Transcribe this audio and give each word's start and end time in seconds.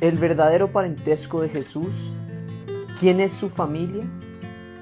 el 0.00 0.16
verdadero 0.16 0.72
parentesco 0.72 1.42
de 1.42 1.50
Jesús? 1.50 2.14
¿Quién 2.98 3.20
es 3.20 3.32
su 3.32 3.50
familia? 3.50 4.04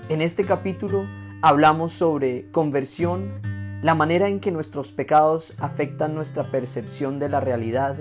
En 0.09 0.23
este 0.23 0.45
capítulo 0.45 1.07
hablamos 1.43 1.93
sobre 1.93 2.51
conversión, 2.53 3.41
la 3.83 3.95
manera 3.95 4.29
en 4.29 4.41
que 4.41 4.53
nuestros 4.53 4.93
pecados 4.93 5.55
afectan 5.59 6.15
nuestra 6.15 6.45
percepción 6.45 7.19
de 7.19 7.29
la 7.29 7.41
realidad, 7.41 7.97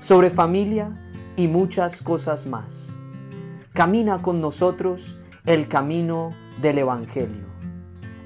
sobre 0.00 0.30
familia 0.30 0.90
y 1.36 1.46
muchas 1.46 2.02
cosas 2.02 2.46
más. 2.46 2.88
Camina 3.72 4.22
con 4.22 4.40
nosotros 4.40 5.16
el 5.46 5.68
camino 5.68 6.30
del 6.60 6.78
Evangelio. 6.78 7.46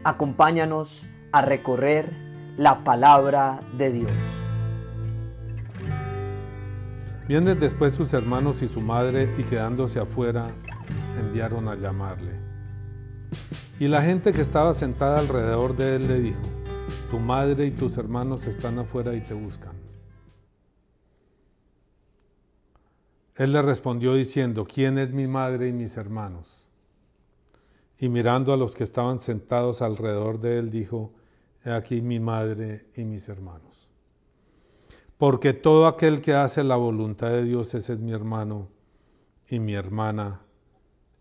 Acompáñanos 0.03 1.05
a 1.33 1.43
recorrer 1.43 2.11
la 2.57 2.85
palabra 2.85 3.61
de 3.77 3.93
Dios. 3.93 4.44
Vienen 7.27 7.59
después 7.59 7.95
sus 7.95 8.13
hermanos 8.13 8.63
y 8.63 8.69
su 8.69 8.81
madre 8.81 9.35
y 9.39 9.45
quedándose 9.45 9.99
afuera 9.99 10.51
enviaron 11.19 11.69
a 11.69 11.75
llamarle. 11.75 12.33
Y 13.81 13.89
la 13.89 14.03
gente 14.03 14.33
que 14.33 14.43
estaba 14.43 14.73
sentada 14.75 15.19
alrededor 15.19 15.75
de 15.77 15.97
él 15.97 16.07
le 16.07 16.21
dijo, 16.21 16.43
tu 17.11 17.19
madre 17.19 17.67
y 17.67 17.71
tus 17.71 17.97
hermanos 17.97 18.47
están 18.47 18.79
afuera 18.79 19.15
y 19.15 19.21
te 19.21 19.33
buscan. 19.33 19.73
Él 23.37 23.53
le 23.53 23.63
respondió 23.63 24.15
diciendo, 24.15 24.65
¿quién 24.65 24.99
es 24.99 25.11
mi 25.11 25.27
madre 25.27 25.69
y 25.69 25.73
mis 25.73 25.97
hermanos? 25.97 26.69
Y 27.99 28.09
mirando 28.09 28.53
a 28.53 28.57
los 28.57 28.77
que 28.77 28.85
estaban 28.85 29.19
sentados 29.19 29.81
alrededor 29.81 30.41
de 30.41 30.59
él, 30.59 30.71
dijo, 30.71 31.13
He 31.65 31.71
aquí 31.71 32.03
mi 32.03 32.21
madre 32.21 32.87
y 32.95 33.05
mis 33.05 33.29
hermanos. 33.29 33.74
Porque 35.19 35.53
todo 35.53 35.87
aquel 35.87 36.21
que 36.21 36.35
hace 36.35 36.65
la 36.65 36.77
voluntad 36.77 37.31
de 37.31 37.45
Dios, 37.45 37.75
ese 37.75 37.93
es 37.93 38.01
mi 38.01 38.13
hermano 38.13 38.69
y 39.49 39.59
mi 39.59 39.75
hermana 39.75 40.41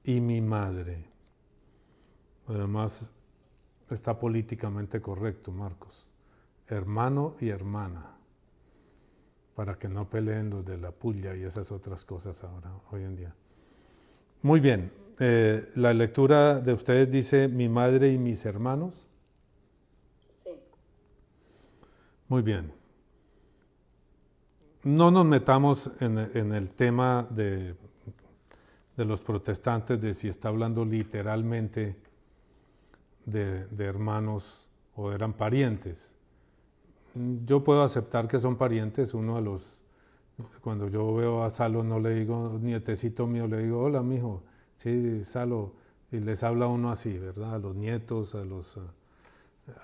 y 0.03 0.19
mi 0.19 0.41
madre. 0.41 1.05
Además, 2.47 3.13
está 3.89 4.19
políticamente 4.19 4.99
correcto, 5.01 5.51
Marcos. 5.51 6.09
Hermano 6.67 7.35
y 7.39 7.49
hermana. 7.49 8.17
Para 9.55 9.77
que 9.77 9.87
no 9.87 10.09
peleen 10.09 10.49
los 10.49 10.65
de 10.65 10.77
la 10.77 10.91
puya 10.91 11.35
y 11.35 11.43
esas 11.43 11.71
otras 11.71 12.03
cosas 12.03 12.43
ahora, 12.43 12.71
hoy 12.91 13.03
en 13.03 13.15
día. 13.15 13.35
Muy 14.41 14.59
bien. 14.59 14.91
Eh, 15.19 15.71
la 15.75 15.93
lectura 15.93 16.59
de 16.59 16.73
ustedes 16.73 17.11
dice 17.11 17.47
mi 17.47 17.69
madre 17.69 18.11
y 18.11 18.17
mis 18.17 18.45
hermanos. 18.45 19.07
Sí. 20.43 20.59
Muy 22.27 22.41
bien. 22.41 22.82
No 24.83 25.11
nos 25.11 25.25
metamos 25.25 25.89
en, 26.01 26.17
el 26.17 26.71
tema 26.71 27.25
de, 27.29 27.73
los 28.97 29.21
protestantes, 29.21 30.01
de 30.01 30.13
si 30.13 30.27
está 30.27 30.49
hablando 30.49 30.83
literalmente 30.83 31.95
de, 33.25 33.65
de 33.67 33.85
hermanos 33.85 34.67
o 34.97 35.13
eran 35.13 35.31
parientes. 35.31 36.17
Yo 37.45 37.63
puedo 37.63 37.81
aceptar 37.81 38.27
que 38.27 38.39
son 38.39 38.57
parientes, 38.57 39.13
uno 39.13 39.37
de 39.37 39.43
los, 39.43 39.81
cuando 40.59 40.89
yo 40.89 41.15
veo 41.15 41.45
a 41.45 41.49
Salo 41.49 41.81
no 41.81 41.97
le 41.97 42.15
digo 42.15 42.59
nietecito 42.61 43.25
mío, 43.25 43.47
le 43.47 43.59
digo, 43.59 43.83
hola 43.83 44.03
mijo, 44.03 44.43
sí, 44.75 45.21
Salo, 45.23 45.71
y 46.11 46.19
les 46.19 46.43
habla 46.43 46.67
uno 46.67 46.91
así, 46.91 47.17
¿verdad? 47.17 47.55
A 47.55 47.57
los 47.57 47.73
nietos, 47.73 48.35
a 48.35 48.43
los, 48.43 48.77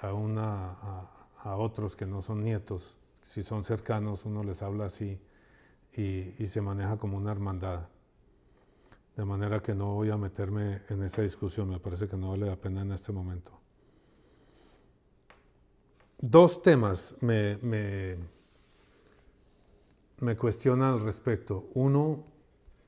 a, 0.02 0.14
una, 0.14 0.76
a 1.42 1.56
otros 1.56 1.96
que 1.96 2.06
no 2.06 2.22
son 2.22 2.44
nietos 2.44 2.99
si 3.22 3.44
son 3.44 3.64
cercanos, 3.64 4.26
uno 4.26 4.44
les 4.44 4.62
habla 4.62 4.86
así 4.86 5.20
y, 5.94 6.46
se 6.46 6.62
maneja 6.62 6.98
como 6.98 7.18
una 7.18 7.32
hermandad. 7.32 7.88
De 9.16 9.26
manera 9.26 9.62
que 9.62 9.76
no 9.76 9.96
voy 9.96 10.10
a 10.10 10.18
meterme 10.18 10.82
en 10.90 11.04
esa 11.04 11.22
discusión, 11.22 11.70
me 11.70 11.80
parece 11.80 12.08
que 12.08 12.16
no 12.16 12.30
vale 12.30 12.46
la 12.46 12.56
pena 12.56 12.82
en 12.82 12.94
este 12.94 13.12
momento. 13.12 13.52
Dos 16.22 16.62
temas 16.62 17.16
me, 17.22 17.58
me, 17.58 18.18
cuestionan 20.38 20.94
al 20.94 21.02
respecto. 21.02 21.70
Uno, 21.74 22.24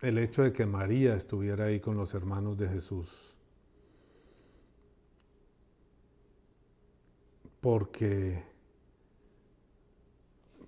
el 0.02 0.18
hecho 0.18 0.44
de 0.44 0.54
que 0.54 0.66
María 0.66 1.16
estuviera 1.16 1.66
ahí 1.66 1.80
con 1.80 1.98
los 1.98 2.14
hermanos 2.14 2.58
de 2.58 2.70
Jesús. 2.70 3.38
Porque 7.60 8.51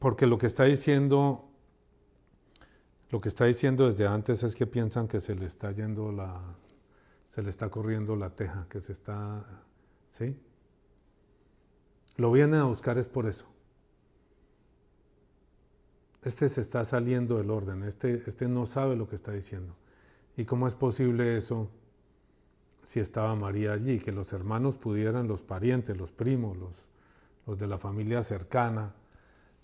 porque 0.04 0.28
lo 0.28 0.38
que 0.38 0.48
está 0.48 0.66
diciendo, 0.66 1.50
lo 3.10 3.22
que 3.22 3.30
está 3.30 3.46
diciendo 3.46 3.86
desde 3.86 4.06
antes 4.06 4.44
es 4.44 4.54
que 4.54 4.68
piensan 4.68 5.08
que 5.08 5.22
se 5.22 5.34
le 5.34 5.46
está 5.46 5.72
yendo 5.72 6.12
la, 6.12 6.42
se 7.30 7.42
le 7.42 7.50
está 7.50 7.70
corriendo 7.70 8.18
la 8.18 8.30
teja, 8.30 8.68
que 8.70 8.82
se 8.82 8.92
está, 8.92 9.46
¿sí? 10.10 10.38
Lo 12.18 12.34
vienen 12.34 12.60
a 12.60 12.66
buscar 12.66 12.98
es 12.98 13.08
por 13.08 13.28
eso. 13.28 13.46
Este 16.22 16.50
se 16.50 16.60
está 16.60 16.84
saliendo 16.84 17.38
del 17.38 17.50
orden, 17.50 17.84
este, 17.84 18.24
este 18.26 18.50
no 18.50 18.66
sabe 18.66 18.98
lo 18.98 19.08
que 19.08 19.16
está 19.16 19.32
diciendo. 19.32 19.74
¿Y 20.36 20.44
cómo 20.44 20.68
es 20.68 20.76
posible 20.76 21.38
eso 21.38 21.70
si 22.82 23.00
estaba 23.00 23.34
María 23.36 23.72
allí? 23.72 24.00
Que 24.00 24.12
los 24.12 24.34
hermanos 24.34 24.78
pudieran, 24.78 25.30
los 25.30 25.44
parientes, 25.44 25.96
los 25.96 26.12
primos, 26.12 26.58
los, 26.58 26.90
los 27.48 27.58
de 27.58 27.68
la 27.68 27.78
familia 27.78 28.22
cercana, 28.22 28.94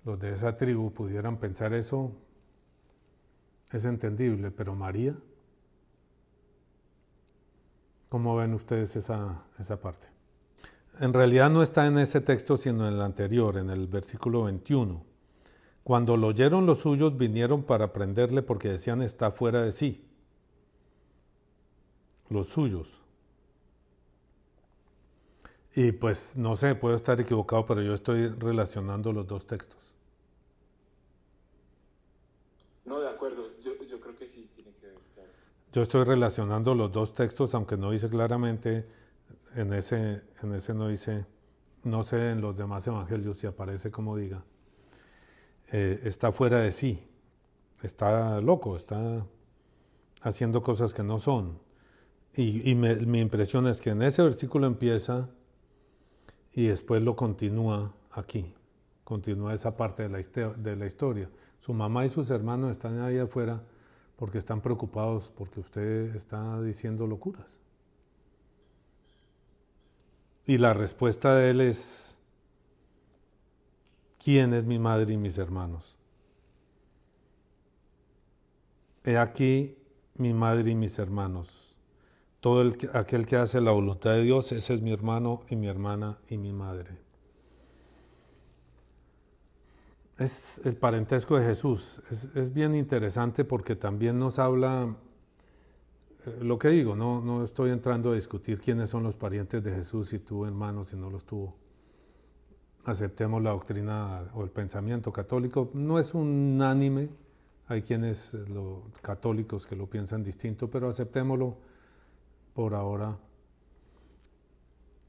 los 0.06 0.20
de 0.20 0.32
esa 0.32 0.56
tribu 0.56 0.92
pudieran 0.92 1.38
pensar 1.38 1.74
eso, 1.74 2.12
es 3.72 3.86
entendible, 3.86 4.52
pero 4.52 4.76
María, 4.76 5.16
¿cómo 8.10 8.36
ven 8.36 8.54
ustedes 8.54 8.96
esa, 8.96 9.44
esa 9.60 9.80
parte? 9.80 10.08
En 11.00 11.14
realidad 11.14 11.50
no 11.50 11.62
está 11.62 11.86
en 11.88 11.98
ese 11.98 12.20
texto, 12.22 12.58
sino 12.58 12.88
en 12.88 12.96
el 12.96 13.02
anterior, 13.02 13.58
en 13.58 13.70
el 13.70 13.88
versículo 13.88 14.44
21. 14.44 15.04
Cuando 15.84 16.18
lo 16.18 16.28
oyeron 16.28 16.66
los 16.66 16.80
suyos, 16.80 17.18
vinieron 17.18 17.64
para 17.64 17.94
prenderle 17.94 18.42
porque 18.42 18.70
decían 18.70 19.02
está 19.02 19.32
fuera 19.32 19.62
de 19.62 19.72
sí. 19.72 20.06
Los 22.30 22.48
suyos. 22.48 23.02
Y 25.76 25.92
pues 25.92 26.36
no 26.36 26.56
sé, 26.56 26.76
puedo 26.76 26.96
estar 26.96 27.20
equivocado, 27.22 27.66
pero 27.66 27.82
yo 27.82 27.94
estoy 27.94 28.28
relacionando 28.28 29.14
los 29.14 29.28
dos 29.28 29.46
textos. 29.46 29.96
No, 32.86 33.00
de 33.00 33.08
acuerdo, 33.08 33.44
yo, 33.64 33.78
creo 34.00 34.16
que 34.16 34.28
sí 34.28 34.50
tiene 34.56 34.72
que 34.82 34.88
ver. 34.88 34.96
Yo 35.72 35.82
estoy 35.84 36.04
relacionando 36.04 36.74
los 36.74 36.92
dos 36.92 37.14
textos, 37.14 37.54
aunque 37.54 37.78
no 37.78 37.92
dice 37.92 38.10
claramente, 38.10 38.88
en 39.56 39.74
ese, 39.74 40.24
en 40.42 40.54
ese 40.56 40.74
no 40.74 40.88
dice, 40.88 41.26
no 41.84 42.02
sé 42.04 42.32
en 42.32 42.42
los 42.42 42.58
demás 42.58 42.88
evangelios 42.88 43.38
si 43.38 43.48
aparece 43.48 43.92
como 43.92 44.18
diga, 44.18 44.44
eh, 45.72 46.02
está 46.04 46.32
fuera 46.32 46.60
de 46.60 46.72
sí, 46.72 47.08
está 47.84 48.42
loco, 48.42 48.76
está 48.76 49.26
haciendo 50.22 50.62
cosas 50.62 50.94
que 50.94 51.04
no 51.04 51.20
son. 51.20 51.60
Y, 52.36 52.74
mi 52.76 53.20
impresión 53.20 53.68
es 53.68 53.82
que 53.82 53.90
en 53.90 54.02
ese 54.02 54.24
versículo 54.24 54.66
empieza 54.66 55.30
y 56.60 56.68
después 56.68 57.02
lo 57.02 57.16
continúa 57.16 57.94
aquí, 58.12 58.54
continúa 59.06 59.54
esa 59.54 59.78
parte 59.78 60.04
de 60.04 60.10
la, 60.10 60.20
de 60.58 60.76
la 60.76 60.86
historia. 60.86 61.30
Su 61.62 61.74
mamá 61.74 62.04
y 62.04 62.10
sus 62.10 62.30
hermanos 62.32 62.72
están 62.72 63.00
ahí 63.00 63.18
afuera 63.18 63.64
porque 64.18 64.40
están 64.40 64.60
preocupados 64.60 65.32
porque 65.38 65.62
usted 65.62 66.14
está 66.14 66.62
diciendo 66.62 67.08
locuras. 67.08 67.62
Y 70.46 70.58
la 70.58 70.74
respuesta 70.74 71.34
de 71.34 71.52
él 71.52 71.62
es, 71.62 72.20
¿quién 74.22 74.54
es 74.54 74.66
mi 74.66 74.80
madre 74.80 75.14
y 75.14 75.18
mis 75.18 75.38
hermanos? 75.38 75.96
He 79.06 79.18
aquí 79.18 79.78
mi 80.16 80.34
madre 80.34 80.72
y 80.72 80.76
mis 80.76 81.00
hermanos. 81.00 81.69
Todo 82.40 82.72
aquel 82.94 83.26
que 83.26 83.36
hace 83.36 83.60
la 83.60 83.72
voluntad 83.72 84.12
de 84.12 84.22
Dios, 84.22 84.52
ese 84.54 84.74
es 84.74 84.82
mi 84.82 84.94
hermano 84.94 85.42
y 85.50 85.58
mi 85.58 85.68
hermana 85.68 86.20
y 86.30 86.38
mi 86.38 86.54
madre. 86.54 86.98
Es 90.18 90.62
el 90.64 90.78
parentesco 90.78 91.38
de 91.38 91.46
Jesús. 91.46 92.02
Es, 92.36 92.54
bien 92.54 92.76
interesante 92.76 93.44
porque 93.44 93.76
también 93.76 94.18
nos 94.18 94.40
habla, 94.40 94.96
eh, 96.26 96.40
lo 96.42 96.58
que 96.58 96.70
digo, 96.70 96.96
no, 96.96 97.22
no 97.22 97.44
estoy 97.44 97.72
entrando 97.72 98.12
a 98.12 98.16
discutir 98.16 98.60
quiénes 98.60 98.90
son 98.90 99.04
los 99.04 99.18
parientes 99.18 99.62
de 99.62 99.72
Jesús, 99.72 100.10
si 100.10 100.20
tuvo 100.20 100.46
hermanos, 100.46 100.90
si 100.90 100.98
no 100.98 101.10
los 101.10 101.26
tuvo. 101.26 101.56
Aceptemos 102.86 103.44
la 103.44 103.52
doctrina 103.52 104.30
o 104.34 104.44
el 104.44 104.50
pensamiento 104.50 105.12
católico. 105.12 105.72
No 105.74 106.00
es 106.00 106.14
unánime, 106.14 107.10
hay 107.68 107.82
quienes, 107.82 108.34
los 108.50 108.80
católicos, 109.02 109.68
que 109.68 109.76
lo 109.76 109.88
piensan 109.88 110.24
distinto, 110.24 110.70
pero 110.70 110.88
aceptémoslo 110.88 111.69
por 112.60 112.76
ahora. 112.76 113.18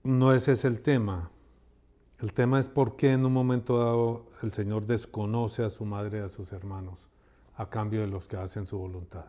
No 0.04 0.32
ese 0.32 0.52
es 0.52 0.64
el 0.64 0.82
tema. 0.82 1.32
El 2.20 2.32
tema 2.32 2.60
es 2.60 2.68
por 2.68 2.94
qué 2.94 3.10
en 3.10 3.26
un 3.26 3.32
momento 3.32 3.76
dado 3.76 4.30
el 4.40 4.52
Señor 4.52 4.86
desconoce 4.86 5.64
a 5.64 5.68
su 5.68 5.84
madre 5.84 6.20
y 6.20 6.22
a 6.22 6.28
sus 6.28 6.52
hermanos 6.52 7.10
a 7.56 7.68
cambio 7.68 8.02
de 8.02 8.06
los 8.06 8.28
que 8.28 8.36
hacen 8.36 8.68
su 8.68 8.78
voluntad. 8.78 9.24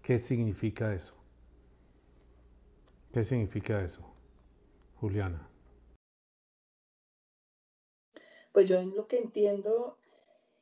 ¿Qué 0.00 0.16
significa 0.16 0.94
eso? 0.94 1.16
¿Qué 3.12 3.22
significa 3.22 3.82
eso, 3.82 4.10
Juliana? 4.98 5.46
Pues 8.52 8.70
yo 8.70 8.82
lo 8.84 9.06
que 9.06 9.18
entiendo 9.18 9.98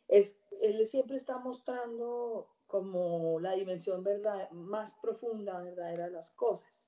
es, 0.09 0.37
él 0.63 0.85
siempre 0.85 1.15
está 1.15 1.39
mostrando 1.39 2.49
como 2.67 3.39
la 3.39 3.53
dimensión 3.53 4.03
verdad, 4.03 4.51
más 4.51 4.95
profunda, 4.95 5.61
verdadera 5.61 6.07
de 6.07 6.11
las 6.11 6.33
cosas. 6.33 6.84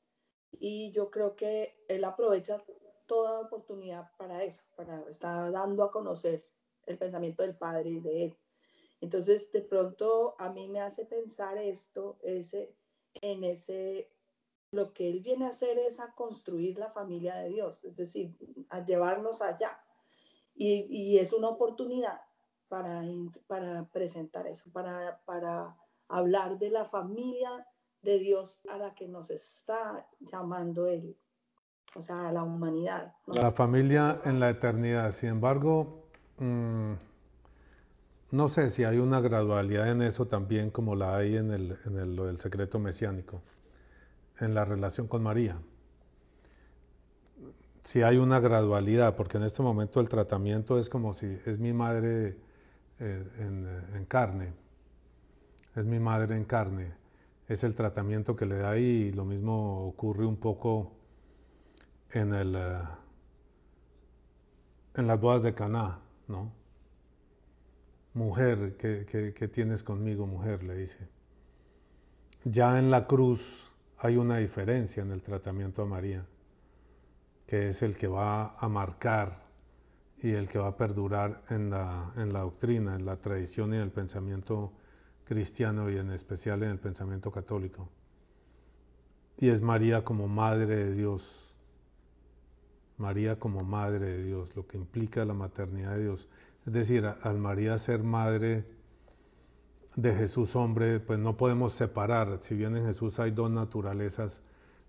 Y 0.59 0.91
yo 0.93 1.11
creo 1.11 1.37
que 1.37 1.85
él 1.89 2.05
aprovecha 2.05 2.63
toda 3.07 3.41
oportunidad 3.41 4.11
para 4.17 4.43
eso, 4.43 4.63
para 4.77 5.01
estar 5.09 5.51
dando 5.53 5.85
a 5.85 5.91
conocer 5.91 6.45
el 6.87 6.99
pensamiento 6.99 7.43
del 7.43 7.57
Padre 7.57 7.91
y 7.91 8.01
de 8.01 8.25
él. 8.25 8.37
Entonces, 9.01 9.51
de 9.53 9.63
pronto 9.63 10.35
a 10.39 10.51
mí 10.51 10.69
me 10.69 10.81
hace 10.81 11.05
pensar 11.05 11.59
esto, 11.59 12.19
ese, 12.23 12.75
en 13.15 13.45
ese, 13.45 14.11
lo 14.71 14.93
que 14.93 15.09
él 15.09 15.21
viene 15.21 15.45
a 15.45 15.51
hacer 15.51 15.79
es 15.79 16.01
a 16.01 16.15
construir 16.15 16.79
la 16.79 16.91
familia 16.91 17.37
de 17.37 17.51
Dios, 17.51 17.85
es 17.85 17.97
decir, 17.97 18.35
a 18.71 18.85
llevarnos 18.85 19.43
allá. 19.43 19.81
Y, 20.55 20.87
y 20.89 21.19
es 21.19 21.33
una 21.33 21.49
oportunidad 21.49 22.21
para, 22.69 23.05
para 23.47 23.85
presentar 23.91 24.47
eso, 24.47 24.71
para, 24.73 25.23
para 25.25 25.77
hablar 26.09 26.59
de 26.59 26.71
la 26.71 26.85
familia 26.85 27.67
de 28.03 28.19
Dios 28.19 28.61
a 28.71 28.79
la 28.79 28.95
que 28.95 29.09
nos 29.09 29.31
está 29.31 30.07
llamando 30.21 30.87
Él, 30.87 31.17
o 31.95 32.01
sea, 32.01 32.29
a 32.29 32.33
la 32.33 32.43
humanidad. 32.43 33.15
La 33.27 33.53
familia 33.53 34.21
en 34.25 34.41
la 34.41 34.51
eternidad, 34.51 35.11
sin 35.11 35.31
embargo, 35.31 36.09
mm, 36.39 36.95
no 38.33 38.49
sé 38.49 38.69
si 38.69 38.85
hay 38.85 38.99
una 38.99 39.21
gradualidad 39.21 39.89
en 39.89 40.03
eso 40.03 40.27
también 40.27 40.71
como 40.71 40.95
la 40.97 41.17
hay 41.17 41.37
en, 41.37 41.53
el, 41.53 41.79
en 41.85 41.99
el, 41.99 42.17
lo 42.17 42.27
del 42.27 42.39
secreto 42.39 42.79
mesiánico, 42.79 43.41
en 44.41 44.55
la 44.55 44.65
relación 44.65 45.07
con 45.07 45.23
María. 45.23 45.59
Si 47.83 48.03
hay 48.03 48.17
una 48.17 48.41
gradualidad, 48.41 49.15
porque 49.15 49.37
en 49.37 49.45
este 49.45 49.63
momento 49.63 50.01
el 50.01 50.09
tratamiento 50.09 50.77
es 50.79 50.91
como 50.91 51.13
si 51.13 51.39
es 51.47 51.59
mi 51.59 51.73
madre 51.73 52.37
eh, 52.99 53.25
en, 53.39 54.05
carne, 54.07 54.53
es 55.77 55.85
mi 55.85 56.01
madre 56.01 56.35
en 56.35 56.45
carne, 56.45 56.95
es 57.49 57.63
el 57.65 57.75
tratamiento 57.75 58.35
que 58.35 58.47
le 58.47 58.59
da 58.59 58.77
y 58.77 59.13
lo 59.13 59.25
mismo 59.25 59.87
ocurre 59.87 60.27
un 60.27 60.37
poco 60.37 60.93
en, 62.11 62.35
el, 62.35 62.57
eh, 62.57 62.79
en 64.95 65.07
las 65.07 65.21
bodas 65.21 65.43
de 65.43 65.55
Caná, 65.55 66.01
¿no? 66.29 66.53
Mujer, 68.15 68.77
¿qué, 68.79 69.49
tienes 69.53 69.83
conmigo, 69.83 70.27
mujer? 70.27 70.63
le 70.63 70.75
dice. 70.75 71.07
Ya 72.45 72.79
en 72.79 72.91
la 72.91 73.07
cruz 73.07 73.73
hay 73.99 74.17
una 74.17 74.39
diferencia 74.39 75.03
en 75.03 75.13
el 75.13 75.21
tratamiento 75.23 75.83
a 75.83 75.87
María, 75.87 76.25
que 77.47 77.69
es 77.69 77.83
el 77.83 77.97
que 77.97 78.09
va 78.09 78.57
a 78.57 78.69
marcar 78.69 79.45
y 80.23 80.31
el 80.31 80.49
que 80.49 80.59
va 80.59 80.69
a 80.69 80.77
perdurar 80.77 81.43
en 81.51 81.69
la, 81.69 82.13
en 82.17 82.33
la 82.33 82.41
doctrina, 82.41 82.97
en 82.97 83.05
la 83.05 83.17
tradición 83.17 83.75
y 83.75 83.77
en 83.77 83.83
el 83.83 83.91
pensamiento 83.91 84.73
cristiano 85.27 85.91
y 85.91 85.99
en 85.99 86.13
especial 86.13 86.63
en 86.63 86.71
el 86.71 86.79
pensamiento 86.79 87.31
católico. 87.31 87.89
Y 89.39 89.49
es 89.51 89.61
María 89.61 90.05
como 90.05 90.29
Madre 90.29 90.77
de 90.77 90.95
Dios. 90.95 91.55
María 92.97 93.39
como 93.39 93.63
Madre 93.63 94.07
de 94.07 94.23
Dios, 94.23 94.57
lo 94.57 94.67
que 94.67 94.79
implica 94.79 95.25
la 95.25 95.35
maternidad 95.35 95.97
de 95.97 96.05
Dios. 96.05 96.29
Es 96.65 96.73
decir, 96.73 97.05
al 97.07 97.39
María 97.39 97.77
ser 97.77 98.03
Madre 98.03 98.65
de 99.97 100.15
Jesús 100.15 100.55
hombre, 100.57 101.01
pues 101.01 101.19
no 101.19 101.37
podemos 101.37 101.73
separar, 101.73 102.39
si 102.39 102.55
bien 102.55 102.77
en 102.77 102.87
Jesús 102.87 103.19
hay 103.19 103.33
dos 103.33 103.51
naturalezas, 103.51 104.43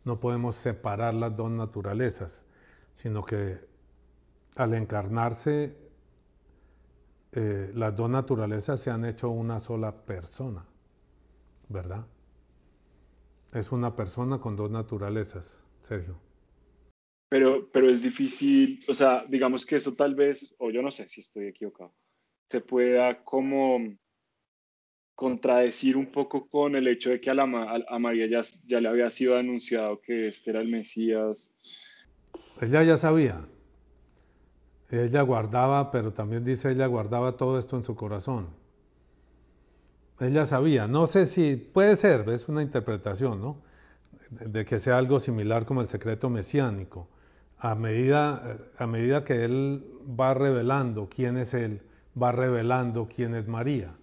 no 0.05 0.19
podemos 0.19 0.55
separar 0.55 1.13
las 1.13 1.35
dos 1.35 1.49
naturalezas, 1.49 2.45
sino 2.93 3.23
que 3.23 3.59
al 4.55 4.73
encarnarse, 4.73 5.75
eh, 7.31 7.71
las 7.73 7.95
dos 7.95 8.09
naturalezas 8.09 8.79
se 8.81 8.89
han 8.89 9.05
hecho 9.05 9.29
una 9.29 9.59
sola 9.59 10.05
persona, 10.05 10.65
¿verdad? 11.69 12.05
Es 13.53 13.71
una 13.71 13.95
persona 13.95 14.39
con 14.39 14.55
dos 14.55 14.71
naturalezas, 14.71 15.63
Sergio. 15.81 16.19
Pero, 17.29 17.69
pero 17.71 17.89
es 17.89 18.01
difícil, 18.01 18.79
o 18.87 18.93
sea, 18.93 19.25
digamos 19.27 19.65
que 19.65 19.75
eso 19.75 19.93
tal 19.93 20.15
vez, 20.15 20.55
o 20.59 20.71
yo 20.71 20.81
no 20.81 20.91
sé 20.91 21.07
si 21.07 21.21
estoy 21.21 21.47
equivocado, 21.47 21.93
se 22.49 22.61
pueda 22.61 23.23
como 23.23 23.79
contradecir 25.15 25.97
un 25.97 26.05
poco 26.05 26.47
con 26.47 26.75
el 26.75 26.87
hecho 26.87 27.09
de 27.09 27.19
que 27.19 27.29
a, 27.29 27.33
la, 27.33 27.43
a 27.87 27.99
María 27.99 28.27
ya, 28.27 28.41
ya 28.67 28.79
le 28.79 28.87
había 28.87 29.09
sido 29.09 29.35
anunciado 29.35 29.99
que 29.99 30.27
este 30.27 30.51
era 30.51 30.61
el 30.61 30.69
Mesías. 30.69 31.53
Ella 32.61 32.83
ya 32.83 32.97
sabía, 32.97 33.45
ella 34.89 35.21
guardaba, 35.21 35.91
pero 35.91 36.13
también 36.13 36.43
dice 36.43 36.71
ella 36.71 36.87
guardaba 36.87 37.33
todo 37.33 37.57
esto 37.57 37.75
en 37.75 37.83
su 37.83 37.95
corazón. 37.95 38.47
Ella 40.19 40.45
sabía, 40.45 40.87
no 40.87 41.05
sé 41.07 41.25
si 41.25 41.55
puede 41.55 41.95
ser, 41.95 42.27
es 42.29 42.47
una 42.47 42.61
interpretación, 42.61 43.41
¿no? 43.41 43.57
De 44.29 44.65
que 44.65 44.77
sea 44.77 44.97
algo 44.97 45.19
similar 45.19 45.65
como 45.65 45.81
el 45.81 45.89
secreto 45.89 46.29
mesiánico. 46.29 47.07
A 47.59 47.75
medida, 47.75 48.57
a 48.77 48.87
medida 48.87 49.23
que 49.23 49.43
él 49.43 49.85
va 50.19 50.33
revelando 50.33 51.07
quién 51.09 51.37
es 51.37 51.53
él, 51.53 51.81
va 52.21 52.31
revelando 52.31 53.07
quién 53.07 53.35
es 53.35 53.47
María. 53.47 53.95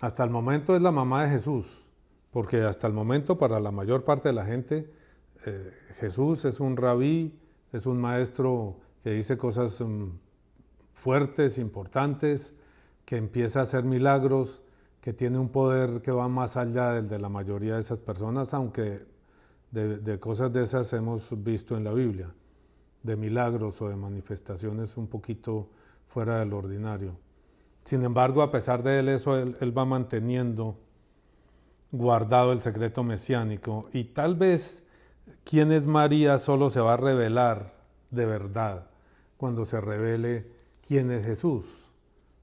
Hasta 0.00 0.24
el 0.24 0.30
momento 0.30 0.76
es 0.76 0.82
la 0.82 0.92
mamá 0.92 1.24
de 1.24 1.30
Jesús, 1.30 1.86
porque 2.30 2.62
hasta 2.62 2.86
el 2.86 2.92
momento 2.92 3.38
para 3.38 3.60
la 3.60 3.70
mayor 3.70 4.04
parte 4.04 4.28
de 4.28 4.34
la 4.34 4.44
gente 4.44 4.90
eh, 5.46 5.72
Jesús 5.98 6.44
es 6.44 6.60
un 6.60 6.76
rabí, 6.76 7.38
es 7.72 7.86
un 7.86 8.00
maestro 8.00 8.76
que 9.04 9.10
dice 9.10 9.36
cosas 9.36 9.82
mm, 9.82 10.06
fuertes, 10.94 11.58
importantes, 11.58 12.54
que 13.04 13.18
empieza 13.18 13.60
a 13.60 13.64
hacer 13.64 13.84
milagros, 13.84 14.62
que 15.02 15.12
tiene 15.12 15.38
un 15.38 15.50
poder 15.50 16.00
que 16.00 16.10
va 16.10 16.26
más 16.26 16.56
allá 16.56 16.92
del 16.92 17.06
de 17.06 17.18
la 17.18 17.28
mayoría 17.28 17.74
de 17.74 17.80
esas 17.80 18.00
personas, 18.00 18.54
aunque 18.54 19.04
de, 19.70 20.18
cosas 20.18 20.54
de 20.54 20.62
esas 20.62 20.90
hemos 20.94 21.34
visto 21.44 21.76
en 21.76 21.84
la 21.84 21.92
Biblia, 21.92 22.32
de 23.02 23.14
milagros 23.14 23.82
o 23.82 23.90
de 23.90 23.96
manifestaciones 23.96 24.96
un 24.96 25.06
poquito 25.06 25.68
fuera 26.08 26.38
del 26.38 26.54
ordinario. 26.54 27.14
Sin 27.84 28.04
embargo, 28.04 28.40
a 28.40 28.50
pesar 28.50 28.82
de 28.82 29.00
él, 29.00 29.10
eso 29.10 29.36
él, 29.36 29.54
él 29.60 29.76
va 29.76 29.84
manteniendo 29.84 30.78
guardado 31.92 32.52
el 32.52 32.62
secreto 32.62 33.02
mesiánico. 33.02 33.90
Y 33.92 34.04
tal 34.04 34.34
vez 34.34 34.86
quién 35.44 35.72
es 35.72 35.86
María 35.86 36.38
solo 36.38 36.70
se 36.70 36.80
va 36.80 36.94
a 36.94 36.96
revelar 36.96 37.74
de 38.10 38.24
verdad 38.24 38.93
cuando 39.36 39.64
se 39.64 39.80
revele 39.80 40.46
quién 40.86 41.10
es 41.10 41.24
Jesús. 41.24 41.90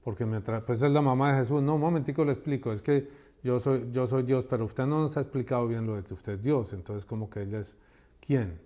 Porque 0.02 0.26
mientras, 0.26 0.62
pues 0.64 0.82
es 0.82 0.90
la 0.90 1.00
mamá 1.00 1.32
de 1.32 1.38
Jesús. 1.38 1.62
No, 1.62 1.76
un 1.76 1.80
momentico 1.80 2.24
le 2.24 2.32
explico, 2.32 2.72
es 2.72 2.82
que 2.82 3.08
yo 3.42 3.58
soy, 3.58 3.88
yo 3.90 4.06
soy 4.06 4.22
Dios, 4.22 4.46
pero 4.46 4.64
usted 4.64 4.86
no 4.86 5.00
nos 5.00 5.16
ha 5.16 5.20
explicado 5.20 5.66
bien 5.66 5.86
lo 5.86 5.96
de 5.96 6.04
que 6.04 6.14
usted 6.14 6.34
es 6.34 6.42
Dios, 6.42 6.72
entonces 6.72 7.04
como 7.04 7.28
que 7.28 7.42
ella 7.42 7.58
es 7.58 7.76
quién. 8.20 8.60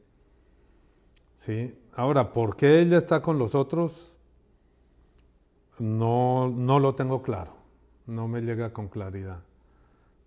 ¿Sí? 1.35 1.79
Ahora, 1.95 2.33
¿por 2.33 2.57
qué 2.57 2.81
ella 2.81 2.99
está 2.99 3.23
con 3.23 3.39
los 3.39 3.55
otros? 3.55 4.17
No, 5.79 6.49
no 6.49 6.79
lo 6.79 6.95
tengo 6.95 7.23
claro, 7.23 7.53
no 8.07 8.29
me 8.29 8.41
llega 8.41 8.73
con 8.73 8.89
claridad, 8.89 9.43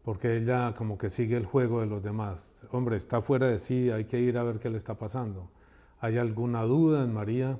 porque 0.03 0.37
ella 0.37 0.75
como 0.75 0.97
que 0.97 1.09
sigue 1.09 1.37
el 1.37 1.45
juego 1.45 1.81
de 1.81 1.87
los 1.87 2.03
demás. 2.03 2.67
Hombre, 2.71 2.97
está 2.97 3.21
fuera 3.21 3.47
de 3.47 3.57
sí, 3.57 3.89
hay 3.89 4.05
que 4.05 4.19
ir 4.19 4.37
a 4.37 4.43
ver 4.43 4.59
qué 4.59 4.69
le 4.69 4.77
está 4.77 4.95
pasando. 4.95 5.49
¿Hay 5.99 6.17
alguna 6.17 6.63
duda 6.63 7.03
en 7.03 7.13
María? 7.13 7.57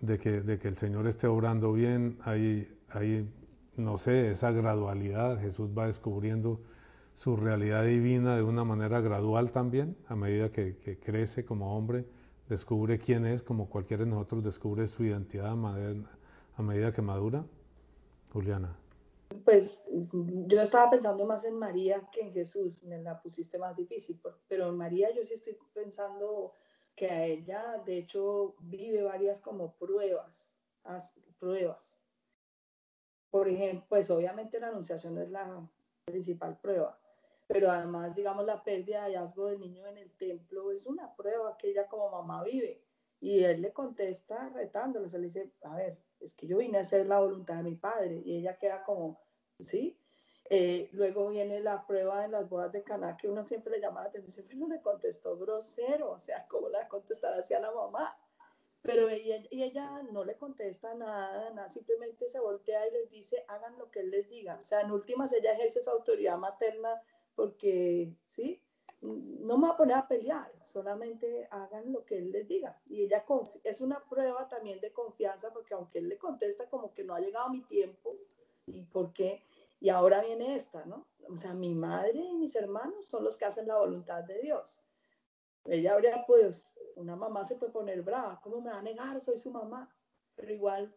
De 0.00 0.18
que, 0.18 0.40
de 0.40 0.58
que 0.58 0.68
el 0.68 0.76
Señor 0.76 1.06
esté 1.06 1.26
obrando 1.26 1.72
bien, 1.72 2.18
hay, 2.22 2.68
hay, 2.90 3.28
no 3.76 3.96
sé, 3.96 4.30
esa 4.30 4.50
gradualidad, 4.50 5.40
Jesús 5.40 5.70
va 5.76 5.86
descubriendo 5.86 6.60
su 7.14 7.36
realidad 7.36 7.84
divina 7.84 8.36
de 8.36 8.42
una 8.42 8.64
manera 8.64 9.00
gradual 9.00 9.50
también, 9.50 9.96
a 10.06 10.14
medida 10.14 10.50
que, 10.52 10.76
que 10.76 10.98
crece 10.98 11.44
como 11.44 11.76
hombre, 11.76 12.06
descubre 12.48 12.98
quién 12.98 13.26
es, 13.26 13.42
como 13.42 13.68
cualquiera 13.68 14.04
de 14.04 14.10
nosotros 14.10 14.44
descubre 14.44 14.86
su 14.86 15.04
identidad 15.04 15.52
a 15.52 16.62
medida 16.62 16.92
que 16.92 17.02
madura. 17.02 17.44
Juliana. 18.32 18.76
Pues 19.44 19.80
yo 20.46 20.60
estaba 20.60 20.90
pensando 20.90 21.26
más 21.26 21.44
en 21.44 21.58
María 21.58 22.08
que 22.10 22.22
en 22.22 22.32
Jesús, 22.32 22.82
me 22.82 22.98
la 22.98 23.20
pusiste 23.20 23.58
más 23.58 23.76
difícil, 23.76 24.20
pero 24.48 24.68
en 24.68 24.76
María 24.76 25.08
yo 25.14 25.22
sí 25.22 25.34
estoy 25.34 25.56
pensando 25.74 26.52
que 26.98 27.08
a 27.08 27.24
ella, 27.24 27.80
de 27.86 27.98
hecho, 27.98 28.56
vive 28.58 29.04
varias 29.04 29.38
como 29.38 29.72
pruebas, 29.76 30.50
pruebas. 31.38 31.96
Por 33.30 33.48
ejemplo, 33.48 33.86
pues 33.88 34.10
obviamente 34.10 34.58
la 34.58 34.68
anunciación 34.68 35.16
es 35.18 35.30
la 35.30 35.64
principal 36.04 36.58
prueba, 36.58 36.98
pero 37.46 37.70
además, 37.70 38.16
digamos, 38.16 38.44
la 38.46 38.64
pérdida 38.64 39.04
de 39.04 39.14
hallazgo 39.14 39.46
del 39.46 39.60
niño 39.60 39.86
en 39.86 39.98
el 39.98 40.10
templo 40.16 40.72
es 40.72 40.86
una 40.86 41.14
prueba 41.14 41.56
que 41.56 41.68
ella 41.68 41.86
como 41.86 42.10
mamá 42.10 42.42
vive. 42.42 42.82
Y 43.20 43.44
él 43.44 43.62
le 43.62 43.72
contesta 43.72 44.48
retándolo, 44.48 45.08
se 45.08 45.18
le 45.18 45.26
dice, 45.26 45.52
a 45.62 45.76
ver, 45.76 45.98
es 46.18 46.34
que 46.34 46.48
yo 46.48 46.58
vine 46.58 46.78
a 46.78 46.80
hacer 46.80 47.06
la 47.06 47.20
voluntad 47.20 47.58
de 47.58 47.62
mi 47.62 47.76
padre. 47.76 48.22
Y 48.24 48.38
ella 48.38 48.58
queda 48.58 48.82
como, 48.82 49.20
¿sí? 49.60 49.97
Eh, 50.50 50.88
luego 50.92 51.28
viene 51.28 51.60
la 51.60 51.86
prueba 51.86 52.22
de 52.22 52.28
las 52.28 52.48
bodas 52.48 52.72
de 52.72 52.82
Caná, 52.82 53.16
que 53.18 53.28
uno 53.28 53.46
siempre 53.46 53.72
le 53.72 53.80
llama 53.80 54.02
la 54.02 54.08
atención, 54.08 54.46
pero 54.48 54.66
le 54.66 54.80
contestó 54.80 55.36
grosero, 55.36 56.12
o 56.12 56.18
sea, 56.18 56.46
¿cómo 56.48 56.70
la 56.70 56.88
contestar 56.88 57.34
hacia 57.34 57.60
la 57.60 57.70
mamá? 57.70 58.16
Pero 58.80 59.10
ella, 59.10 59.44
y 59.50 59.62
ella 59.62 60.02
no 60.04 60.24
le 60.24 60.36
contesta 60.36 60.94
nada, 60.94 61.50
nada, 61.50 61.68
simplemente 61.68 62.28
se 62.28 62.40
voltea 62.40 62.88
y 62.88 62.92
les 62.92 63.10
dice, 63.10 63.44
hagan 63.48 63.76
lo 63.76 63.90
que 63.90 64.00
él 64.00 64.10
les 64.10 64.28
diga. 64.30 64.56
O 64.56 64.62
sea, 64.62 64.80
en 64.80 64.90
últimas 64.90 65.32
ella 65.34 65.52
ejerce 65.52 65.82
su 65.82 65.90
autoridad 65.90 66.38
materna 66.38 67.02
porque, 67.34 68.14
¿sí? 68.30 68.62
No 69.02 69.58
me 69.58 69.68
va 69.68 69.74
a 69.74 69.76
poner 69.76 69.96
a 69.96 70.08
pelear, 70.08 70.50
solamente 70.64 71.46
hagan 71.50 71.92
lo 71.92 72.04
que 72.06 72.18
él 72.18 72.32
les 72.32 72.48
diga. 72.48 72.80
Y 72.86 73.02
ella 73.02 73.24
es 73.64 73.80
una 73.80 74.02
prueba 74.08 74.48
también 74.48 74.80
de 74.80 74.92
confianza 74.92 75.52
porque 75.52 75.74
aunque 75.74 75.98
él 75.98 76.08
le 76.08 76.18
contesta 76.18 76.68
como 76.70 76.94
que 76.94 77.04
no 77.04 77.14
ha 77.14 77.20
llegado 77.20 77.50
mi 77.50 77.60
tiempo, 77.62 78.16
¿y 78.66 78.82
por 78.84 79.12
qué? 79.12 79.44
Y 79.80 79.88
ahora 79.90 80.20
viene 80.20 80.54
esta, 80.54 80.84
¿no? 80.84 81.08
O 81.28 81.36
sea, 81.36 81.54
mi 81.54 81.74
madre 81.74 82.18
y 82.18 82.34
mis 82.34 82.56
hermanos 82.56 83.06
son 83.06 83.24
los 83.24 83.36
que 83.36 83.44
hacen 83.44 83.68
la 83.68 83.76
voluntad 83.76 84.24
de 84.24 84.40
Dios. 84.40 84.82
Ella 85.64 85.94
habría, 85.94 86.24
pues, 86.26 86.74
una 86.96 87.14
mamá 87.16 87.44
se 87.44 87.56
puede 87.56 87.72
poner 87.72 88.02
brava, 88.02 88.40
¿cómo 88.42 88.60
me 88.60 88.70
va 88.70 88.78
a 88.78 88.82
negar? 88.82 89.20
Soy 89.20 89.38
su 89.38 89.50
mamá. 89.50 89.94
Pero 90.34 90.52
igual, 90.52 90.96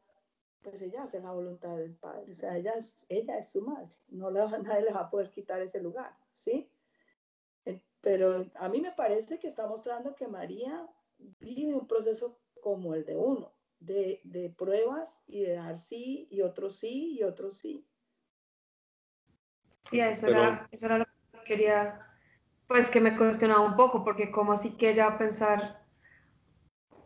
pues 0.62 0.82
ella 0.82 1.04
hace 1.04 1.20
la 1.20 1.32
voluntad 1.32 1.78
del 1.78 1.96
Padre, 1.96 2.32
o 2.32 2.34
sea, 2.34 2.56
ella 2.58 2.74
es, 2.74 3.06
ella 3.10 3.38
es 3.38 3.50
su 3.50 3.62
madre, 3.62 3.96
no 4.10 4.30
le 4.30 4.42
va, 4.42 4.58
nadie 4.60 4.84
le 4.84 4.94
va 4.94 5.02
a 5.02 5.10
poder 5.10 5.30
quitar 5.32 5.62
ese 5.62 5.82
lugar, 5.82 6.16
¿sí? 6.32 6.72
Pero 8.02 8.50
a 8.56 8.68
mí 8.68 8.82
me 8.82 8.94
parece 8.94 9.38
que 9.38 9.48
está 9.48 9.68
mostrando 9.68 10.16
que 10.16 10.28
María 10.28 10.90
vive 11.18 11.76
un 11.76 11.88
proceso 11.88 12.40
como 12.60 12.96
el 12.96 13.06
de 13.06 13.16
uno, 13.16 13.54
de, 13.80 14.22
de 14.24 14.50
pruebas 14.50 15.20
y 15.28 15.44
de 15.44 15.54
dar 15.54 15.78
sí 15.78 16.28
y 16.32 16.42
otro 16.42 16.72
sí 16.72 17.18
y 17.20 17.24
otro 17.24 17.52
sí. 17.52 17.88
Sí, 19.92 20.00
eso, 20.00 20.28
era, 20.28 20.68
eso 20.72 20.86
era 20.86 21.00
lo 21.00 21.06
que 21.06 21.44
quería, 21.46 22.00
pues 22.68 22.90
que 22.90 23.02
me 23.02 23.18
cuestionaba 23.18 23.60
un 23.60 23.76
poco, 23.76 24.06
porque 24.06 24.32
como 24.32 24.54
así 24.54 24.72
que 24.72 24.92
ella 24.92 25.08
va 25.08 25.16
a 25.16 25.18
pensar 25.18 25.82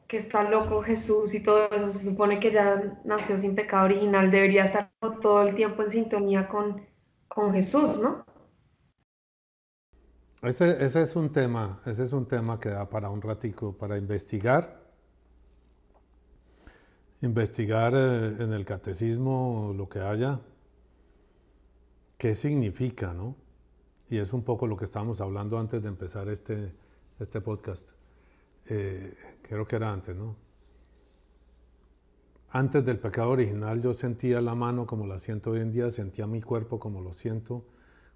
que 0.08 0.18
está 0.18 0.44
loco 0.44 0.84
Jesús 0.84 1.34
y 1.34 1.42
todo 1.42 1.68
eso, 1.72 1.92
se 1.92 2.06
supone 2.06 2.40
que 2.40 2.52
ya 2.52 3.00
nació 3.04 3.38
sin 3.40 3.56
pecado 3.56 3.86
original, 3.86 4.30
debería 4.30 4.66
estar 4.66 4.92
todo 5.20 5.42
el 5.42 5.56
tiempo 5.56 5.82
en 5.82 5.90
sintonía 5.90 6.48
con, 6.48 6.86
con 7.28 7.52
Jesús, 7.52 7.98
¿no? 7.98 8.24
Ese, 10.44 10.86
ese, 10.86 11.02
es 11.02 11.16
un 11.16 11.32
tema, 11.32 11.82
ese 11.88 12.04
es 12.04 12.14
un 12.14 12.28
tema 12.28 12.60
que 12.60 12.70
da 12.70 12.88
para 12.88 13.10
un 13.10 13.20
ratico, 13.20 13.76
para 13.76 13.98
investigar. 13.98 14.80
Investigar 17.22 17.94
eh, 17.96 18.44
en 18.44 18.54
el 18.54 18.64
catecismo 18.64 19.74
lo 19.76 19.90
que 19.90 20.02
haya, 20.02 20.40
qué 22.26 22.34
significa, 22.34 23.14
¿no? 23.14 23.36
Y 24.10 24.18
es 24.18 24.34
un 24.34 24.42
poco 24.42 24.66
lo 24.66 24.76
que 24.76 24.86
estábamos 24.86 25.22
hablando 25.22 25.60
antes 25.60 25.84
de 25.84 25.90
empezar 25.90 26.28
este, 26.28 26.74
este 27.20 27.40
podcast. 27.40 27.92
Eh, 28.66 29.14
creo 29.44 29.68
que 29.68 29.76
era 29.76 29.94
antes, 29.94 30.16
¿no? 30.16 30.36
Antes 32.50 32.84
del 32.84 32.98
pecado 32.98 33.30
original 33.30 33.80
yo 33.80 33.94
sentía 33.94 34.42
la 34.42 34.56
mano 34.56 34.88
como 34.88 35.06
la 35.06 35.20
siento 35.20 35.52
hoy 35.52 35.60
en 35.60 35.72
día, 35.72 35.92
sentía 35.92 36.26
mi 36.26 36.42
cuerpo 36.42 36.80
como 36.80 37.00
lo 37.00 37.14
siento. 37.14 37.64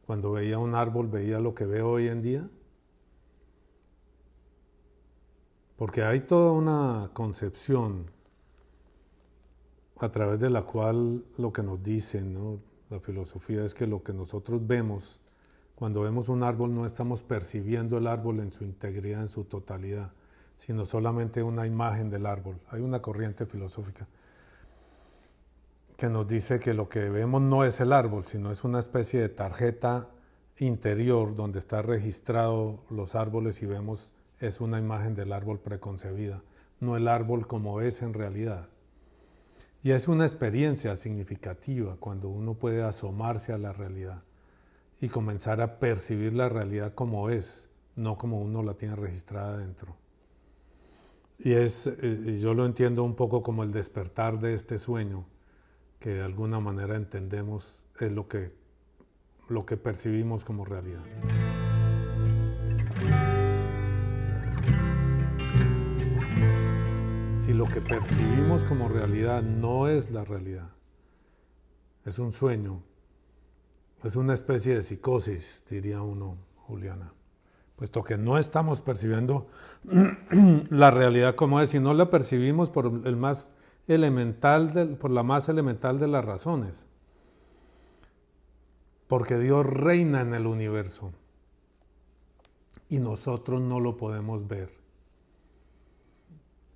Cuando 0.08 0.32
veía 0.32 0.58
un 0.58 0.74
árbol 0.74 1.08
veía 1.08 1.38
lo 1.40 1.54
que 1.54 1.68
veo 1.68 1.92
hoy 1.92 2.08
en 2.08 2.24
día. 2.24 2.50
Porque 5.78 6.02
hay 6.02 6.22
toda 6.22 6.52
una 6.54 7.12
concepción 7.14 8.10
a 10.00 10.10
través 10.10 10.40
de 10.40 10.50
la 10.50 10.64
cual 10.64 11.26
lo 11.38 11.54
que 11.54 11.62
nos 11.62 11.84
dicen, 11.84 12.34
¿no? 12.34 12.70
La 12.90 13.00
filosofía 13.00 13.64
es 13.64 13.74
que 13.74 13.86
lo 13.86 14.04
que 14.04 14.14
nosotros 14.14 14.66
vemos, 14.66 15.20
cuando 15.76 16.02
vemos 16.02 16.28
un 16.28 16.44
árbol, 16.44 16.74
no 16.74 16.86
estamos 16.86 17.22
percibiendo 17.22 17.98
el 17.98 18.08
árbol 18.08 18.40
en 18.40 18.52
su 18.52 18.64
integridad, 18.64 19.22
en 19.22 19.28
su 19.28 19.44
totalidad, 19.44 20.12
sino 20.56 20.86
solamente 20.86 21.44
una 21.44 21.68
imagen 21.68 22.10
del 22.10 22.26
árbol. 22.26 22.60
Hay 22.70 22.82
una 22.82 23.02
corriente 23.02 23.46
filosófica 23.46 24.08
que 26.00 26.08
nos 26.08 26.28
dice 26.28 26.60
que 26.60 26.74
lo 26.74 26.88
que 26.88 27.10
vemos 27.10 27.42
no 27.42 27.66
es 27.66 27.80
el 27.82 27.92
árbol, 27.92 28.24
sino 28.24 28.52
es 28.52 28.64
una 28.64 28.80
especie 28.80 29.20
de 29.20 29.30
tarjeta 29.30 30.08
interior 30.58 31.36
donde 31.36 31.60
está 31.60 31.82
registrado 31.82 32.80
los 32.90 33.16
árboles 33.16 33.62
y 33.62 33.66
vemos 33.66 34.14
es 34.40 34.62
una 34.62 34.80
imagen 34.80 35.14
del 35.14 35.34
árbol 35.34 35.60
preconcebida, 35.60 36.42
no 36.80 36.96
el 36.96 37.10
árbol 37.10 37.48
como 37.48 37.82
es 37.82 38.02
en 38.02 38.14
realidad. 38.14 38.70
Y 39.82 39.92
es 39.92 40.08
una 40.08 40.26
experiencia 40.26 40.96
significativa 40.96 41.96
cuando 42.00 42.28
uno 42.28 42.54
puede 42.54 42.84
asomarse 42.84 43.54
a 43.54 43.58
la 43.58 43.72
realidad 43.72 44.24
y 45.00 45.08
comenzar 45.08 45.62
a 45.62 45.80
percibir 45.80 46.34
la 46.34 46.50
realidad 46.50 46.94
como 46.94 47.30
es, 47.30 47.70
no 47.96 48.18
como 48.18 48.42
uno 48.42 48.62
la 48.62 48.74
tiene 48.74 48.96
registrada 48.96 49.58
dentro. 49.58 49.96
Y 51.38 51.54
es, 51.54 51.88
eh, 51.88 52.40
yo 52.42 52.54
lo 52.54 52.66
entiendo 52.66 53.04
un 53.04 53.16
poco 53.16 53.42
como 53.42 53.64
el 53.64 53.72
despertar 53.72 54.40
de 54.40 54.54
este 54.54 54.78
sueño, 54.78 55.26
que 56.00 56.10
de 56.10 56.24
alguna 56.24 56.60
manera 56.60 56.98
entendemos 56.98 57.86
es 58.00 58.12
lo 58.12 58.28
que, 58.28 58.52
lo 59.48 59.66
que 59.66 59.78
percibimos 59.78 60.44
como 60.44 60.66
realidad. 60.66 61.04
Si 67.50 67.56
lo 67.56 67.66
que 67.66 67.82
percibimos 67.82 68.64
como 68.64 68.90
realidad 68.90 69.42
no 69.42 69.88
es 69.88 70.12
la 70.12 70.24
realidad, 70.24 70.70
es 72.06 72.20
un 72.20 72.32
sueño, 72.32 72.84
es 74.04 74.16
una 74.16 74.36
especie 74.36 74.76
de 74.76 74.84
psicosis, 74.84 75.66
diría 75.68 76.00
uno, 76.04 76.38
Juliana, 76.68 77.12
puesto 77.76 78.04
que 78.04 78.20
no 78.20 78.38
estamos 78.38 78.82
percibiendo 78.82 79.48
la 80.70 80.92
realidad 80.92 81.34
como 81.34 81.60
es, 81.60 81.74
y 81.74 81.80
no 81.80 81.96
la 81.96 82.12
percibimos 82.12 82.70
por 82.70 82.86
el 83.04 83.16
más 83.16 83.56
elemental, 83.88 84.96
por 85.02 85.10
la 85.10 85.24
más 85.24 85.50
elemental 85.50 85.98
de 85.98 86.08
las 86.08 86.24
razones, 86.24 86.88
porque 89.08 89.40
Dios 89.40 89.66
reina 89.66 90.22
en 90.22 90.36
el 90.36 90.46
universo 90.46 91.14
y 92.90 93.00
nosotros 93.00 93.60
no 93.60 93.80
lo 93.80 93.98
podemos 93.98 94.48
ver. 94.48 94.79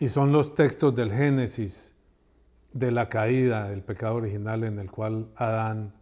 Y 0.04 0.10
son 0.10 0.34
los 0.34 0.54
textos 0.54 0.94
del 0.94 1.14
Génesis, 1.14 1.96
de 2.74 2.92
la 2.92 3.08
caída, 3.08 3.70
del 3.70 3.84
pecado 3.84 4.16
original 4.16 4.66
en 4.66 4.78
el 4.78 4.92
cual 4.92 5.30
Adán 5.38 5.94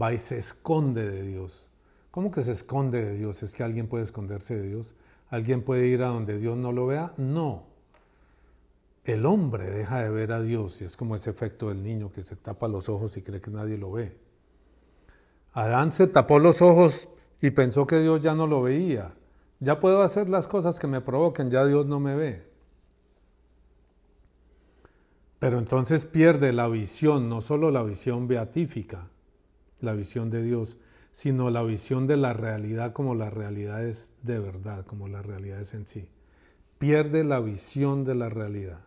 va 0.00 0.12
y 0.12 0.18
se 0.18 0.36
esconde 0.36 1.10
de 1.10 1.22
Dios. 1.22 1.68
¿Cómo 2.12 2.30
que 2.30 2.44
se 2.44 2.52
esconde 2.52 3.04
de 3.04 3.14
Dios? 3.14 3.42
¿Es 3.42 3.52
que 3.52 3.64
alguien 3.64 3.88
puede 3.88 4.04
esconderse 4.04 4.54
de 4.54 4.68
Dios? 4.68 4.94
¿Alguien 5.30 5.64
puede 5.64 5.88
ir 5.88 6.04
a 6.04 6.10
donde 6.10 6.38
Dios 6.38 6.56
no 6.56 6.70
lo 6.70 6.86
vea? 6.86 7.12
No. 7.16 7.64
El 9.02 9.26
hombre 9.26 9.68
deja 9.68 10.00
de 10.00 10.10
ver 10.10 10.30
a 10.30 10.40
Dios 10.40 10.80
y 10.80 10.84
es 10.84 10.96
como 10.96 11.16
ese 11.16 11.30
efecto 11.30 11.70
del 11.70 11.82
niño 11.82 12.12
que 12.12 12.22
se 12.22 12.36
tapa 12.36 12.68
los 12.68 12.88
ojos 12.88 13.16
y 13.16 13.22
cree 13.22 13.40
que 13.40 13.50
nadie 13.50 13.76
lo 13.76 13.90
ve. 13.90 14.16
Adán 15.54 15.90
se 15.90 16.06
tapó 16.06 16.38
los 16.38 16.62
ojos 16.62 17.08
y 17.42 17.50
pensó 17.50 17.84
que 17.84 17.98
Dios 17.98 18.20
ya 18.20 18.32
no 18.32 18.46
lo 18.46 18.62
veía. 18.62 19.12
Ya 19.58 19.80
puedo 19.80 20.02
hacer 20.02 20.28
las 20.28 20.46
cosas 20.46 20.78
que 20.78 20.86
me 20.86 21.00
provoquen, 21.00 21.50
ya 21.50 21.66
Dios 21.66 21.86
no 21.86 21.98
me 21.98 22.14
ve. 22.14 22.49
Pero 25.40 25.58
entonces 25.58 26.04
pierde 26.04 26.52
la 26.52 26.68
visión, 26.68 27.30
no 27.30 27.40
solo 27.40 27.70
la 27.70 27.82
visión 27.82 28.28
beatífica, 28.28 29.08
la 29.80 29.94
visión 29.94 30.28
de 30.28 30.42
Dios, 30.42 30.76
sino 31.12 31.48
la 31.48 31.62
visión 31.62 32.06
de 32.06 32.18
la 32.18 32.34
realidad 32.34 32.92
como 32.92 33.14
la 33.14 33.30
realidad 33.30 33.82
es 33.82 34.12
de 34.22 34.38
verdad, 34.38 34.84
como 34.84 35.08
la 35.08 35.22
realidad 35.22 35.58
es 35.58 35.72
en 35.72 35.86
sí. 35.86 36.06
Pierde 36.78 37.24
la 37.24 37.40
visión 37.40 38.04
de 38.04 38.14
la 38.14 38.28
realidad. 38.28 38.80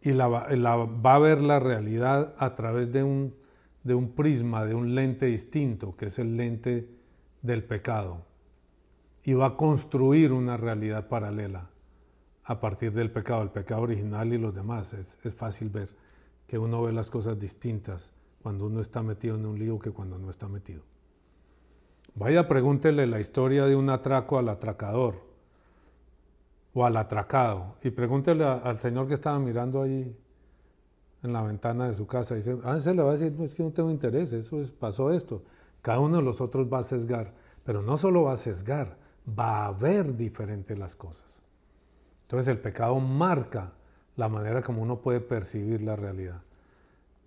Y 0.00 0.12
la, 0.12 0.26
va 0.26 1.14
a 1.14 1.18
ver 1.18 1.42
la 1.42 1.60
realidad 1.60 2.34
a 2.38 2.54
través 2.54 2.90
de 2.90 3.02
un, 3.02 3.34
de 3.84 3.94
un 3.94 4.12
prisma, 4.12 4.64
de 4.64 4.74
un 4.74 4.94
lente 4.94 5.26
distinto, 5.26 5.94
que 5.98 6.06
es 6.06 6.18
el 6.18 6.38
lente 6.38 6.88
del 7.42 7.62
pecado. 7.62 8.24
Y 9.22 9.34
va 9.34 9.48
a 9.48 9.56
construir 9.58 10.32
una 10.32 10.56
realidad 10.56 11.08
paralela 11.08 11.68
a 12.50 12.58
partir 12.58 12.92
del 12.92 13.12
pecado, 13.12 13.42
el 13.42 13.50
pecado 13.50 13.82
original 13.82 14.32
y 14.32 14.36
los 14.36 14.52
demás. 14.52 14.92
Es, 14.92 15.20
es, 15.22 15.36
fácil 15.36 15.68
ver 15.68 15.88
que 16.48 16.58
uno 16.58 16.82
ve 16.82 16.92
las 16.92 17.08
cosas 17.08 17.38
distintas 17.38 18.12
cuando 18.42 18.66
uno 18.66 18.80
está 18.80 19.04
metido 19.04 19.36
en 19.36 19.46
un 19.46 19.56
lío 19.56 19.78
que 19.78 19.92
cuando 19.92 20.18
no 20.18 20.28
está 20.28 20.48
metido. 20.48 20.82
Vaya, 22.16 22.48
pregúntele 22.48 23.06
la 23.06 23.20
historia 23.20 23.66
de 23.66 23.76
un 23.76 23.88
atraco 23.88 24.36
al 24.36 24.48
atracador 24.48 25.14
o 26.74 26.84
al 26.84 26.96
atracado 26.96 27.76
y 27.84 27.90
pregúntele 27.90 28.42
al 28.44 28.80
señor 28.80 29.06
que 29.06 29.14
estaba 29.14 29.38
mirando 29.38 29.82
ahí 29.82 30.12
en 31.22 31.32
la 31.32 31.42
ventana 31.42 31.86
de 31.86 31.92
su 31.92 32.08
casa. 32.08 32.34
Dice, 32.34 32.58
ah, 32.64 32.80
se 32.80 32.92
le 32.92 33.04
va 33.04 33.10
a 33.10 33.12
decir, 33.12 33.32
no 33.38 33.44
es 33.44 33.54
que 33.54 33.62
no 33.62 33.70
tengo 33.70 33.92
interés, 33.92 34.32
eso 34.32 34.58
es, 34.58 34.72
pasó 34.72 35.12
esto. 35.12 35.44
Cada 35.82 36.00
uno 36.00 36.16
de 36.16 36.24
los 36.24 36.40
otros 36.40 36.66
va 36.66 36.80
a 36.80 36.82
sesgar, 36.82 37.32
pero 37.62 37.80
no 37.80 37.96
solo 37.96 38.24
va 38.24 38.32
a 38.32 38.36
sesgar, 38.36 38.98
va 39.38 39.66
a 39.66 39.70
ver 39.70 40.16
diferente 40.16 40.76
las 40.76 40.96
cosas. 40.96 41.44
Entonces 42.30 42.46
el 42.46 42.60
pecado 42.60 43.00
marca 43.00 43.72
la 44.14 44.28
manera 44.28 44.62
como 44.62 44.82
uno 44.82 45.00
puede 45.00 45.18
percibir 45.18 45.82
la 45.82 45.96
realidad. 45.96 46.42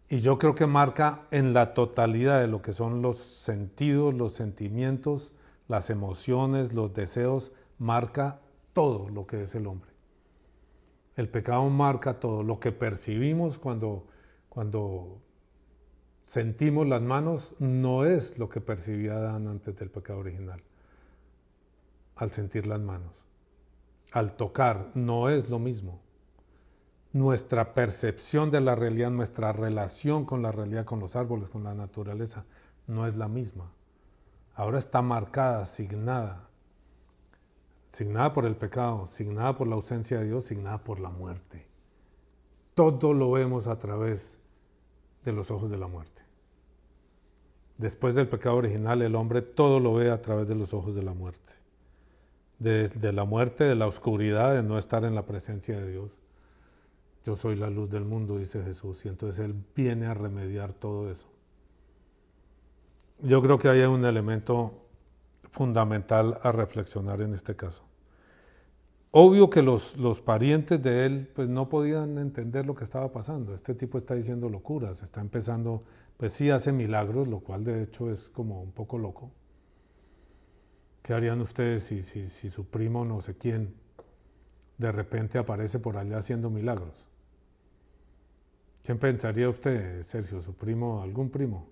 Y 0.07 0.22
yo 0.22 0.38
creo 0.38 0.55
que 0.55 0.65
marca 0.65 1.24
en 1.29 1.53
la 1.53 1.74
totalidad 1.74 2.39
de 2.39 2.48
lo 2.48 2.62
que 2.62 2.72
son 2.72 3.01
los 3.01 3.17
sentidos, 3.17 4.13
los 4.13 4.31
sentimientos, 4.31 5.33
las 5.67 5.89
emociones, 5.89 6.72
los 6.72 6.93
deseos, 6.93 7.51
marca 7.79 8.39
todo 8.72 9.10
lo 9.10 9.27
que 9.27 9.41
es 9.41 9.53
el 9.55 9.67
hombre. 9.67 9.91
El 11.17 11.27
pecado 11.27 11.69
marca 11.69 12.22
todo. 12.22 12.41
Lo 12.41 12.62
que 12.62 12.72
percibimos 12.72 13.60
cuando, 13.60 14.07
cuando 14.48 15.19
sentimos 16.25 16.88
las 16.88 17.01
manos 17.01 17.57
no 17.60 18.05
es 18.05 18.39
lo 18.39 18.48
que 18.48 18.62
percibía 18.62 19.17
Adán 19.17 19.50
antes 19.50 19.75
del 19.75 19.89
pecado 19.89 20.19
original. 20.19 20.63
Al 22.15 22.31
sentir 22.31 22.65
las 22.65 22.79
manos. 22.79 23.33
Al 24.13 24.38
tocar 24.38 24.91
no 24.93 25.29
es 25.29 25.50
lo 25.50 25.60
mismo. 25.60 26.00
Nuestra 27.12 27.74
percepción 27.74 28.50
de 28.50 28.62
la 28.62 28.75
realidad, 28.75 29.12
nuestra 29.12 29.51
relación 29.51 30.24
con 30.24 30.41
la 30.41 30.53
realidad, 30.53 30.86
con 30.86 31.01
los 31.01 31.17
árboles, 31.17 31.50
con 31.50 31.65
la 31.65 31.74
naturaleza, 31.74 32.46
no 32.88 33.05
es 33.05 33.17
la 33.17 33.27
misma. 33.27 33.70
Ahora 34.55 34.79
está 34.79 35.01
marcada, 35.01 35.65
signada 35.65 36.48
signada 37.93 38.34
por 38.34 38.46
el 38.46 38.55
pecado, 38.55 39.05
signada 39.05 39.55
por 39.55 39.67
la 39.67 39.75
ausencia 39.75 40.20
de 40.20 40.25
Dios, 40.25 40.46
signada 40.46 40.79
por 40.79 41.00
la 41.00 41.10
muerte. 41.10 41.67
Todo 42.74 43.13
lo 43.13 43.32
vemos 43.32 43.67
a 43.67 43.77
través 43.77 44.39
de 45.24 45.32
los 45.32 45.51
ojos 45.51 45.70
de 45.70 45.77
la 45.77 45.86
muerte. 45.86 46.24
Después 47.77 48.15
del 48.15 48.27
pecado 48.27 48.55
original, 48.55 49.03
el 49.03 49.15
hombre 49.15 49.43
todo 49.43 49.79
lo 49.79 49.93
ve 49.93 50.10
a 50.10 50.22
través 50.24 50.48
de 50.48 50.55
los 50.55 50.74
ojos 50.74 50.96
de 50.96 51.03
la 51.03 51.13
muerte. 51.13 51.53
De, 52.63 53.12
la 53.12 53.25
muerte, 53.25 53.65
de 53.65 53.75
la 53.75 53.88
oscuridad, 53.88 54.55
de 54.55 54.63
no 54.63 54.77
estar 54.77 55.03
en 55.03 55.15
la 55.15 55.25
presencia 55.25 55.77
de 55.77 55.91
Dios. 55.91 56.22
Yo 57.25 57.36
soy 57.36 57.55
la 57.58 57.70
luz 57.70 57.89
del 57.89 58.05
mundo, 58.05 58.38
dice 58.38 58.63
Jesús, 58.63 59.05
y 59.05 59.10
entonces 59.10 59.43
Él 59.43 59.53
viene 59.75 60.05
a 60.05 60.13
remediar 60.13 60.72
todo 60.72 61.12
eso. 61.12 61.27
Yo 63.22 63.41
creo 63.41 63.58
que 63.58 63.70
hay 63.70 63.82
un 63.82 64.05
elemento 64.05 64.88
fundamental 65.51 66.39
a 66.41 66.51
reflexionar 66.51 67.22
en 67.22 67.34
este 67.34 67.55
caso. 67.55 67.84
Obvio 69.12 69.50
que 69.50 69.62
los, 69.62 69.96
los, 69.98 70.22
parientes 70.22 70.82
de 70.82 71.05
él 71.05 71.29
pues 71.36 71.48
no 71.48 71.70
podían 71.70 72.17
entender 72.17 72.65
lo 72.65 72.74
que 72.74 72.84
estaba 72.84 73.12
pasando. 73.12 73.53
Este 73.53 73.75
tipo 73.75 74.00
está 74.00 74.15
diciendo 74.15 74.50
locuras, 74.50 75.03
está 75.03 75.22
empezando, 75.22 75.84
pues 76.17 76.34
sí 76.34 76.50
hace 76.50 76.72
milagros, 76.72 77.27
lo 77.27 77.41
cual 77.41 77.63
de 77.63 77.84
hecho 77.84 78.10
es 78.10 78.29
como 78.29 78.63
un 78.63 78.72
poco 78.72 78.98
loco. 78.98 79.32
¿Qué 81.03 81.13
harían 81.13 81.39
ustedes 81.41 81.83
si, 81.83 82.01
si, 82.01 82.27
si 82.27 82.50
su 82.50 82.65
primo 82.65 83.05
no 83.05 83.22
sé 83.22 83.38
quién 83.38 83.75
de 84.79 84.91
repente 84.91 85.38
aparece 85.38 85.77
por 85.77 85.98
allá 85.98 86.17
haciendo 86.17 86.50
milagros? 86.50 87.07
¿Quién 88.83 88.98
pensaría 88.98 89.48
usted, 89.48 90.01
Sergio, 90.01 90.41
su 90.41 90.55
primo, 90.55 91.03
algún 91.03 91.29
primo? 91.29 91.67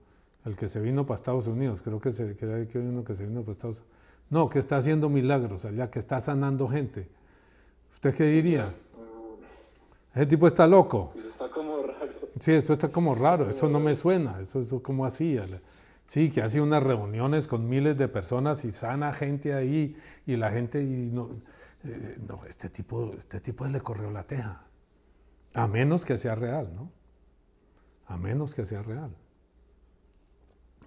el 0.46 0.56
que 0.56 0.68
se 0.68 0.80
vino 0.80 1.06
para 1.06 1.16
Estados 1.16 1.48
Unidos, 1.48 1.82
creo 1.82 2.00
que, 2.00 2.12
se, 2.12 2.36
que 2.36 2.46
hay 2.46 2.68
uno 2.76 3.04
que 3.04 3.16
se 3.16 3.26
vino 3.26 3.42
para 3.42 3.52
Estados 3.52 3.78
Unidos. 3.78 3.98
No, 4.30 4.50
que 4.50 4.60
está 4.60 4.78
haciendo 4.78 5.10
milagros 5.10 5.66
allá, 5.66 5.92
que 5.92 6.00
está 6.00 6.20
sanando 6.20 6.68
gente. 6.68 7.08
¿Usted 7.92 8.16
qué 8.16 8.24
diría? 8.24 8.74
Ese 10.16 10.26
tipo 10.26 10.48
está 10.48 10.66
loco. 10.68 11.12
Eso 11.16 11.28
está 11.28 11.50
como 11.50 11.84
raro. 11.84 12.12
Sí, 12.40 12.54
esto 12.54 12.74
está 12.74 12.90
como 12.90 13.14
raro, 13.14 13.50
eso 13.50 13.70
no 13.70 13.80
me 13.80 13.94
suena, 13.94 14.40
eso, 14.40 14.62
es 14.62 14.74
como 14.82 15.06
así. 15.06 15.38
Sí, 16.06 16.30
que 16.30 16.42
hace 16.42 16.60
unas 16.60 16.84
reuniones 16.84 17.48
con 17.48 17.70
miles 17.70 17.98
de 17.98 18.08
personas 18.08 18.66
y 18.66 18.72
sana 18.72 19.14
gente 19.14 19.54
ahí 19.54 19.96
y 20.26 20.36
la 20.36 20.52
gente 20.52 20.84
y 20.84 21.10
no, 21.12 21.30
eh, 21.84 22.18
no 22.28 22.44
este 22.46 22.70
tipo, 22.70 23.14
este 23.18 23.40
tipo 23.40 23.66
le 23.66 23.80
corrió 23.82 24.12
la 24.12 24.24
teja. 24.24 24.66
A 25.54 25.68
menos 25.68 26.06
que 26.06 26.18
sea 26.18 26.36
real, 26.36 26.74
¿no? 26.76 26.92
A 28.08 28.18
menos 28.18 28.56
que 28.56 28.66
sea 28.66 28.84
real. 28.84 29.16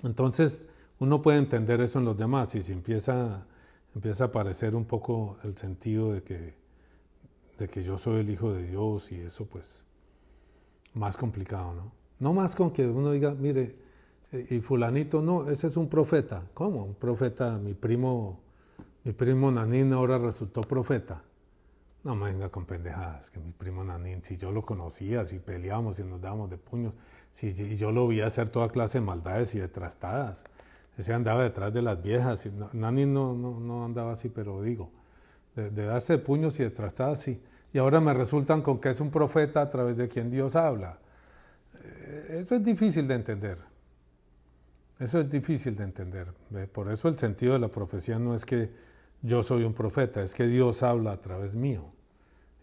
Entonces, 0.02 0.68
uno 0.98 1.22
puede 1.22 1.38
entender 1.38 1.80
eso 1.80 1.98
en 1.98 2.04
los 2.04 2.16
demás 2.16 2.54
y 2.54 2.62
si 2.62 2.72
empieza, 2.72 3.46
empieza 3.94 4.24
a 4.24 4.26
aparecer 4.28 4.76
un 4.76 4.84
poco 4.84 5.38
el 5.42 5.56
sentido 5.56 6.12
de 6.12 6.22
que, 6.22 6.54
de 7.58 7.68
que 7.68 7.82
yo 7.82 7.96
soy 7.96 8.20
el 8.20 8.30
Hijo 8.30 8.52
de 8.52 8.66
Dios 8.66 9.10
y 9.12 9.20
eso, 9.20 9.46
pues, 9.46 9.86
más 10.92 11.16
complicado, 11.16 11.74
¿no? 11.74 11.92
No 12.20 12.32
más 12.32 12.54
con 12.54 12.70
que 12.70 12.86
uno 12.86 13.10
diga, 13.10 13.34
mire, 13.34 13.76
y 14.50 14.60
fulanito, 14.60 15.22
no, 15.22 15.50
ese 15.50 15.68
es 15.68 15.76
un 15.76 15.88
profeta. 15.88 16.42
¿Cómo? 16.54 16.84
Un 16.84 16.94
profeta, 16.94 17.58
mi 17.58 17.74
primo, 17.74 18.40
mi 19.04 19.12
primo 19.12 19.50
Nanín 19.50 19.92
ahora 19.92 20.18
resultó 20.18 20.62
profeta. 20.62 21.22
No 22.02 22.14
me 22.14 22.26
venga 22.26 22.50
con 22.50 22.66
pendejadas, 22.66 23.30
que 23.30 23.40
mi 23.40 23.52
primo 23.52 23.82
Nanín, 23.84 24.22
si 24.22 24.36
yo 24.36 24.52
lo 24.52 24.62
conocía, 24.62 25.24
si 25.24 25.38
peleábamos, 25.38 25.96
si 25.96 26.04
nos 26.04 26.20
dábamos 26.20 26.50
de 26.50 26.58
puños, 26.58 26.92
si, 27.30 27.52
yo 27.76 27.92
lo 27.92 28.06
vi 28.08 28.20
hacer 28.20 28.50
toda 28.50 28.68
clase 28.68 28.98
de 28.98 29.04
maldades 29.04 29.54
y 29.54 29.58
de 29.58 29.68
trastadas. 29.68 30.44
Ese 30.98 31.12
andaba 31.12 31.42
detrás 31.42 31.72
de 31.72 31.82
las 31.82 32.02
viejas. 32.02 32.46
Y 32.46 32.52
Nanín 32.72 33.14
no, 33.14 33.34
no, 33.34 33.84
andaba 33.84 34.12
así, 34.12 34.28
pero 34.28 34.62
digo, 34.62 34.90
de, 35.56 35.70
darse 35.70 36.14
de 36.14 36.18
puños 36.18 36.60
y 36.60 36.64
de 36.64 36.70
trastadas, 36.70 37.20
sí. 37.20 37.40
Y 37.72 37.78
ahora 37.78 38.00
me 38.00 38.14
resultan 38.14 38.62
con 38.62 38.80
que 38.80 38.90
es 38.90 39.00
un 39.00 39.10
profeta 39.10 39.62
a 39.62 39.70
través 39.70 39.96
de 39.96 40.06
quien 40.06 40.30
Dios 40.30 40.54
habla. 40.54 40.98
Eh, 41.82 42.36
eso 42.38 42.54
es 42.54 42.62
difícil 42.62 43.08
de 43.08 43.14
entender. 43.14 43.73
Eso 44.98 45.20
es 45.20 45.28
difícil 45.28 45.74
de 45.76 45.84
entender. 45.84 46.32
Por 46.72 46.90
eso 46.90 47.08
el 47.08 47.18
sentido 47.18 47.54
de 47.54 47.58
la 47.58 47.68
profecía 47.68 48.18
no 48.18 48.34
es 48.34 48.44
que 48.44 48.70
yo 49.22 49.42
soy 49.42 49.64
un 49.64 49.74
profeta, 49.74 50.22
es 50.22 50.34
que 50.34 50.46
Dios 50.46 50.82
habla 50.82 51.12
a 51.12 51.20
través 51.20 51.54
mío. 51.54 51.84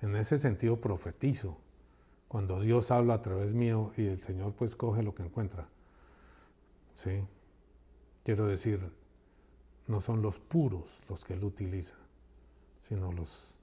En 0.01 0.15
ese 0.15 0.37
sentido 0.37 0.79
profetizo, 0.79 1.57
cuando 2.27 2.61
Dios 2.61 2.91
habla 2.91 3.15
a 3.15 3.21
través 3.21 3.53
mío 3.53 3.91
y 3.97 4.05
el 4.05 4.21
Señor 4.21 4.53
pues 4.53 4.75
coge 4.75 5.03
lo 5.03 5.13
que 5.13 5.23
encuentra. 5.23 5.67
¿Sí? 6.93 7.23
Quiero 8.23 8.47
decir, 8.47 8.79
no 9.87 9.99
son 9.99 10.21
los 10.21 10.39
puros 10.39 11.01
los 11.09 11.25
que 11.25 11.33
Él 11.33 11.43
utiliza, 11.43 11.95
sino 12.79 13.11
los 13.11 13.57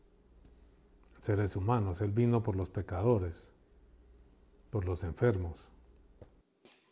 seres 1.18 1.56
humanos. 1.56 2.02
Él 2.02 2.10
vino 2.10 2.42
por 2.42 2.56
los 2.56 2.68
pecadores, 2.68 3.52
por 4.70 4.84
los 4.84 5.04
enfermos. 5.04 5.72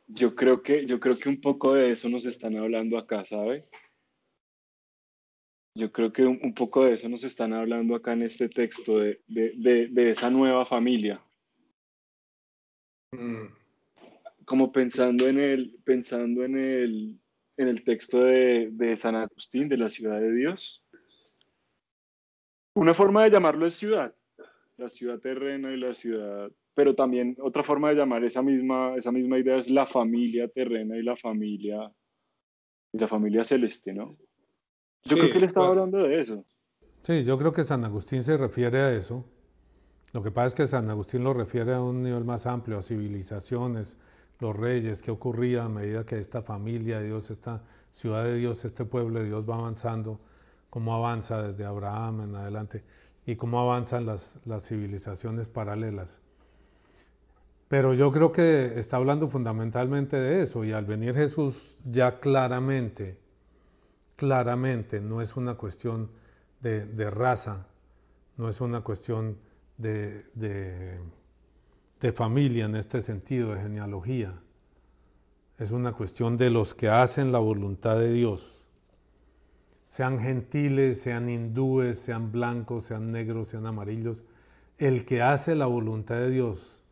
Yo 0.09 0.35
creo 0.35 0.62
que, 0.62 0.87
yo 0.87 1.01
creo 1.01 1.19
que 1.19 1.29
un 1.29 1.40
poco 1.40 1.75
de 1.75 1.92
eso 1.92 2.09
nos 2.09 2.27
están 2.27 2.57
hablando 2.57 2.97
acá, 2.99 3.25
¿sabe? 3.25 3.62
Yo 5.75 5.92
creo 5.92 6.11
que 6.12 6.25
un, 6.25 6.55
poco 6.55 6.85
de 6.85 6.95
eso 6.95 7.09
nos 7.09 7.23
están 7.23 7.53
hablando 7.53 7.95
acá 7.95 8.14
en 8.14 8.23
este 8.23 8.49
texto, 8.49 8.99
de, 8.99 9.90
esa 9.97 10.31
nueva 10.31 10.64
familia. 10.64 11.23
Mm. 13.12 13.49
Como 14.47 14.73
pensando 14.73 15.29
en 15.29 15.38
el, 15.38 15.77
pensando 15.85 16.45
en 16.45 16.57
el, 16.57 17.21
en 17.57 17.69
el 17.69 17.85
texto 17.85 18.25
de, 18.25 18.97
San 18.99 19.16
Agustín, 19.16 19.69
de 19.69 19.77
la 19.77 19.90
ciudad 19.90 20.21
de 20.21 20.33
Dios. 20.33 20.83
Una 22.75 22.95
forma 22.95 23.25
de 23.25 23.31
llamarlo 23.31 23.66
es 23.66 23.75
ciudad, 23.75 24.14
la 24.77 24.88
ciudad 24.88 25.19
terrena 25.19 25.73
y 25.73 25.79
la 25.79 25.95
ciudad, 25.95 26.51
pero 26.77 26.95
también 26.95 27.39
otra 27.41 27.62
forma 27.62 27.89
de 27.89 27.95
llamar 27.95 28.23
esa 28.23 28.43
misma, 28.43 28.95
esa 28.97 29.11
misma 29.11 29.39
idea 29.39 29.57
es 29.57 29.71
la 29.71 29.87
familia 29.87 30.47
terrena 30.47 30.95
y 30.99 31.03
la 31.03 31.17
familia, 31.17 31.91
y 32.93 32.99
la 32.99 33.09
familia 33.09 33.45
celeste, 33.45 33.95
¿no? 33.95 34.11
Yo 35.05 35.17
creo 35.17 35.33
que 35.33 35.39
él 35.39 35.45
estaba 35.45 35.69
hablando 35.69 35.97
de 35.97 36.21
eso. 36.21 36.45
Sí, 37.03 37.25
yo 37.25 37.39
creo 37.39 37.55
que 37.55 37.65
San 37.65 37.83
Agustín 37.87 38.23
se 38.23 38.37
refiere 38.37 38.79
a 38.81 38.93
eso. 38.95 39.25
Lo 40.12 40.23
que 40.23 40.31
pasa 40.31 40.49
es 40.49 40.55
que 40.55 40.67
San 40.67 40.91
Agustín 40.91 41.25
lo 41.25 41.33
refiere 41.33 41.73
a 41.73 41.81
un 41.81 42.03
nivel 42.03 42.27
más 42.27 42.45
amplio, 42.45 42.77
a 42.77 42.83
civilizaciones, 42.83 43.99
los 44.39 44.55
reyes, 44.55 45.01
qué 45.01 45.11
ocurría 45.11 45.65
a 45.65 45.71
medida 45.71 46.05
que 46.05 46.19
esta 46.19 46.43
familia 46.43 46.99
de 46.99 47.07
Dios, 47.07 47.31
esta 47.31 47.65
ciudad 47.91 48.25
de 48.25 48.37
Dios, 48.37 48.67
este 48.67 48.85
pueblo 48.85 49.21
de 49.21 49.25
Dios 49.25 49.49
va 49.49 49.55
avanzando, 49.55 50.21
cómo 50.69 50.95
avanza 50.95 51.41
desde 51.41 51.65
Abraham 51.65 52.21
en 52.21 52.35
adelante 52.35 52.85
y 53.25 53.37
cómo 53.37 53.61
avanzan 53.61 54.05
las, 54.05 54.41
las 54.45 54.69
civilizaciones 54.69 55.49
paralelas. 55.49 56.21
Pero 57.68 57.94
yo 57.94 58.12
creo 58.12 58.31
que 58.31 58.79
está 58.79 58.96
hablando 58.96 59.29
fundamentalmente 59.29 60.16
de 60.16 60.42
eso 60.42 60.64
y 60.64 60.72
al 60.72 60.85
venir 60.85 61.14
Jesús 61.14 61.79
ya 61.85 62.20
claramente 62.20 63.18
claramente 64.16 65.00
no 65.00 65.20
es 65.20 65.37
una 65.37 65.55
cuestión 65.55 66.11
de, 66.61 67.11
raza, 67.11 67.66
no 68.37 68.48
es 68.48 68.61
una 68.61 68.81
cuestión 68.81 69.38
de, 69.76 70.98
familia 72.12 72.64
en 72.64 72.74
este 72.74 73.00
sentido, 73.00 73.55
de 73.55 73.61
genealogía. 73.61 74.35
Es 75.59 75.70
una 75.70 75.92
cuestión 75.92 76.37
de 76.37 76.50
los 76.50 76.74
que 76.74 76.88
hacen 76.88 77.31
la 77.31 77.38
voluntad 77.38 77.98
de 77.98 78.12
Dios. 78.12 78.68
Sean 79.87 80.18
gentiles, 80.18 81.00
sean 81.00 81.31
hindúes, 81.31 81.98
sean 81.98 82.33
blancos, 82.33 82.85
sean 82.85 83.12
negros, 83.12 83.48
sean 83.48 83.64
amarillos. 83.66 84.24
El 84.76 85.05
que 85.05 85.22
hace 85.22 85.55
la 85.55 85.66
voluntad 85.66 86.16
de 86.16 86.31
Dios, 86.31 86.83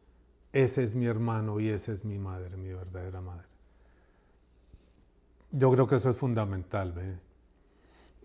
ese 0.54 0.82
es 0.82 0.94
mi 0.94 1.04
hermano 1.04 1.60
y 1.60 1.68
esa 1.68 1.92
es 1.92 2.04
mi 2.04 2.18
madre, 2.18 2.56
mi 2.56 2.72
verdadera 2.72 3.20
madre. 3.20 3.46
Yo 5.50 5.70
creo 5.70 5.86
que 5.86 5.96
eso 5.96 6.08
es 6.08 6.16
fundamental. 6.16 7.20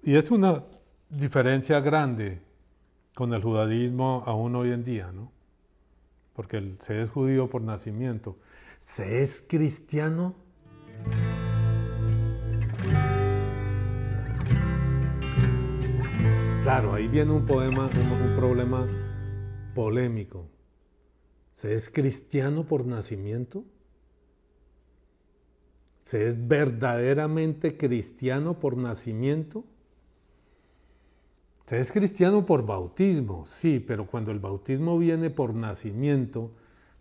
Y 0.01 0.15
es 0.15 0.31
una 0.31 0.63
diferencia 1.09 1.81
grande 1.81 2.41
con 3.13 3.33
el 3.33 3.43
judaísmo 3.43 4.23
aún 4.25 4.55
hoy 4.55 4.71
en 4.71 4.83
día, 4.85 5.11
¿no? 5.11 5.31
porque 6.39 6.75
se 6.79 7.01
es 7.01 7.11
judío 7.11 7.49
por 7.49 7.61
nacimiento, 7.61 8.37
se 8.79 9.21
es 9.21 9.43
cristiano. 9.45 10.33
Claro, 16.63 16.93
ahí 16.93 17.09
viene 17.09 17.33
un, 17.33 17.45
poema, 17.45 17.87
un, 17.87 18.35
problema 18.37 18.87
polémico. 19.75 20.47
¿Se 21.59 21.73
es 21.73 21.89
cristiano 21.89 22.63
por 22.63 22.85
nacimiento? 22.85 23.65
¿Se 26.03 26.25
es 26.25 26.47
verdaderamente 26.47 27.75
cristiano 27.75 28.57
por 28.57 28.77
nacimiento? 28.77 29.65
¿Se 31.65 31.77
es 31.77 31.91
cristiano 31.91 32.45
por 32.45 32.65
bautismo? 32.65 33.45
Sí, 33.45 33.83
pero 33.85 34.07
cuando 34.07 34.31
el 34.31 34.39
bautismo 34.39 34.97
viene 34.97 35.31
por 35.31 35.53
nacimiento, 35.53 36.53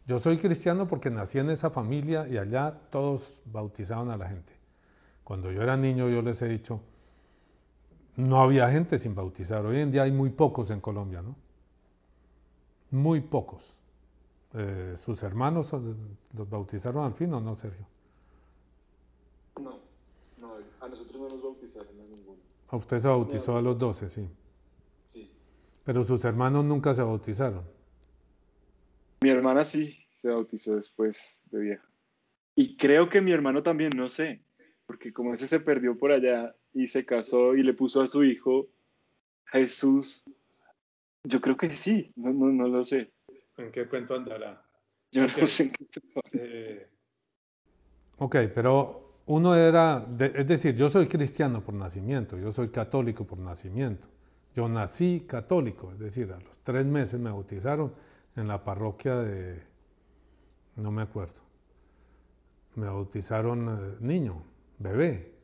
yo 0.09 0.18
soy 0.18 0.38
cristiano 0.38 0.88
porque 0.88 1.09
nací 1.09 1.38
en 1.38 1.51
esa 1.51 1.71
familia 1.71 2.27
y 2.27 2.37
allá 2.37 2.81
todos 2.90 3.42
bautizaban 3.44 4.11
a 4.11 4.16
la 4.16 4.29
gente. 4.29 4.55
Cuando 5.23 5.53
yo 5.53 5.62
era 5.62 5.77
niño 5.77 6.09
yo 6.09 6.21
les 6.21 6.42
he 6.42 6.49
dicho, 6.49 6.81
no 8.16 8.40
había 8.40 8.68
gente 8.73 8.99
sin 8.99 9.14
bautizar. 9.14 9.64
Hoy 9.64 9.79
en 9.79 9.92
día 9.92 10.03
hay 10.03 10.11
muy 10.11 10.31
pocos 10.31 10.73
en 10.73 10.81
Colombia, 10.81 11.23
¿no? 11.23 11.37
Muy 12.90 13.21
pocos. 13.21 13.77
Eh, 14.54 14.94
¿Sus 14.96 15.22
hermanos 15.22 15.72
los 15.72 16.48
bautizaron 16.48 17.04
al 17.04 17.14
fin 17.14 17.32
o 17.34 17.40
no, 17.40 17.54
Sergio? 17.54 17.87
No, 19.61 19.78
no, 20.40 20.54
a 20.80 20.88
nosotros 20.88 21.20
no 21.20 21.28
nos 21.28 21.42
bautizaron 21.42 22.00
a 22.00 22.04
ninguno. 22.04 22.38
A 22.68 22.76
usted 22.76 22.98
se 22.98 23.08
bautizó 23.08 23.56
a 23.56 23.62
los 23.62 23.78
12, 23.78 24.08
sí. 24.08 24.28
Sí. 25.06 25.30
Pero 25.84 26.02
sus 26.04 26.24
hermanos 26.24 26.64
nunca 26.64 26.94
se 26.94 27.02
bautizaron. 27.02 27.62
Mi 29.20 29.30
hermana 29.30 29.64
sí 29.64 29.98
se 30.16 30.30
bautizó 30.30 30.76
después 30.76 31.42
de 31.50 31.61
vieja. 31.61 31.88
Y 32.54 32.76
creo 32.76 33.08
que 33.08 33.20
mi 33.20 33.32
hermano 33.32 33.62
también, 33.62 33.92
no 33.96 34.08
sé, 34.08 34.42
porque 34.87 35.12
como 35.12 35.34
ese 35.34 35.46
se 35.46 35.61
perdió 35.61 35.96
por 35.96 36.12
allá, 36.12 36.54
y 36.72 36.87
se 36.87 37.04
casó 37.04 37.54
y 37.54 37.62
le 37.62 37.74
puso 37.74 38.00
a 38.00 38.08
su 38.08 38.24
hijo 38.24 38.68
Jesús. 39.46 40.24
Yo 41.24 41.40
creo 41.40 41.56
que 41.56 41.70
sí, 41.70 42.12
no, 42.16 42.32
no, 42.32 42.68
lo 42.68 42.84
sé. 42.84 43.12
¿En 43.59 43.73
qué 43.73 43.88
cuento 43.88 44.14
andará? 44.14 44.62
Yo 45.11 45.23
no 45.23 45.47
sé 45.47 45.64
en 45.64 45.71
qué 45.71 46.01
eh, 46.33 46.90
ok, 48.18 48.37
pero 48.55 49.23
uno 49.27 49.55
era, 49.55 50.07
es 50.18 50.47
decir, 50.47 50.75
yo 50.77 50.88
soy 50.88 51.07
cristiano 51.07 51.62
por 51.62 51.75
nacimiento, 51.75 52.38
yo 52.38 52.53
soy 52.53 52.68
católico 52.68 53.25
por 53.25 53.38
nacimiento. 53.38 54.09
Yo 54.55 54.68
nací 54.68 55.25
católico, 55.27 55.92
es 55.92 55.99
decir, 55.99 56.33
a 56.33 56.40
los 56.40 56.59
tres 56.61 56.87
meses 56.87 57.21
me 57.21 57.31
bautizaron 57.31 57.92
en 58.37 58.49
la 58.49 58.62
parroquia 58.62 59.16
de, 59.16 59.62
no 60.77 60.90
me 60.90 61.03
acuerdo, 61.03 61.40
me 62.77 62.87
bautizaron 62.87 63.68
eh, 63.68 63.97
niño, 64.01 64.42
bebé. 64.79 65.35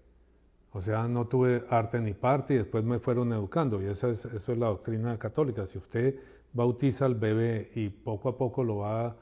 O 0.73 0.81
sea, 0.81 1.07
no 1.07 1.27
tuve 1.27 1.65
arte 1.71 2.01
ni 2.01 2.15
parte 2.15 2.55
y 2.55 2.57
después 2.59 2.83
me 2.83 2.99
fueron 2.99 3.33
educando. 3.33 3.81
Y 3.81 3.87
esa 3.87 4.09
es, 4.09 4.25
eso 4.25 4.53
es 4.53 4.59
la 4.59 4.67
doctrina 4.67 5.17
católica. 5.19 5.65
Si 5.67 5.79
usted 5.79 6.19
bautiza 6.55 7.05
al 7.05 7.17
bebé 7.17 7.71
y 7.75 7.91
poco 7.91 8.31
a 8.31 8.39
poco 8.39 8.65
lo 8.65 8.79
va 8.79 9.17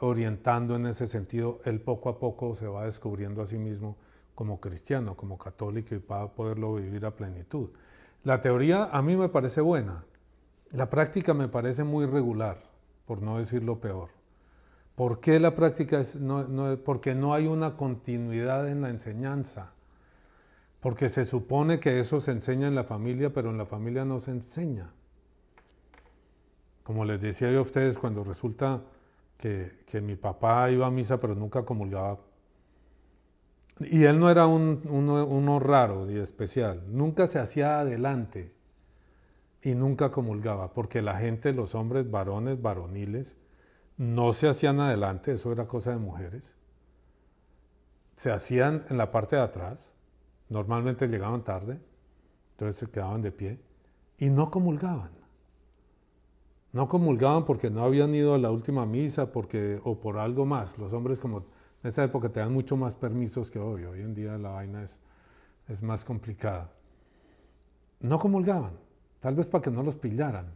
orientando 0.00 0.76
en 0.76 0.86
ese 0.86 1.06
sentido, 1.06 1.60
él 1.64 1.80
poco 1.80 2.08
a 2.08 2.18
poco 2.20 2.54
se 2.54 2.68
va 2.68 2.84
descubriendo 2.84 3.42
a 3.42 3.46
sí 3.46 3.58
mismo 3.58 3.96
como 4.34 4.60
cristiano, 4.60 5.16
como 5.16 5.36
católico 5.36 5.96
y 5.96 5.98
va 5.98 6.22
a 6.22 6.32
poderlo 6.32 6.74
vivir 6.74 7.04
a 7.04 7.10
plenitud. 7.10 7.70
La 8.22 8.40
teoría 8.40 8.84
a 8.84 9.02
mí 9.02 9.16
me 9.16 9.28
parece 9.28 9.60
buena. 9.60 10.04
La 10.70 10.90
práctica 10.90 11.34
me 11.34 11.48
parece 11.48 11.82
muy 11.82 12.06
regular, 12.06 12.58
por 13.06 13.22
no 13.22 13.38
decir 13.38 13.64
lo 13.64 13.80
peor. 13.80 14.10
¿Por 14.94 15.20
qué 15.20 15.40
la 15.40 15.54
práctica 15.54 15.98
es 16.00 16.16
no, 16.16 16.44
porque 16.84 17.14
no 17.14 17.32
hay 17.32 17.46
una 17.46 17.76
continuidad 17.76 18.68
en 18.68 18.82
la 18.82 18.90
enseñanza? 18.90 19.72
Porque 20.80 21.08
se 21.08 21.24
supone 21.24 21.80
que 21.80 21.98
eso 21.98 22.20
se 22.20 22.32
enseña 22.32 22.68
en 22.68 22.74
la 22.74 22.84
familia, 22.84 23.32
pero 23.32 23.50
en 23.50 23.58
la 23.58 23.66
familia 23.66 24.04
no 24.04 24.20
se 24.20 24.32
enseña. 24.32 24.92
Como 26.88 27.04
les 27.04 27.20
decía 27.20 27.50
yo 27.50 27.58
a 27.58 27.60
ustedes, 27.60 27.98
cuando 27.98 28.24
resulta 28.24 28.80
que, 29.36 30.00
mi 30.00 30.16
papá 30.16 30.70
iba 30.70 30.86
a 30.86 30.90
misa, 30.90 31.20
pero 31.20 31.34
nunca 31.34 31.62
comulgaba. 31.62 32.20
Y 33.80 34.04
él 34.04 34.18
no 34.18 34.30
era 34.30 34.46
un, 34.46 34.80
uno, 34.88 35.60
raro 35.60 36.10
y 36.10 36.16
especial. 36.16 36.82
Nunca 36.88 37.26
se 37.26 37.40
hacía 37.40 37.80
adelante 37.80 38.54
y 39.60 39.74
nunca 39.74 40.10
comulgaba, 40.10 40.72
porque 40.72 41.02
la 41.02 41.16
gente, 41.18 41.52
los 41.52 41.74
hombres, 41.74 42.10
varones, 42.10 42.62
varoniles, 42.62 43.36
no 43.98 44.32
se 44.32 44.48
hacían 44.48 44.80
adelante, 44.80 45.32
eso 45.32 45.52
era 45.52 45.66
cosa 45.66 45.90
de 45.90 45.98
mujeres. 45.98 46.56
Se 48.14 48.32
hacían 48.32 48.86
en 48.88 48.96
la 48.96 49.10
parte 49.10 49.36
de 49.36 49.42
atrás 49.42 49.94
Normalmente 50.48 51.08
llegaban 51.08 51.44
tarde, 51.44 51.78
entonces 52.52 52.80
se 52.80 52.90
quedaban 52.90 53.20
de 53.20 53.32
pie 53.32 53.60
y 54.16 54.30
no 54.30 54.50
comulgaban. 54.50 55.17
No 56.72 56.86
comulgaban 56.86 57.44
porque 57.44 57.70
no 57.70 57.82
habían 57.82 58.14
ido 58.14 58.34
a 58.34 58.38
la 58.38 58.50
última 58.50 58.84
misa 58.84 59.32
porque, 59.32 59.80
o 59.84 59.98
por 59.98 60.18
algo 60.18 60.44
más. 60.44 60.78
Los 60.78 60.92
hombres 60.92 61.18
como 61.18 61.38
en 61.38 61.88
esa 61.88 62.04
época 62.04 62.28
te 62.28 62.40
dan 62.40 62.52
mucho 62.52 62.76
más 62.76 62.94
permisos 62.94 63.50
que 63.50 63.58
hoy. 63.58 63.84
Hoy 63.84 64.00
en 64.00 64.14
día 64.14 64.36
la 64.36 64.50
vaina 64.50 64.82
es, 64.82 65.00
es 65.68 65.82
más 65.82 66.04
complicada. 66.04 66.70
No 68.00 68.18
comulgaban, 68.18 68.72
tal 69.20 69.34
vez 69.34 69.48
para 69.48 69.62
que 69.62 69.70
no 69.70 69.82
los 69.82 69.96
pillaran. 69.96 70.46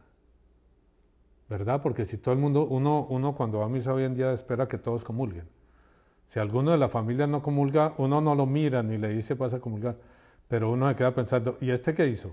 ¿Verdad? 1.48 1.82
Porque 1.82 2.04
si 2.04 2.18
todo 2.18 2.32
el 2.34 2.40
mundo, 2.40 2.64
uno, 2.64 3.06
uno 3.10 3.34
cuando 3.34 3.58
va 3.58 3.66
a 3.66 3.68
misa 3.68 3.92
hoy 3.92 4.04
en 4.04 4.14
día 4.14 4.32
espera 4.32 4.68
que 4.68 4.78
todos 4.78 5.04
comulguen. 5.04 5.48
Si 6.24 6.38
alguno 6.38 6.70
de 6.70 6.78
la 6.78 6.88
familia 6.88 7.26
no 7.26 7.42
comulga, 7.42 7.94
uno 7.98 8.20
no 8.20 8.34
lo 8.34 8.46
mira 8.46 8.82
ni 8.82 8.96
le 8.96 9.08
dice 9.08 9.36
pasa 9.36 9.56
a 9.56 9.60
comulgar, 9.60 9.96
pero 10.48 10.70
uno 10.70 10.88
se 10.88 10.96
queda 10.96 11.14
pensando, 11.14 11.58
¿y 11.60 11.70
este 11.70 11.94
qué 11.94 12.06
hizo? 12.06 12.32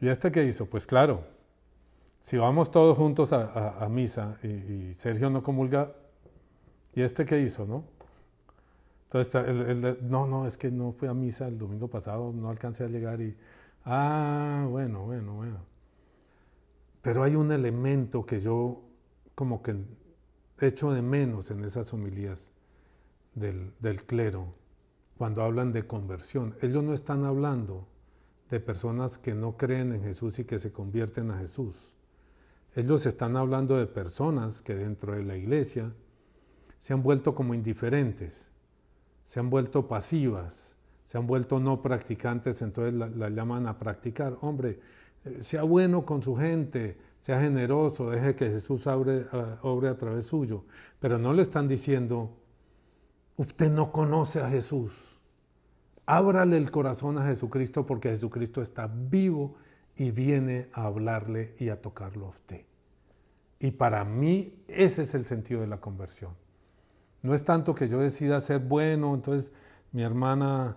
¿Y 0.00 0.08
este 0.08 0.32
qué 0.32 0.44
hizo? 0.44 0.66
Pues 0.66 0.86
claro, 0.86 1.22
si 2.20 2.36
vamos 2.36 2.70
todos 2.70 2.96
juntos 2.96 3.32
a, 3.32 3.86
misa 3.90 4.38
y, 4.42 4.92
Sergio 4.92 5.30
no 5.30 5.42
comulga, 5.42 5.92
¿y 6.94 7.02
este 7.02 7.24
qué 7.24 7.40
hizo, 7.40 7.66
no? 7.66 7.84
Entonces, 9.04 10.02
no, 10.02 10.26
no, 10.26 10.46
es 10.46 10.58
que 10.58 10.70
no 10.70 10.92
fui 10.92 11.08
a 11.08 11.14
misa 11.14 11.48
el 11.48 11.58
domingo 11.58 11.88
pasado, 11.88 12.32
no 12.32 12.50
alcancé 12.50 12.84
a 12.84 12.88
llegar 12.88 13.20
y, 13.20 13.36
ah, 13.84 14.66
bueno, 14.68 15.04
bueno, 15.04 15.34
bueno. 15.34 15.58
Pero 17.00 17.22
hay 17.22 17.34
un 17.36 17.52
elemento 17.52 18.26
que 18.26 18.40
yo 18.40 18.82
como 19.34 19.62
que 19.62 19.76
hecho 20.60 20.92
de 20.92 21.00
menos 21.00 21.50
en 21.50 21.64
esas 21.64 21.92
homilías 21.92 22.52
del 23.34 24.04
clero 24.04 24.52
cuando 25.16 25.42
hablan 25.42 25.72
de 25.72 25.86
conversión. 25.86 26.54
Ellos 26.62 26.82
no 26.82 26.92
están 26.92 27.24
hablando 27.24 27.86
de 28.50 28.60
personas 28.60 29.18
que 29.18 29.34
no 29.34 29.56
creen 29.56 29.92
en 29.92 30.02
Jesús 30.02 30.38
y 30.38 30.44
que 30.44 30.58
se 30.58 30.72
convierten 30.72 31.30
a 31.30 31.38
Jesús. 31.38 31.94
Ellos 32.74 33.06
están 33.06 33.36
hablando 33.36 33.76
de 33.76 33.86
personas 33.86 34.62
que 34.62 34.74
dentro 34.74 35.14
de 35.14 35.24
la 35.24 35.36
iglesia 35.36 35.92
se 36.78 36.92
han 36.92 37.02
vuelto 37.02 37.34
como 37.34 37.54
indiferentes, 37.54 38.50
se 39.24 39.40
han 39.40 39.50
vuelto 39.50 39.88
pasivas, 39.88 40.76
se 41.04 41.18
han 41.18 41.26
vuelto 41.26 41.58
no 41.58 41.82
practicantes, 41.82 42.62
entonces 42.62 42.94
la, 42.94 43.30
llaman 43.30 43.66
a 43.66 43.78
practicar. 43.78 44.36
Hombre, 44.42 44.78
eh, 45.24 45.38
sea 45.40 45.62
bueno 45.62 46.04
con 46.04 46.22
su 46.22 46.36
gente, 46.36 46.98
sea 47.18 47.40
generoso, 47.40 48.10
deje 48.10 48.34
que 48.34 48.48
Jesús 48.48 48.86
obre, 48.86 49.26
obre 49.62 49.88
a 49.88 49.96
través 49.96 50.26
suyo. 50.26 50.64
Pero 51.00 51.18
no 51.18 51.32
le 51.32 51.42
están 51.42 51.66
diciendo, 51.66 52.30
usted 53.36 53.70
no 53.70 53.90
conoce 53.90 54.40
a 54.40 54.48
Jesús. 54.50 55.18
Ábrale 56.06 56.56
el 56.56 56.70
corazón 56.70 57.18
a 57.18 57.26
Jesucristo 57.26 57.84
porque 57.84 58.10
Jesucristo 58.10 58.62
está 58.62 58.86
vivo 58.86 59.56
y 59.98 60.10
viene 60.10 60.68
a 60.72 60.84
hablarle 60.84 61.54
y 61.58 61.68
a 61.68 61.80
tocarlo 61.80 62.26
a 62.26 62.30
usted. 62.30 62.64
Y 63.60 63.72
para 63.72 64.04
mí 64.04 64.54
ese 64.68 65.02
es 65.02 65.14
el 65.14 65.26
sentido 65.26 65.60
de 65.60 65.66
la 65.66 65.80
conversión. 65.80 66.32
No 67.22 67.34
es 67.34 67.44
tanto 67.44 67.74
que 67.74 67.88
yo 67.88 67.98
decida 67.98 68.40
ser 68.40 68.60
bueno, 68.60 69.14
entonces 69.14 69.52
mi 69.92 70.02
hermana 70.02 70.76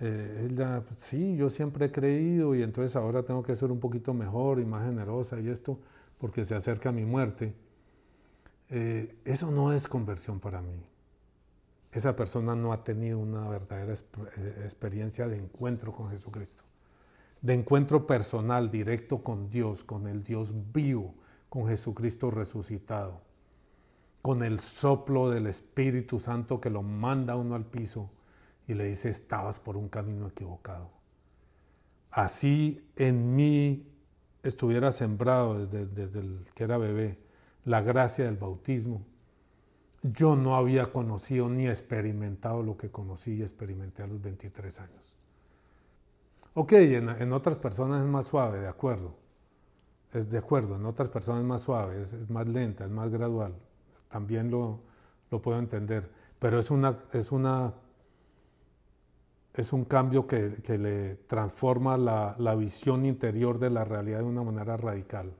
eh, 0.00 0.48
ella, 0.50 0.82
sí, 0.96 1.36
yo 1.36 1.48
siempre 1.48 1.86
he 1.86 1.92
creído 1.92 2.56
y 2.56 2.62
entonces 2.62 2.96
ahora 2.96 3.22
tengo 3.22 3.42
que 3.42 3.54
ser 3.54 3.70
un 3.70 3.78
poquito 3.78 4.12
mejor 4.14 4.58
y 4.58 4.64
más 4.64 4.84
generosa 4.84 5.38
y 5.38 5.48
esto 5.48 5.78
porque 6.18 6.44
se 6.44 6.56
acerca 6.56 6.90
mi 6.90 7.04
muerte. 7.04 7.54
Eh, 8.70 9.14
eso 9.24 9.50
no 9.50 9.72
es 9.72 9.86
conversión 9.86 10.40
para 10.40 10.62
mí. 10.62 10.82
Esa 11.92 12.16
persona 12.16 12.56
no 12.56 12.72
ha 12.72 12.82
tenido 12.82 13.18
una 13.18 13.46
verdadera 13.48 13.92
eh, 13.92 14.60
experiencia 14.64 15.28
de 15.28 15.36
encuentro 15.36 15.92
con 15.92 16.08
Jesucristo, 16.08 16.64
de 17.42 17.54
encuentro 17.54 18.06
personal, 18.06 18.70
directo 18.70 19.22
con 19.22 19.50
Dios, 19.50 19.82
con 19.82 20.06
el 20.06 20.22
Dios 20.22 20.54
vivo, 20.72 21.14
con 21.48 21.66
Jesucristo 21.66 22.30
resucitado, 22.30 23.20
con 24.22 24.44
el 24.44 24.60
soplo 24.60 25.28
del 25.28 25.48
Espíritu 25.48 26.20
Santo 26.20 26.60
que 26.60 26.70
lo 26.70 26.82
manda 26.82 27.36
uno 27.36 27.56
al 27.56 27.66
piso 27.66 28.10
y 28.68 28.74
le 28.74 28.84
dice, 28.84 29.08
estabas 29.08 29.58
por 29.58 29.76
un 29.76 29.88
camino 29.88 30.28
equivocado. 30.28 30.90
Así 32.12 32.86
en 32.94 33.34
mí 33.34 33.88
estuviera 34.44 34.92
sembrado 34.92 35.58
desde, 35.58 35.86
desde 35.86 36.20
el 36.20 36.44
que 36.54 36.64
era 36.64 36.78
bebé 36.78 37.18
la 37.64 37.80
gracia 37.80 38.24
del 38.24 38.36
bautismo. 38.36 39.04
Yo 40.02 40.36
no 40.36 40.56
había 40.56 40.92
conocido 40.92 41.48
ni 41.48 41.66
experimentado 41.66 42.62
lo 42.62 42.76
que 42.76 42.90
conocí 42.90 43.34
y 43.34 43.42
experimenté 43.42 44.02
a 44.02 44.06
los 44.06 44.20
23 44.20 44.80
años. 44.80 45.16
Ok, 46.54 46.72
en, 46.72 47.32
otras 47.32 47.56
personas 47.58 48.02
es 48.02 48.08
más 48.08 48.26
suave, 48.26 48.60
de 48.60 48.68
acuerdo. 48.68 49.14
Es 50.12 50.28
de 50.30 50.38
acuerdo, 50.38 50.76
en 50.76 50.84
otras 50.84 51.08
personas 51.08 51.40
es 51.42 51.46
más 51.48 51.62
suave, 51.62 52.00
es, 52.00 52.28
más 52.28 52.46
lenta, 52.46 52.84
es 52.84 52.90
más 52.90 53.10
gradual. 53.10 53.54
También 54.08 54.50
lo, 54.50 54.80
puedo 55.42 55.58
entender. 55.58 56.10
Pero 56.38 56.58
es 56.58 56.70
una, 56.70 56.98
es 57.12 57.32
una 57.32 57.72
es 59.54 59.72
un 59.72 59.84
cambio 59.84 60.26
que, 60.26 60.56
le 60.78 61.16
transforma 61.26 61.96
la, 61.96 62.34
la, 62.38 62.54
visión 62.54 63.04
interior 63.06 63.58
de 63.58 63.70
la 63.70 63.84
realidad 63.84 64.18
de 64.18 64.24
una 64.24 64.42
manera 64.42 64.76
radical. 64.76 65.32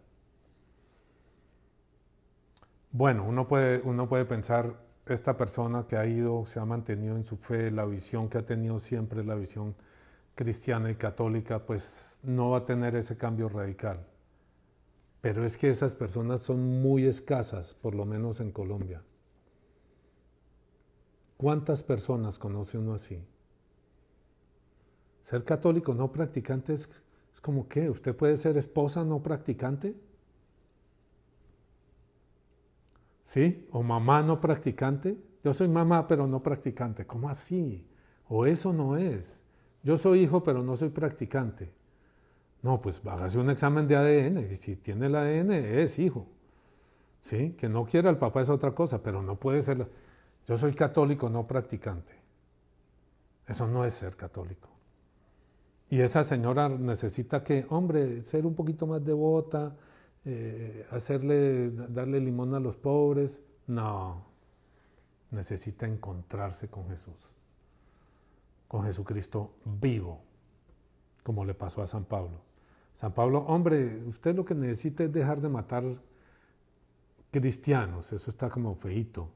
Bueno, 2.90 3.24
uno 3.24 3.48
puede, 3.48 3.80
uno 3.84 4.08
puede 4.08 4.26
pensar, 4.26 4.76
esta 5.06 5.36
persona 5.36 5.86
que 5.88 5.96
ha 5.96 6.06
ido, 6.06 6.44
se 6.46 6.60
ha 6.60 6.64
mantenido 6.64 7.16
en 7.16 7.24
su 7.24 7.36
fe, 7.36 7.70
la 7.70 7.84
visión 7.84 8.28
que 8.28 8.38
ha 8.38 8.46
tenido 8.46 8.78
siempre, 8.78 9.24
la 9.24 9.34
visión 9.34 9.74
cristiana 10.34 10.90
y 10.90 10.94
católica, 10.94 11.64
pues 11.64 12.18
no 12.22 12.50
va 12.50 12.58
a 12.58 12.64
tener 12.64 12.96
ese 12.96 13.16
cambio 13.16 13.48
radical. 13.48 14.06
Pero 15.20 15.44
es 15.44 15.56
que 15.56 15.68
esas 15.68 15.94
personas 15.94 16.40
son 16.40 16.82
muy 16.82 17.06
escasas, 17.06 17.74
por 17.74 17.94
lo 17.94 18.04
menos 18.04 18.40
en 18.40 18.50
Colombia. 18.50 19.02
¿Cuántas 21.36 21.82
personas 21.82 22.38
conoce 22.38 22.78
uno 22.78 22.94
así? 22.94 23.24
Ser 25.22 25.44
católico 25.44 25.94
no 25.94 26.10
practicante 26.12 26.72
es, 26.72 27.02
es 27.32 27.40
como 27.40 27.68
que 27.68 27.88
usted 27.88 28.14
puede 28.16 28.36
ser 28.36 28.56
esposa 28.56 29.04
no 29.04 29.22
practicante. 29.22 29.94
¿Sí? 33.22 33.68
O 33.70 33.82
mamá 33.82 34.22
no 34.22 34.40
practicante. 34.40 35.16
Yo 35.44 35.52
soy 35.52 35.68
mamá 35.68 36.06
pero 36.06 36.26
no 36.26 36.42
practicante. 36.42 37.06
¿Cómo 37.06 37.28
así? 37.28 37.86
O 38.28 38.46
eso 38.46 38.72
no 38.72 38.96
es. 38.96 39.44
Yo 39.82 39.96
soy 39.96 40.20
hijo 40.20 40.42
pero 40.42 40.62
no 40.62 40.76
soy 40.76 40.90
practicante. 40.90 41.72
No, 42.62 42.80
pues 42.80 43.02
hágase 43.04 43.38
un 43.38 43.50
examen 43.50 43.88
de 43.88 43.96
ADN. 43.96 44.38
Y 44.50 44.56
si 44.56 44.76
tiene 44.76 45.06
el 45.06 45.16
ADN, 45.16 45.52
es 45.52 45.98
hijo. 45.98 46.26
¿Sí? 47.20 47.52
Que 47.52 47.68
no 47.68 47.84
quiera 47.84 48.10
el 48.10 48.18
papá 48.18 48.40
es 48.40 48.48
otra 48.48 48.72
cosa, 48.72 49.02
pero 49.02 49.22
no 49.22 49.36
puede 49.36 49.62
ser. 49.62 49.88
Yo 50.46 50.56
soy 50.56 50.72
católico 50.72 51.28
no 51.28 51.46
practicante. 51.46 52.14
Eso 53.46 53.66
no 53.66 53.84
es 53.84 53.92
ser 53.92 54.16
católico. 54.16 54.68
Y 55.90 56.00
esa 56.00 56.24
señora 56.24 56.68
necesita 56.68 57.44
que, 57.44 57.66
hombre, 57.68 58.22
ser 58.22 58.46
un 58.46 58.54
poquito 58.54 58.86
más 58.86 59.04
devota, 59.04 59.76
eh, 60.24 60.86
hacerle, 60.90 61.70
darle 61.70 62.18
limón 62.20 62.54
a 62.54 62.60
los 62.60 62.76
pobres. 62.76 63.44
No, 63.66 64.24
necesita 65.30 65.86
encontrarse 65.86 66.68
con 66.68 66.88
Jesús, 66.88 67.30
con 68.72 68.84
Jesucristo 68.84 69.50
vivo, 69.66 70.22
como 71.22 71.44
le 71.44 71.52
pasó 71.52 71.82
a 71.82 71.86
San 71.86 72.06
Pablo. 72.06 72.40
San 72.94 73.12
Pablo, 73.12 73.40
hombre, 73.40 74.02
usted 74.06 74.34
lo 74.34 74.46
que 74.46 74.54
necesita 74.54 75.04
es 75.04 75.12
dejar 75.12 75.42
de 75.42 75.50
matar 75.50 75.84
cristianos, 77.30 78.10
eso 78.14 78.30
está 78.30 78.48
como 78.48 78.74
feito, 78.74 79.28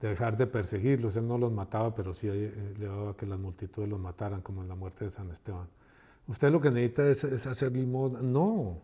dejar 0.00 0.36
de 0.36 0.48
perseguirlos, 0.48 1.16
él 1.16 1.28
no 1.28 1.38
los 1.38 1.52
mataba, 1.52 1.94
pero 1.94 2.12
sí 2.12 2.26
eh, 2.28 2.74
le 2.76 2.86
daba 2.86 3.16
que 3.16 3.24
las 3.24 3.38
multitudes 3.38 3.88
los 3.88 4.00
mataran, 4.00 4.40
como 4.40 4.62
en 4.62 4.68
la 4.68 4.74
muerte 4.74 5.04
de 5.04 5.10
San 5.10 5.30
Esteban. 5.30 5.68
Usted 6.26 6.50
lo 6.50 6.60
que 6.60 6.72
necesita 6.72 7.08
es, 7.08 7.46
hacer 7.46 7.70
limosna. 7.70 8.20
No, 8.20 8.80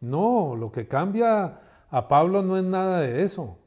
no, 0.00 0.56
lo 0.56 0.72
que 0.72 0.88
cambia 0.88 1.60
a 1.90 2.08
Pablo 2.08 2.42
no 2.42 2.56
es 2.56 2.64
nada 2.64 3.00
de 3.00 3.22
eso. 3.22 3.58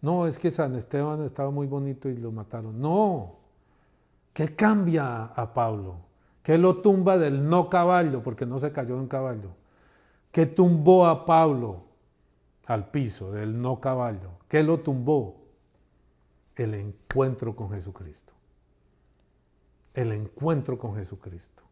No, 0.00 0.28
es 0.28 0.38
que 0.38 0.52
San 0.52 0.76
Esteban 0.76 1.24
estaba 1.24 1.50
muy 1.50 1.66
bonito 1.66 2.08
y 2.08 2.16
lo 2.16 2.30
mataron. 2.30 2.80
No, 2.80 3.39
¿qué 4.32 4.54
cambia 4.54 5.24
a 5.24 5.52
Pablo? 5.52 5.96
¿Qué 6.42 6.58
lo 6.58 6.78
tumba 6.78 7.18
del 7.18 7.48
no 7.48 7.68
caballo? 7.68 8.22
Porque 8.22 8.46
no 8.46 8.58
se 8.58 8.72
cayó 8.72 8.98
en 8.98 9.08
caballo. 9.08 9.50
¿Qué 10.32 10.46
tumbó 10.46 11.06
a 11.06 11.24
Pablo 11.24 11.84
al 12.66 12.90
piso 12.90 13.32
del 13.32 13.60
no 13.60 13.80
caballo? 13.80 14.30
¿Qué 14.48 14.62
lo 14.62 14.80
tumbó? 14.80 15.36
El 16.56 16.74
encuentro 16.74 17.54
con 17.54 17.70
Jesucristo. 17.70 18.32
El 19.94 20.12
encuentro 20.12 20.78
con 20.78 20.94
Jesucristo 20.94 21.64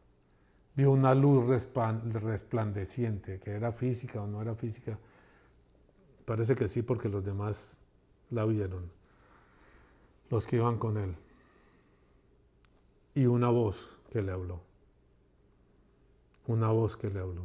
vio 0.74 0.92
una 0.92 1.12
luz 1.12 1.44
resplandeciente, 1.46 3.40
que 3.40 3.50
era 3.50 3.72
física 3.72 4.22
o 4.22 4.26
no 4.26 4.40
era 4.40 4.54
física. 4.54 4.96
Parece 6.24 6.54
que 6.54 6.68
sí, 6.68 6.82
porque 6.82 7.08
los 7.08 7.24
demás 7.24 7.80
la 8.30 8.44
vieron, 8.44 8.88
los 10.30 10.46
que 10.46 10.54
iban 10.56 10.78
con 10.78 10.96
él. 10.96 11.16
Y 13.18 13.26
una 13.26 13.48
voz 13.48 13.98
que 14.12 14.22
le 14.22 14.30
habló. 14.30 14.60
Una 16.46 16.68
voz 16.68 16.96
que 16.96 17.10
le 17.10 17.18
habló. 17.18 17.42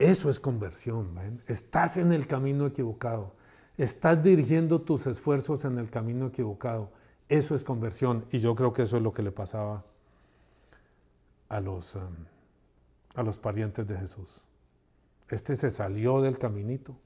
Eso 0.00 0.28
es 0.28 0.40
conversión, 0.40 1.14
¿ven? 1.14 1.40
Estás 1.46 1.96
en 1.96 2.12
el 2.12 2.26
camino 2.26 2.66
equivocado. 2.66 3.36
Estás 3.78 4.20
dirigiendo 4.20 4.80
tus 4.80 5.06
esfuerzos 5.06 5.64
en 5.64 5.78
el 5.78 5.90
camino 5.90 6.26
equivocado. 6.26 6.90
Eso 7.28 7.54
es 7.54 7.62
conversión. 7.62 8.24
Y 8.32 8.38
yo 8.38 8.56
creo 8.56 8.72
que 8.72 8.82
eso 8.82 8.96
es 8.96 9.04
lo 9.04 9.12
que 9.12 9.22
le 9.22 9.30
pasaba 9.30 9.84
a 11.48 11.60
los, 11.60 11.94
um, 11.94 12.16
a 13.14 13.22
los 13.22 13.38
parientes 13.38 13.86
de 13.86 13.96
Jesús. 13.96 14.44
Este 15.28 15.54
se 15.54 15.70
salió 15.70 16.20
del 16.20 16.36
caminito. 16.36 16.96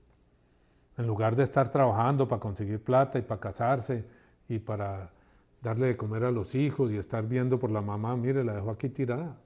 En 0.96 1.06
lugar 1.06 1.36
de 1.36 1.42
estar 1.42 1.70
trabajando 1.70 2.26
para 2.26 2.40
conseguir 2.40 2.82
plata 2.82 3.18
y 3.18 3.22
para 3.22 3.42
casarse 3.42 4.06
y 4.48 4.58
para 4.58 5.10
darle 5.60 5.86
de 5.88 5.96
comer 5.96 6.24
a 6.24 6.30
los 6.30 6.54
hijos 6.54 6.92
y 6.92 6.96
estar 6.96 7.26
viendo 7.26 7.58
por 7.58 7.70
la 7.70 7.80
mamá, 7.80 8.16
mire, 8.16 8.44
la 8.44 8.54
dejó 8.54 8.70
aquí 8.70 8.88
tirada. 8.88 9.36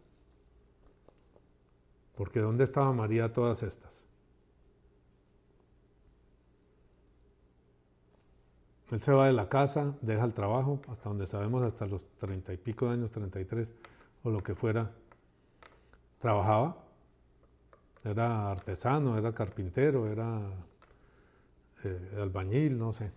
Porque 2.16 2.40
¿dónde 2.40 2.64
estaba 2.64 2.92
María 2.92 3.32
todas 3.32 3.62
estas? 3.62 4.08
Él 8.90 9.00
se 9.00 9.12
va 9.12 9.26
de 9.26 9.32
la 9.32 9.48
casa, 9.48 9.94
deja 10.02 10.22
el 10.24 10.34
trabajo, 10.34 10.82
hasta 10.88 11.08
donde 11.08 11.26
sabemos, 11.26 11.62
hasta 11.62 11.86
los 11.86 12.04
treinta 12.18 12.52
y 12.52 12.58
pico 12.58 12.86
de 12.86 12.92
años, 12.92 13.10
treinta 13.10 13.40
y 13.40 13.46
tres, 13.46 13.74
o 14.22 14.30
lo 14.30 14.42
que 14.42 14.54
fuera, 14.54 14.90
trabajaba. 16.18 16.76
Era 18.04 18.50
artesano, 18.50 19.16
era 19.16 19.32
carpintero, 19.32 20.06
era 20.06 20.42
eh, 21.84 22.18
albañil, 22.20 22.78
no 22.78 22.92
sé. 22.92 23.10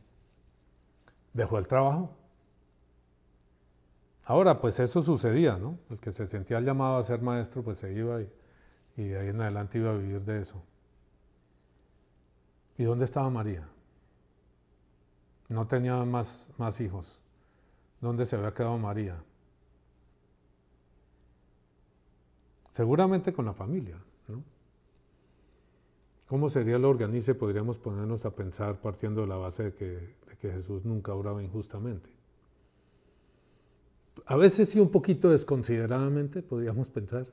Dejó 1.34 1.58
el 1.58 1.68
trabajo. 1.68 2.16
Ahora, 4.26 4.60
pues 4.60 4.80
eso 4.80 5.02
sucedía, 5.02 5.58
¿no? 5.58 5.78
El 5.90 6.00
que 6.00 6.12
se 6.12 6.26
sentía 6.26 6.60
llamado 6.60 6.98
a 6.98 7.04
ser 7.04 7.22
maestro, 7.22 7.64
pues 7.64 7.78
se 7.78 7.94
iba 7.94 8.22
y, 8.22 9.04
de 9.04 9.20
ahí 9.20 9.28
en 9.30 9.40
adelante 9.40 9.78
iba 9.78 9.92
a 9.92 9.98
vivir 9.98 10.22
de 10.22 10.40
eso. 10.40 10.64
¿Y 12.78 12.84
dónde 12.84 13.06
estaba 13.06 13.30
María? 13.30 13.68
No 15.48 15.68
tenía 15.68 16.04
más, 16.06 16.52
más 16.58 16.82
hijos. 16.82 17.22
¿Dónde 18.02 18.26
se 18.26 18.36
había 18.36 18.54
quedado 18.54 18.78
María? 18.80 19.24
Seguramente 22.72 23.32
con 23.32 23.46
la 23.46 23.54
familia. 23.54 23.98
¿no? 24.28 24.44
¿Cómo 26.28 26.50
sería 26.50 26.78
el 26.78 26.86
organice? 26.86 27.36
Podríamos 27.36 27.78
ponernos 27.78 28.26
a 28.26 28.36
pensar 28.36 28.82
partiendo 28.82 29.22
de 29.22 29.28
la 29.28 29.38
base 29.38 29.64
de 29.64 29.74
que, 29.74 30.26
Jesús 30.42 30.86
nunca 30.86 31.12
oraba 31.14 31.42
injustamente. 31.42 32.15
A 34.26 34.36
veces 34.36 34.70
sí 34.70 34.80
un 34.80 34.90
poquito 34.90 35.30
desconsideradamente, 35.30 36.42
podríamos 36.42 36.90
pensar. 36.90 37.28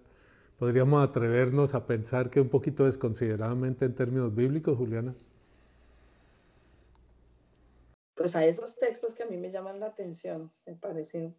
Podríamos 0.59 1.09
atrevernos 1.09 1.75
a 1.75 1.87
pensar 1.87 2.31
que 2.31 2.41
un 2.41 2.49
poquito 2.49 2.85
desconsideradamente 2.85 3.85
en 3.85 3.95
términos 3.95 4.35
bíblicos, 4.35 4.77
Juliana. 4.77 5.15
Pues 8.15 8.37
a 8.37 8.45
esos 8.45 8.77
textos 8.77 9.15
que 9.15 9.23
a 9.23 9.27
mí 9.27 9.37
me 9.37 9.51
llaman 9.51 9.81
la 9.81 9.87
atención, 9.87 10.53
me 10.67 10.75
parecen, 10.75 11.35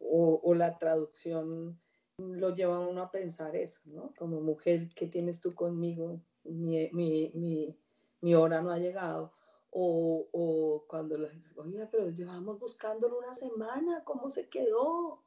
o 0.00 0.54
la 0.54 0.78
traducción 0.78 1.78
lo 2.18 2.54
lleva 2.54 2.76
a 2.76 2.80
uno 2.80 3.02
a 3.02 3.10
pensar 3.10 3.56
eso, 3.56 3.80
¿no? 3.86 4.12
Como 4.16 4.40
mujer, 4.40 4.90
¿qué 4.94 5.06
tienes 5.06 5.40
tú 5.40 5.54
conmigo? 5.54 6.20
Mi, 6.44 8.34
hora 8.34 8.62
no 8.62 8.70
ha 8.70 8.78
llegado. 8.78 9.33
O, 9.76 10.28
o 10.30 10.84
cuando 10.86 11.18
la 11.18 11.28
gente, 11.28 11.48
oiga, 11.56 11.88
pero 11.90 12.08
llevamos 12.10 12.60
buscándolo 12.60 13.18
una 13.18 13.34
semana, 13.34 14.04
¿cómo 14.04 14.30
se 14.30 14.48
quedó? 14.48 15.24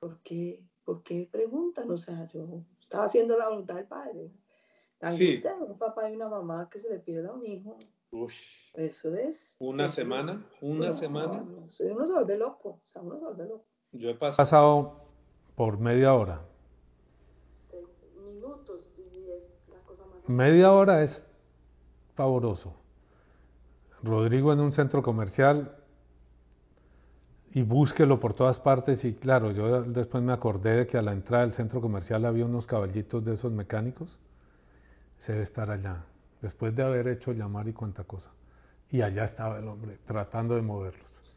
¿Por 0.00 0.22
qué? 0.22 0.64
¿Por 0.84 1.02
qué 1.02 1.28
preguntan? 1.30 1.90
O 1.90 1.98
sea, 1.98 2.26
yo 2.28 2.64
estaba 2.80 3.04
haciendo 3.04 3.36
la 3.36 3.50
voluntad 3.50 3.74
del 3.74 3.86
padre. 3.86 4.32
La 5.00 5.10
sí. 5.10 5.42
un 5.60 5.76
papá 5.78 6.10
y 6.10 6.16
una 6.16 6.28
mamá 6.28 6.68
que 6.70 6.78
se 6.78 6.90
le 6.90 6.98
pierda 6.98 7.32
un 7.32 7.44
hijo. 7.44 7.76
Uy. 8.10 8.32
Eso 8.74 9.14
es. 9.14 9.56
¿Una 9.60 9.88
semana? 9.88 10.46
¿Una 10.60 10.92
semana? 10.92 11.42
No, 11.42 11.68
uno 11.92 12.06
se 12.06 12.12
vuelve 12.12 12.36
loco. 12.38 12.80
O 12.82 12.86
sea, 12.86 13.02
uno 13.02 13.18
se 13.18 13.24
vuelve 13.24 13.46
loco. 13.46 13.66
Yo 13.92 14.10
he 14.10 14.14
pasado 14.14 15.04
por 15.54 15.78
media 15.78 16.14
hora. 16.14 16.46
Minutos 18.24 18.94
y 18.98 19.30
es 19.30 19.60
la 19.68 19.80
cosa 19.82 20.06
más... 20.06 20.28
Media 20.28 20.72
hora 20.72 21.02
es 21.02 21.30
pavoroso. 22.14 22.74
Rodrigo 24.02 24.52
en 24.52 24.60
un 24.60 24.72
centro 24.72 25.02
comercial 25.02 25.76
y 27.52 27.62
búsquelo 27.62 28.20
por 28.20 28.32
todas 28.32 28.60
partes 28.60 29.04
y 29.04 29.14
claro, 29.14 29.50
yo 29.50 29.82
después 29.82 30.22
me 30.22 30.32
acordé 30.32 30.76
de 30.76 30.86
que 30.86 30.98
a 30.98 31.02
la 31.02 31.12
entrada 31.12 31.44
del 31.44 31.52
centro 31.52 31.80
comercial 31.80 32.24
había 32.24 32.44
unos 32.44 32.66
caballitos 32.66 33.24
de 33.24 33.34
esos 33.34 33.52
mecánicos. 33.52 34.18
Se 35.18 35.32
debe 35.32 35.42
estar 35.42 35.70
allá, 35.70 36.04
después 36.40 36.74
de 36.74 36.82
haber 36.82 37.08
hecho 37.08 37.32
llamar 37.32 37.68
y 37.68 37.72
cuánta 37.72 38.04
cosa. 38.04 38.30
Y 38.90 39.02
allá 39.02 39.24
estaba 39.24 39.58
el 39.58 39.68
hombre 39.68 39.98
tratando 40.04 40.54
de 40.54 40.62
moverlos. 40.62 41.22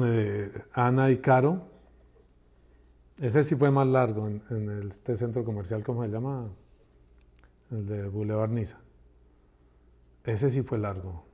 Eh, 0.00 0.52
Ana 0.74 1.10
y 1.10 1.16
Caro, 1.16 1.62
ese 3.20 3.42
sí 3.42 3.56
fue 3.56 3.70
más 3.72 3.86
largo 3.88 4.28
en, 4.28 4.86
este 4.86 5.16
centro 5.16 5.42
comercial, 5.44 5.82
¿cómo 5.82 6.04
se 6.04 6.10
llama? 6.10 6.46
El 7.72 7.86
de 7.86 8.06
Boulevard 8.06 8.50
Niza. 8.50 8.78
Ese 10.28 10.50
sí 10.50 10.60
fue 10.60 10.76
largo. 10.76 11.24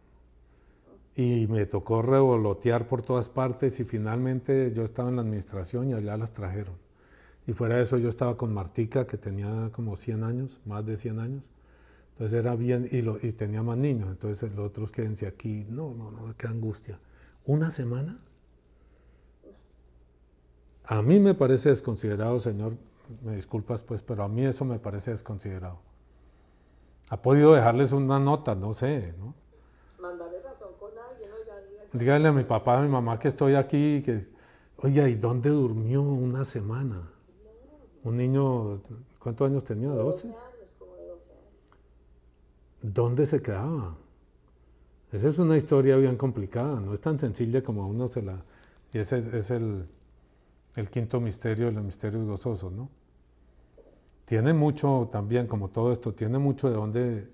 Y 1.16 1.48
me 1.48 1.66
tocó 1.66 2.00
revolotear 2.00 2.86
por 2.86 3.02
todas 3.02 3.28
partes 3.28 3.80
y 3.80 3.84
finalmente 3.84 4.72
yo 4.72 4.84
estaba 4.84 5.08
en 5.08 5.16
la 5.16 5.22
administración 5.22 5.90
y 5.90 5.94
allá 5.94 6.16
las 6.16 6.32
trajeron. 6.32 6.76
Y 7.44 7.54
fuera 7.54 7.74
de 7.76 7.82
eso 7.82 7.98
yo 7.98 8.08
estaba 8.08 8.36
con 8.36 8.54
Martica, 8.54 9.04
que 9.04 9.18
tenía 9.18 9.70
como 9.72 9.96
100 9.96 10.22
años, 10.22 10.60
más 10.64 10.86
de 10.86 10.96
100 10.96 11.18
años. 11.18 11.50
Entonces 12.10 12.38
era 12.38 12.54
bien, 12.54 12.88
y, 12.88 12.98
y 13.26 13.32
tenía 13.32 13.64
más 13.64 13.76
niños. 13.76 14.10
Entonces 14.10 14.54
los 14.54 14.66
otros 14.66 14.92
quédense 14.92 15.26
aquí. 15.26 15.66
No, 15.68 15.92
no, 15.92 16.12
no, 16.12 16.32
qué 16.36 16.46
angustia. 16.46 17.00
¿Una 17.46 17.72
semana? 17.72 18.20
A 20.84 21.02
mí 21.02 21.18
me 21.18 21.34
parece 21.34 21.70
desconsiderado, 21.70 22.38
señor, 22.38 22.76
me 23.24 23.34
disculpas 23.34 23.82
pues, 23.82 24.02
pero 24.02 24.22
a 24.22 24.28
mí 24.28 24.44
eso 24.46 24.64
me 24.64 24.78
parece 24.78 25.10
desconsiderado. 25.10 25.80
Ha 27.08 27.20
podido 27.20 27.54
dejarles 27.54 27.92
una 27.92 28.18
nota, 28.18 28.54
no 28.54 28.74
sé, 28.74 29.14
¿no? 29.18 29.34
Mandarle 30.00 30.40
razón 30.42 30.70
con 30.78 30.90
alguien, 30.98 31.30
oiga, 31.32 31.54
Dígale 31.92 32.28
a 32.28 32.32
mi 32.32 32.44
papá, 32.44 32.78
a 32.78 32.82
mi 32.82 32.88
mamá 32.88 33.18
que 33.18 33.28
estoy 33.28 33.54
aquí, 33.54 34.02
que, 34.04 34.22
oiga, 34.78 35.08
¿y 35.08 35.14
dónde 35.14 35.50
durmió 35.50 36.02
una 36.02 36.44
semana? 36.44 37.08
Un 38.02 38.16
niño, 38.16 38.80
¿cuántos 39.18 39.50
años 39.50 39.64
tenía? 39.64 39.88
¿12? 39.88 39.94
12 39.94 40.28
años, 40.28 40.74
como 40.78 40.94
de 40.96 41.06
12 41.06 41.30
años. 41.32 41.48
¿Dónde 42.82 43.26
se 43.26 43.42
quedaba? 43.42 43.96
Esa 45.12 45.28
es 45.28 45.38
una 45.38 45.56
historia 45.56 45.96
bien 45.96 46.16
complicada, 46.16 46.80
no 46.80 46.92
es 46.92 47.00
tan 47.00 47.18
sencilla 47.18 47.62
como 47.62 47.86
uno 47.86 48.08
se 48.08 48.22
la... 48.22 48.42
Y 48.92 48.98
ese 48.98 49.18
es 49.18 49.50
el, 49.50 49.86
el 50.76 50.90
quinto 50.90 51.20
misterio 51.20 51.66
de 51.66 51.72
los 51.72 51.84
misterios 51.84 52.26
gozosos, 52.26 52.72
¿no? 52.72 52.88
Tiene 54.24 54.54
mucho 54.54 55.08
también, 55.10 55.46
como 55.46 55.68
todo 55.68 55.92
esto, 55.92 56.14
tiene 56.14 56.38
mucho 56.38 56.68
de 56.68 56.74
dónde 56.74 57.28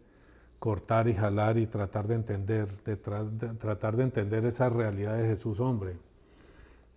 cortar 0.59 1.09
y 1.09 1.15
jalar 1.15 1.57
y 1.57 1.67
tratar 1.67 2.07
de 2.07 2.17
entender, 2.17 2.69
de, 2.85 2.97
tratar 2.97 3.97
de 3.97 4.03
entender 4.03 4.45
esa 4.45 4.69
realidad 4.69 5.17
de 5.17 5.27
Jesús 5.29 5.61
hombre 5.61 5.97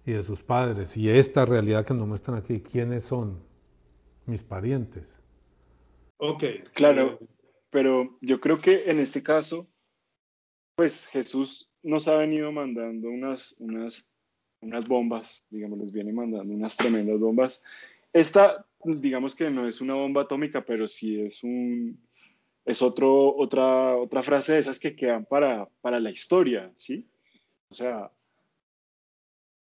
y 0.06 0.12
de 0.12 0.22
sus 0.22 0.44
padres 0.44 0.98
y 0.98 1.10
esta 1.10 1.46
realidad 1.46 1.86
que 1.86 1.94
nos 1.94 2.08
muestran 2.08 2.38
aquí, 2.38 2.60
quiénes 2.60 3.04
son 3.04 3.40
mis 4.26 4.44
parientes. 4.44 5.22
Ok, 6.18 6.44
claro, 6.74 7.20
pero 7.70 8.18
yo 8.22 8.40
creo 8.40 8.60
que 8.60 8.90
en 8.90 9.00
este 9.00 9.24
caso, 9.24 9.68
pues 10.76 11.06
Jesús 11.06 11.72
nos 11.84 12.08
ha 12.08 12.18
venido 12.18 12.52
mandando 12.52 13.10
unas, 13.10 13.56
unas 13.60 14.14
unas 14.64 14.88
bombas, 14.88 15.46
digamos, 15.50 15.78
les 15.80 15.92
viene 15.92 16.14
mandando 16.14 16.54
unas 16.54 16.76
tremendas 16.76 17.20
bombas. 17.20 17.64
Esta, 18.14 18.66
digamos 18.86 19.36
que 19.36 19.50
no 19.50 19.68
es 19.68 19.82
una 19.82 19.94
bomba 19.94 20.24
atómica, 20.24 20.66
pero 20.66 20.88
sí 20.88 21.20
es 21.20 21.44
un, 21.44 22.00
es 22.66 22.82
otro, 22.82 23.36
otra, 23.36 23.96
otra 23.98 24.24
frase 24.24 24.54
de 24.54 24.60
esas 24.60 24.80
que 24.80 24.96
quedan 24.96 25.26
para, 25.26 25.68
para 25.82 26.00
la 26.00 26.12
historia, 26.12 26.74
¿sí? 26.78 27.10
O 27.70 27.74
sea, 27.76 28.12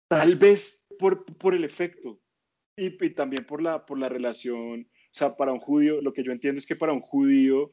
tal 0.09 0.37
vez 0.37 0.87
por, 0.99 1.25
por 1.37 1.55
el 1.55 1.65
efecto 1.65 2.21
y, 2.77 2.91
también 3.11 3.45
por 3.45 3.63
la, 3.63 3.85
por 3.85 3.99
la 3.99 4.09
relación, 4.09 4.83
o 4.83 5.15
sea, 5.15 5.37
para 5.37 5.53
un 5.53 5.61
judío, 5.61 6.01
lo 6.01 6.13
que 6.13 6.23
yo 6.23 6.33
entiendo 6.33 6.59
es 6.59 6.67
que 6.67 6.77
para 6.77 6.93
un 6.93 7.01
judío 7.01 7.73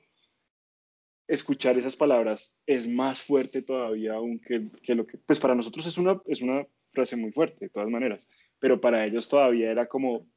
escuchar 1.27 1.77
esas 1.77 1.95
palabras 1.95 2.59
es 2.65 2.87
más 2.87 3.21
fuerte 3.21 3.61
todavía 3.61 4.13
aún 4.13 4.39
que, 4.39 4.67
que 4.81 4.95
lo 4.95 5.05
que, 5.05 5.19
pues 5.19 5.39
para 5.39 5.53
nosotros 5.53 5.85
es 5.85 5.97
una, 5.97 6.19
es 6.25 6.41
una 6.41 6.65
frase 6.91 7.15
muy 7.15 7.31
fuerte, 7.31 7.65
de 7.65 7.69
todas 7.69 7.89
maneras, 7.89 8.29
pero 8.57 8.81
para 8.81 9.05
ellos 9.05 9.29
todavía 9.29 9.69
era 9.69 9.87
como, 9.87 10.27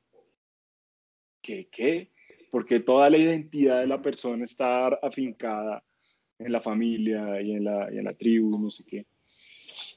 ¿qué? 1.42 1.68
¿Qué? 1.70 2.10
Porque 2.50 2.80
toda 2.80 3.10
la 3.10 3.18
identidad 3.18 3.80
de 3.80 3.86
la 3.86 4.00
persona 4.00 4.44
está 4.44 4.86
afincada 5.02 5.82
en 6.38 6.52
la 6.52 6.60
familia 6.60 7.40
y 7.42 7.52
en 7.52 7.64
la, 7.64 7.92
y 7.92 7.98
en 7.98 8.04
la 8.04 8.14
tribu, 8.14 8.58
no 8.58 8.70
sé 8.70 8.84
qué. 8.84 9.06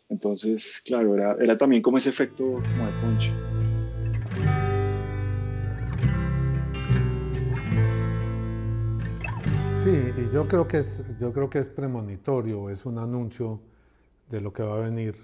Entonces, 0.09 0.81
claro, 0.85 1.15
era, 1.15 1.35
era 1.39 1.57
también 1.57 1.81
como 1.81 1.97
ese 1.97 2.09
efecto 2.09 2.43
como 2.43 2.85
de 2.85 2.91
poncho. 3.01 3.31
Sí, 9.83 9.91
y 9.91 10.33
yo 10.33 10.47
creo 10.47 10.67
que 10.67 10.77
es, 10.77 11.03
yo 11.19 11.31
creo 11.31 11.49
que 11.49 11.59
es 11.59 11.69
premonitorio, 11.69 12.69
es 12.69 12.85
un 12.85 12.97
anuncio 12.97 13.61
de 14.29 14.41
lo 14.41 14.51
que 14.51 14.63
va 14.63 14.77
a 14.77 14.79
venir 14.79 15.15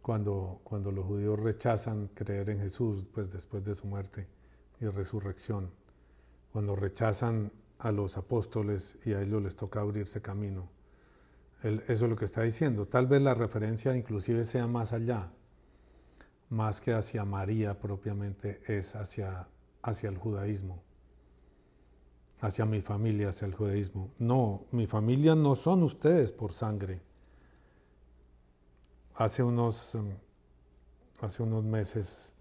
cuando, 0.00 0.60
cuando 0.62 0.92
los 0.92 1.04
judíos 1.06 1.40
rechazan 1.40 2.08
creer 2.14 2.50
en 2.50 2.60
Jesús 2.60 3.04
pues, 3.12 3.32
después 3.32 3.64
de 3.64 3.74
su 3.74 3.88
muerte 3.88 4.37
y 4.80 4.86
resurrección, 4.86 5.70
cuando 6.52 6.76
rechazan 6.76 7.52
a 7.78 7.92
los 7.92 8.16
apóstoles 8.16 8.98
y 9.04 9.12
a 9.12 9.22
ellos 9.22 9.42
les 9.42 9.56
toca 9.56 9.80
abrirse 9.80 10.20
camino. 10.20 10.68
eso 11.62 11.82
es 11.88 12.02
lo 12.02 12.16
que 12.16 12.24
está 12.24 12.42
diciendo. 12.42 12.86
Tal 12.86 13.06
vez 13.06 13.22
la 13.22 13.34
referencia 13.34 13.96
inclusive 13.96 14.44
sea 14.44 14.66
más 14.66 14.92
allá, 14.92 15.30
más 16.50 16.80
que 16.80 16.94
hacia 16.94 17.24
María 17.24 17.78
propiamente, 17.78 18.60
es 18.66 18.96
hacia, 18.96 19.48
hacia 19.82 20.08
el 20.08 20.18
judaísmo, 20.18 20.82
hacia 22.40 22.64
mi 22.64 22.80
familia, 22.80 23.28
hacia 23.28 23.46
el 23.46 23.54
judaísmo. 23.54 24.10
No, 24.18 24.66
mi 24.70 24.86
familia 24.86 25.34
no 25.34 25.54
son 25.54 25.82
ustedes 25.82 26.32
por 26.32 26.52
sangre, 26.52 27.00
hace 29.14 29.42
unos, 29.42 29.94
em, 29.96 30.14
hace 31.20 31.42
unos 31.42 31.64
meses 31.64 32.34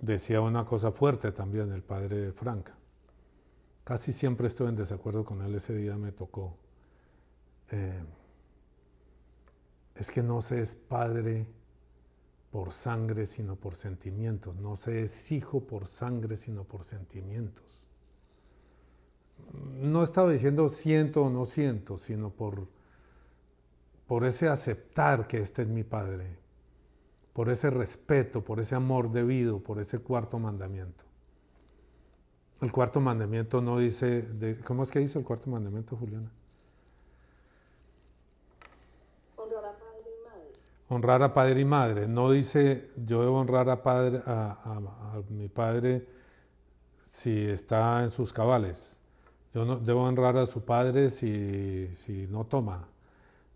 decía 0.00 0.40
una 0.40 0.64
cosa 0.64 0.90
fuerte 0.92 1.32
también 1.32 1.72
el 1.72 1.82
padre 1.82 2.16
de 2.16 2.32
Franca. 2.32 2.76
Casi 3.84 4.12
siempre 4.12 4.46
estoy 4.46 4.68
en 4.68 4.76
desacuerdo 4.76 5.24
con 5.24 5.42
él, 5.42 5.54
ese 5.54 5.74
día 5.74 5.96
me 5.96 6.12
tocó. 6.12 6.56
Eh, 7.70 8.02
es 9.94 10.10
que 10.10 10.22
no 10.22 10.40
se 10.42 10.60
es 10.60 10.74
padre 10.74 11.46
por 12.50 12.72
sangre, 12.72 13.26
sino 13.26 13.56
por 13.56 13.74
sentimientos. 13.74 14.56
No 14.56 14.76
se 14.76 15.02
es 15.02 15.32
hijo 15.32 15.60
por 15.60 15.86
sangre, 15.86 16.36
sino 16.36 16.64
por 16.64 16.84
sentimientos. 16.84 17.86
No 19.52 20.02
estaba 20.02 20.30
diciendo 20.30 20.68
siento 20.68 21.24
o 21.24 21.30
no 21.30 21.44
siento, 21.44 21.98
sino 21.98 22.30
por 22.30 22.68
por 24.06 24.24
ese 24.24 24.48
aceptar 24.48 25.26
que 25.26 25.40
este 25.40 25.62
es 25.62 25.68
mi 25.68 25.82
Padre, 25.82 26.36
por 27.34 27.50
ese 27.50 27.68
respeto, 27.68 28.42
por 28.42 28.60
ese 28.60 28.76
amor 28.76 29.10
debido, 29.10 29.58
por 29.58 29.80
ese 29.80 29.98
cuarto 29.98 30.38
mandamiento. 30.38 31.04
El 32.62 32.72
cuarto 32.72 33.00
mandamiento 33.00 33.60
no 33.60 33.78
dice, 33.78 34.22
de, 34.22 34.56
¿cómo 34.60 34.84
es 34.84 34.90
que 34.90 35.00
dice 35.00 35.18
el 35.18 35.24
cuarto 35.24 35.50
mandamiento, 35.50 35.96
Juliana? 35.96 36.30
Honrar 39.36 39.64
a 39.64 39.72
padre 39.72 40.04
y 40.06 40.24
madre. 40.24 40.52
Honrar 40.88 41.22
a 41.22 41.34
padre 41.34 41.60
y 41.60 41.64
madre. 41.64 42.08
No 42.08 42.30
dice, 42.30 42.90
yo 43.04 43.22
debo 43.22 43.40
honrar 43.40 43.68
a, 43.68 43.82
padre, 43.82 44.22
a, 44.24 45.20
mi 45.28 45.48
padre 45.48 46.06
si 47.02 47.46
está 47.48 48.04
en 48.04 48.10
sus 48.10 48.32
cabales. 48.32 49.00
Yo 49.52 49.64
no, 49.64 49.76
debo 49.76 50.04
honrar 50.04 50.36
a 50.36 50.46
su 50.46 50.64
padre 50.64 51.10
si, 51.10 51.88
si 51.92 52.28
no 52.28 52.44
toma. 52.44 52.86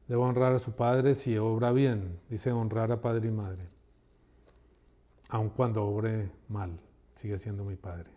Debo 0.09 0.25
honrar 0.25 0.55
a 0.55 0.59
su 0.59 0.73
padre 0.73 1.13
si 1.13 1.37
obra 1.37 1.71
bien, 1.71 2.19
dice 2.31 2.51
honrar 2.51 2.91
a 2.91 3.01
padre 3.01 3.29
y 3.29 3.31
madre. 3.31 3.69
Aun 5.29 5.51
cuando 5.51 5.85
obre 5.85 6.31
mal, 6.49 6.81
sigue 7.13 7.37
siendo 7.37 7.63
mi 7.63 7.77
padre. 7.77 8.11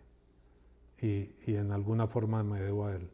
Y, 0.98 1.30
en 1.46 1.70
alguna 1.70 2.06
forma 2.06 2.42
me 2.42 2.60
debo 2.62 2.86
a 2.86 2.94
él. 2.94 3.10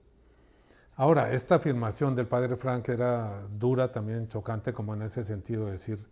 Ahora, 0.94 1.32
esta 1.32 1.56
afirmación 1.56 2.14
del 2.14 2.28
padre 2.28 2.56
Frank 2.56 2.88
era 2.90 3.42
dura, 3.48 3.90
también 3.90 4.28
chocante, 4.28 4.72
como 4.72 4.94
en 4.94 5.02
ese 5.02 5.24
sentido, 5.24 5.64
de 5.66 5.72
decir, 5.72 6.06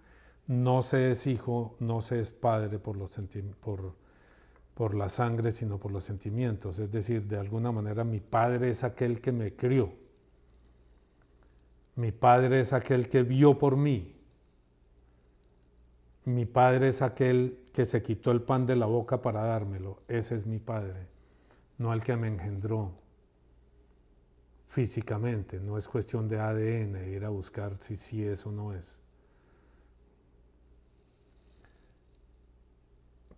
no 0.49 0.83
se 0.83 1.11
es 1.11 1.27
hijo, 1.29 1.77
no 1.79 2.01
se 2.01 2.19
es 2.19 2.33
padre 2.33 2.79
por, 2.81 2.97
los 2.97 3.21
por, 3.61 3.95
por 4.75 4.95
la 4.95 5.09
sangre, 5.09 5.53
sino 5.53 5.79
por 5.79 5.93
los 5.93 6.03
sentimientos. 6.03 6.81
Es 6.81 6.91
decir, 6.91 7.27
de 7.29 7.39
alguna 7.39 7.71
manera 7.71 8.03
mi 8.03 8.19
padre 8.19 8.71
es 8.71 8.83
aquel 8.83 9.21
que 9.21 9.31
me 9.31 9.55
crió 9.55 10.06
mi 11.97 12.13
Padre 12.13 12.61
es 12.61 12.73
aquel 12.73 13.09
que 13.09 13.23
vio 13.23 13.59
por 13.59 13.77
mí. 13.77 14.15
Mi 16.25 16.45
Padre 16.45 16.89
es 16.89 17.03
aquel 17.03 17.59
que 17.73 17.85
se 17.85 18.03
quitó 18.03 18.33
el 18.33 18.43
pan 18.43 18.67
de 18.67 18.77
la 18.77 18.87
boca 18.87 19.23
para 19.23 19.43
dármelo. 19.45 20.03
Ese 20.09 20.35
es 20.35 20.47
mi 20.47 20.59
Padre, 20.59 21.07
no 21.79 21.93
el 21.93 22.03
que 22.03 22.17
me 22.17 22.29
engendró. 22.29 22.93
físicamente, 24.67 25.59
no 25.61 25.79
es 25.79 25.89
cuestión 25.89 26.29
de 26.29 26.39
ADN, 26.39 27.09
ir 27.09 27.25
a 27.25 27.31
buscar 27.31 27.77
si 27.79 27.97
sí 27.97 28.25
es 28.25 28.45
o 28.47 28.53
no 28.53 28.75
es. 28.75 29.01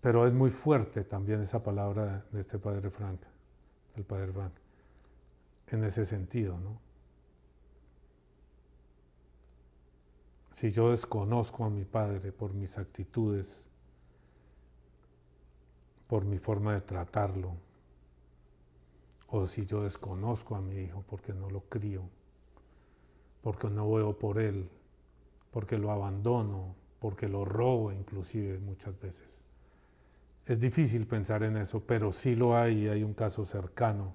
Pero 0.00 0.26
es 0.26 0.32
muy 0.32 0.50
fuerte 0.50 1.04
también 1.04 1.40
esa 1.40 1.62
palabra 1.62 2.24
de 2.32 2.40
este 2.40 2.58
padre 2.58 2.90
Frank, 2.90 3.20
del 3.94 4.04
padre 4.04 4.32
Frank, 4.32 4.52
en 5.68 5.84
ese 5.84 6.04
sentido, 6.04 6.58
¿no? 6.58 6.80
Si 10.58 10.72
yo 10.72 10.90
desconozco 10.90 11.64
a 11.64 11.70
mi 11.70 11.84
padre 11.84 12.32
por 12.32 12.52
mis 12.52 12.78
actitudes, 12.78 13.70
por 16.08 16.24
mi 16.24 16.38
forma 16.38 16.74
de 16.74 16.80
tratarlo, 16.80 17.52
o 19.28 19.46
si 19.46 19.64
yo 19.66 19.84
desconozco 19.84 20.56
a 20.56 20.60
mi 20.60 20.74
hijo 20.78 21.04
porque 21.06 21.32
no 21.32 21.48
lo 21.48 21.60
crío, 21.60 22.02
porque 23.40 23.70
no 23.70 23.88
veo 23.88 24.18
por 24.18 24.40
él, 24.40 24.68
porque 25.52 25.78
lo 25.78 25.92
abandono, 25.92 26.74
porque 26.98 27.28
lo 27.28 27.44
robo 27.44 27.92
inclusive 27.92 28.58
muchas 28.58 28.98
veces. 28.98 29.44
Es 30.44 30.58
difícil 30.58 31.06
pensar 31.06 31.44
en 31.44 31.56
eso, 31.56 31.84
pero 31.86 32.10
sí 32.10 32.34
lo 32.34 32.56
hay. 32.56 32.88
Hay 32.88 33.04
un 33.04 33.14
caso 33.14 33.44
cercano 33.44 34.12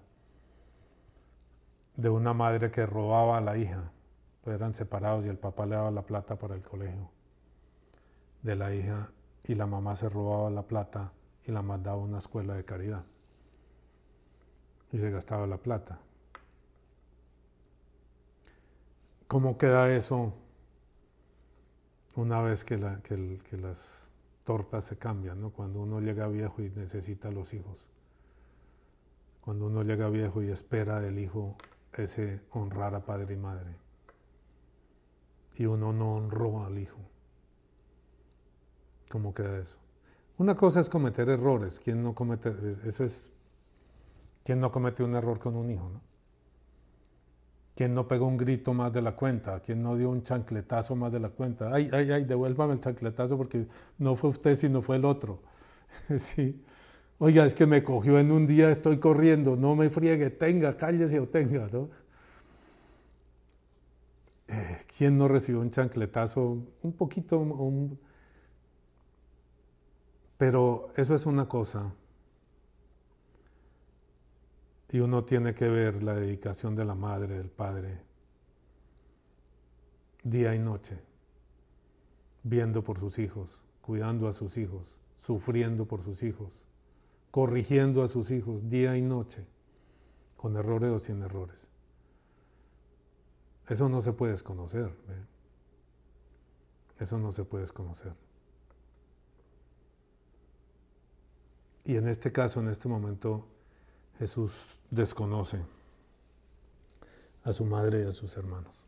de 1.96 2.10
una 2.10 2.34
madre 2.34 2.70
que 2.70 2.86
robaba 2.86 3.38
a 3.38 3.42
la 3.42 3.56
hija. 3.56 3.93
Pues 4.44 4.56
eran 4.56 4.74
separados 4.74 5.26
y 5.26 5.30
el 5.30 5.38
papá 5.38 5.66
le 5.66 5.76
daba 5.76 5.92
la 5.92 6.02
plata 6.02 6.38
para 6.38 6.56
el 6.56 6.62
colegio 6.62 7.10
de 8.42 8.56
la 8.56 8.74
hija 8.76 9.10
y 9.46 9.56
la 9.56 9.66
mamá 9.66 9.96
se 9.96 10.10
robaba 10.10 10.50
la 10.50 10.64
plata 10.64 11.14
y 11.46 11.52
la 11.52 11.62
mandaba 11.62 11.98
a 11.98 12.02
una 12.02 12.18
escuela 12.18 12.54
de 12.54 12.66
caridad. 12.66 13.04
Y 14.92 15.00
se 15.00 15.10
gastaba 15.10 15.48
la 15.48 15.58
plata. 15.58 16.00
¿Cómo 19.28 19.58
queda 19.58 19.90
eso 19.96 20.34
una 22.16 22.42
vez 22.42 22.64
que, 22.64 22.78
la, 22.78 23.02
que, 23.02 23.40
que 23.50 23.58
las 23.58 24.12
tortas 24.44 24.84
se 24.84 24.98
cambian, 24.98 25.42
¿no? 25.42 25.50
Cuando 25.52 25.82
uno 25.82 26.00
llega 26.00 26.28
viejo 26.28 26.62
y 26.62 26.70
necesita 26.70 27.30
a 27.30 27.32
los 27.32 27.54
hijos. 27.54 27.90
Cuando 29.42 29.68
uno 29.68 29.84
llega 29.84 30.10
viejo 30.10 30.44
y 30.44 30.52
espera 30.52 31.00
del 31.00 31.18
hijo 31.18 31.56
ese 31.94 32.42
honrar 32.52 32.94
a 32.96 33.06
padre 33.06 33.34
y 33.34 33.38
madre. 33.38 33.83
Y 35.56 35.66
uno 35.66 35.94
no 35.94 36.16
honró 36.16 36.66
al 36.66 36.78
hijo. 36.80 37.00
¿Cómo 39.10 39.34
queda 39.34 39.60
eso? 39.60 39.78
Una 40.38 40.56
cosa 40.56 40.80
es 40.80 40.90
cometer 40.90 41.30
errores. 41.30 41.80
¿Quién 41.80 42.04
no 42.04 42.16
comete? 42.16 42.54
Eso 42.86 43.04
es. 43.04 43.32
¿Quién 44.44 44.60
no 44.60 44.72
comete 44.72 45.04
un 45.04 45.16
error 45.16 45.40
con 45.40 45.56
un 45.56 45.70
hijo, 45.70 45.90
no? 45.90 46.02
¿Quién 47.76 47.96
no 47.96 48.08
pegó 48.08 48.28
un 48.28 48.38
grito 48.38 48.74
más 48.74 48.94
de 48.94 49.02
la 49.02 49.16
cuenta? 49.16 49.60
¿Quién 49.60 49.82
no 49.82 49.96
dio 49.96 50.10
un 50.10 50.22
chancletazo 50.22 50.96
más 50.96 51.12
de 51.12 51.20
la 51.20 51.30
cuenta? 51.30 51.74
Ay, 51.74 51.90
ay, 51.92 52.12
ay, 52.12 52.24
devuélvame 52.24 52.74
el 52.74 52.80
chancletazo 52.80 53.36
porque 53.38 53.66
no 53.98 54.16
fue 54.16 54.30
usted, 54.30 54.54
sino 54.56 54.82
fue 54.82 54.98
el 54.98 55.06
otro. 55.06 55.42
sí. 56.18 56.64
Oiga, 57.18 57.46
es 57.46 57.54
que 57.56 57.66
me 57.66 57.84
cogió 57.84 58.20
en 58.20 58.32
un 58.32 58.46
día, 58.46 58.70
estoy 58.70 59.00
corriendo, 59.00 59.56
no 59.56 59.76
me 59.76 59.90
friegue, 59.90 60.30
tenga, 60.30 60.78
cállese 60.78 61.20
o 61.20 61.28
tenga, 61.28 61.68
¿no? 61.72 61.90
¿Quién 64.98 65.18
no 65.18 65.28
recibió 65.28 65.62
un 65.62 65.70
chancletazo? 65.70 66.58
Un 66.82 66.94
poquito, 66.94 67.46
pero 70.38 70.92
eso 70.96 71.16
es 71.16 71.26
una 71.26 71.48
cosa. 71.48 71.94
Y 74.92 75.00
uno 75.00 75.24
tiene 75.24 75.56
que 75.56 75.68
ver 75.68 76.04
la 76.04 76.14
dedicación 76.14 76.76
de 76.76 76.86
la 76.86 76.94
madre, 76.94 77.38
del 77.38 77.50
padre, 77.50 78.02
día 80.24 80.54
y 80.54 80.60
noche, 80.60 81.00
viendo 82.44 82.84
por 82.84 83.00
sus 83.00 83.18
hijos, 83.18 83.64
cuidando 83.82 84.28
a 84.28 84.32
sus 84.32 84.58
hijos, 84.58 85.02
sufriendo 85.18 85.86
por 85.88 86.04
sus 86.04 86.22
hijos, 86.22 86.66
corrigiendo 87.32 88.04
a 88.04 88.08
sus 88.08 88.30
hijos 88.30 88.70
día 88.70 88.96
y 88.96 89.02
noche, 89.02 89.48
con 90.38 90.56
errores 90.58 90.92
o 90.92 91.00
sin 91.00 91.24
errores. 91.24 91.73
Eso 93.68 93.90
no 93.90 94.02
se 94.02 94.14
puede 94.14 94.32
desconocer. 94.32 94.94
Eso 97.00 97.18
no 97.18 97.32
se 97.32 97.44
puede 97.44 97.64
desconocer. 97.64 98.14
Y 101.86 101.98
en 101.98 102.08
este 102.08 102.32
caso, 102.32 102.60
en 102.60 102.70
este 102.70 102.88
momento, 102.88 103.46
Jesús 104.18 104.80
desconoce 104.90 105.62
a 107.44 107.52
su 107.52 107.66
madre 107.66 108.04
y 108.04 108.08
a 108.08 108.12
sus 108.12 108.38
hermanos. 108.38 108.86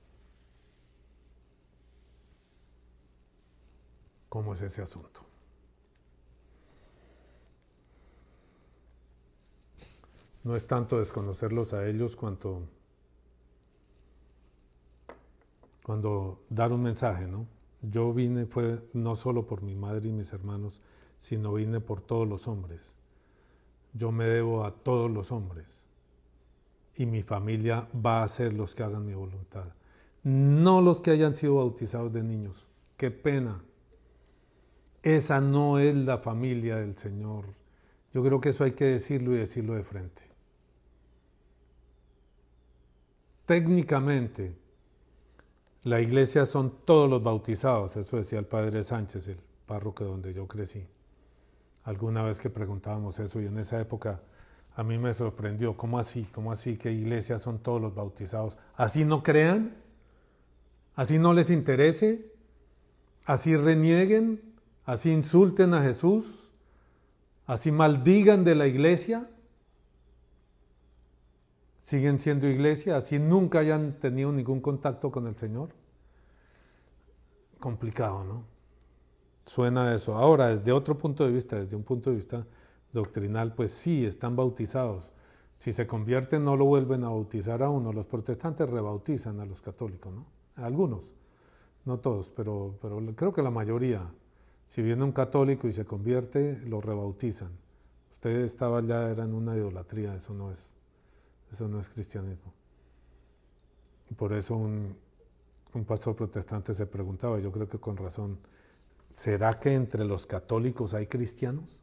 ¿Cómo 4.30 4.53
es 4.53 4.61
ese 4.61 4.82
asunto? 4.82 5.21
No 10.43 10.55
es 10.55 10.67
tanto 10.67 10.99
desconocerlos 10.99 11.73
a 11.73 11.88
ellos 11.88 12.15
cuanto 12.15 12.61
cuando 15.86 16.43
dar 16.49 16.71
un 16.73 16.81
mensaje, 16.83 17.27
¿no? 17.27 17.45
Yo 17.81 18.13
vine 18.13 18.45
fue 18.45 18.81
no 18.93 19.15
solo 19.15 19.45
por 19.45 19.61
mi 19.61 19.75
madre 19.75 20.09
y 20.09 20.11
mis 20.11 20.33
hermanos, 20.33 20.81
sino 21.17 21.53
vine 21.53 21.79
por 21.79 22.01
todos 22.01 22.27
los 22.27 22.47
hombres 22.47 22.97
yo 23.95 24.11
me 24.11 24.25
debo 24.25 24.65
a 24.65 24.71
todos 24.71 25.09
los 25.09 25.31
hombres 25.31 25.88
y 26.95 27.05
mi 27.05 27.23
familia 27.23 27.88
va 28.05 28.23
a 28.23 28.27
ser 28.27 28.53
los 28.53 28.75
que 28.75 28.83
hagan 28.83 29.05
mi 29.05 29.13
voluntad. 29.13 29.65
No 30.23 30.81
los 30.81 31.01
que 31.01 31.11
hayan 31.11 31.36
sido 31.36 31.55
bautizados 31.55 32.11
de 32.11 32.23
niños. 32.23 32.67
Qué 32.97 33.11
pena. 33.11 33.61
Esa 35.01 35.39
no 35.39 35.79
es 35.79 35.95
la 35.95 36.17
familia 36.17 36.77
del 36.77 36.97
Señor. 36.97 37.45
Yo 38.13 38.23
creo 38.23 38.41
que 38.41 38.49
eso 38.49 38.63
hay 38.63 38.71
que 38.71 38.86
decirlo 38.86 39.33
y 39.33 39.38
decirlo 39.38 39.75
de 39.75 39.83
frente. 39.83 40.23
Técnicamente, 43.45 44.55
la 45.86 46.01
iglesia 46.01 46.45
son 46.45 46.79
todos 46.83 47.09
los 47.09 47.23
bautizados, 47.23 47.95
eso 47.95 48.17
decía 48.17 48.39
el 48.39 48.45
padre 48.45 48.83
Sánchez, 48.83 49.29
el 49.29 49.39
párroco 49.65 50.03
donde 50.03 50.33
yo 50.33 50.47
crecí 50.47 50.86
alguna 51.86 52.23
vez 52.23 52.39
que 52.39 52.49
preguntábamos 52.49 53.19
eso 53.19 53.39
y 53.39 53.45
en 53.45 53.57
esa 53.59 53.79
época 53.79 54.19
a 54.75 54.83
mí 54.83 54.97
me 54.97 55.13
sorprendió, 55.13 55.77
¿cómo 55.77 55.97
así? 55.99 56.27
¿Cómo 56.33 56.51
así 56.51 56.77
que 56.77 56.91
iglesias 56.91 57.41
son 57.41 57.59
todos 57.59 57.79
los 57.79 57.95
bautizados? 57.95 58.57
¿Así 58.75 59.05
no 59.05 59.23
crean? 59.23 59.73
¿Así 60.95 61.17
no 61.17 61.31
les 61.33 61.49
interese? 61.49 62.29
¿Así 63.25 63.55
renieguen? 63.55 64.41
¿Así 64.83 65.13
insulten 65.13 65.73
a 65.73 65.81
Jesús? 65.81 66.49
¿Así 67.45 67.71
maldigan 67.71 68.43
de 68.43 68.55
la 68.55 68.67
iglesia? 68.67 69.29
¿Siguen 71.86 72.17
siendo 72.17 72.47
iglesia? 72.47 72.97
¿Así 72.97 73.19
nunca 73.19 73.59
hayan 73.59 73.99
tenido 73.99 74.31
ningún 74.31 74.59
contacto 74.59 75.11
con 75.11 75.27
el 75.27 75.38
Señor? 75.38 75.69
Complicado, 77.59 78.23
¿no? 78.23 78.43
Suena 79.45 79.93
eso. 79.93 80.17
Ahora, 80.17 80.47
desde 80.47 80.71
otro 80.71 80.97
punto 80.97 81.23
de 81.27 81.31
vista, 81.31 81.57
desde 81.57 81.75
un 81.75 81.83
punto 81.83 82.09
de 82.09 82.15
vista 82.15 82.47
doctrinal, 82.91 83.53
pues 83.53 83.69
sí, 83.69 84.03
están 84.03 84.36
bautizados. 84.36 85.13
Si 85.57 85.73
se 85.73 85.86
convierten, 85.86 86.43
no 86.43 86.55
lo 86.57 86.65
vuelven 86.65 87.03
a 87.03 87.09
bautizar 87.09 87.61
a 87.61 87.69
uno. 87.69 87.93
Los 87.93 88.07
protestantes 88.07 88.67
rebautizan 88.67 89.39
a 89.39 89.45
los 89.45 89.61
católicos, 89.61 90.11
¿no? 90.11 90.25
Algunos, 90.55 91.13
no 91.86 91.99
todos, 91.99 92.31
pero, 92.31 92.79
pero 92.81 92.99
creo 93.15 93.31
que 93.31 93.43
la 93.43 93.51
mayoría. 93.51 94.11
Si 94.65 94.81
viene 94.81 95.03
un 95.03 95.11
católico 95.11 95.67
y 95.67 95.71
se 95.71 95.86
convierte, 95.86 96.57
lo 96.65 96.81
rebautizan. 96.81 97.51
Usted 98.09 98.39
estaba 98.39 98.81
ya, 98.81 99.07
era 99.07 99.23
en 99.23 99.36
una 99.36 99.55
idolatría, 99.55 100.15
eso 100.15 100.33
no 100.33 100.49
es, 100.49 100.74
eso 101.51 101.67
no 101.67 101.79
es 101.79 101.89
cristianismo. 101.89 102.53
Por 104.15 104.33
eso 104.33 104.55
un, 104.55 104.95
un 105.73 105.85
pastor 105.85 106.15
protestante 106.15 106.73
se 106.73 106.85
preguntaba, 106.85 107.39
yo 107.39 107.51
creo 107.51 107.67
que 107.67 107.79
con 107.79 107.97
razón, 107.97 108.37
¿Será 109.15 109.61
que 109.61 109.73
entre 109.73 110.03
los 110.03 110.27
católicos 110.27 110.93
hay 110.93 111.07
cristianos? 111.07 111.81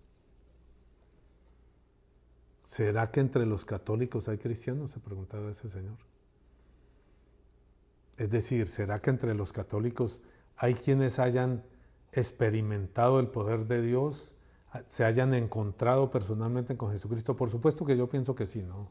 ¿Será 2.63 3.11
que 3.11 3.21
entre 3.21 3.47
los 3.47 3.65
católicos 3.65 4.29
hay 4.29 4.37
cristianos? 4.37 4.91
Se 4.91 5.01
preguntaba 5.01 5.51
ese 5.51 5.71
señor. 5.71 5.97
Es 8.19 8.29
decir, 8.29 8.69
¿será 8.69 9.01
que 9.01 9.09
entre 9.09 9.33
los 9.33 9.51
católicos 9.51 10.21
hay 10.59 10.75
quienes 10.75 11.19
hayan 11.19 11.65
experimentado 12.13 13.19
el 13.19 13.29
poder 13.29 13.67
de 13.67 13.81
Dios, 13.81 14.35
se 14.87 15.07
hayan 15.07 15.33
encontrado 15.33 16.11
personalmente 16.11 16.77
con 16.77 16.91
Jesucristo? 16.91 17.35
Por 17.35 17.49
supuesto 17.49 17.87
que 17.87 17.97
yo 17.97 18.11
pienso 18.11 18.35
que 18.35 18.45
sí, 18.45 18.63
no, 18.63 18.91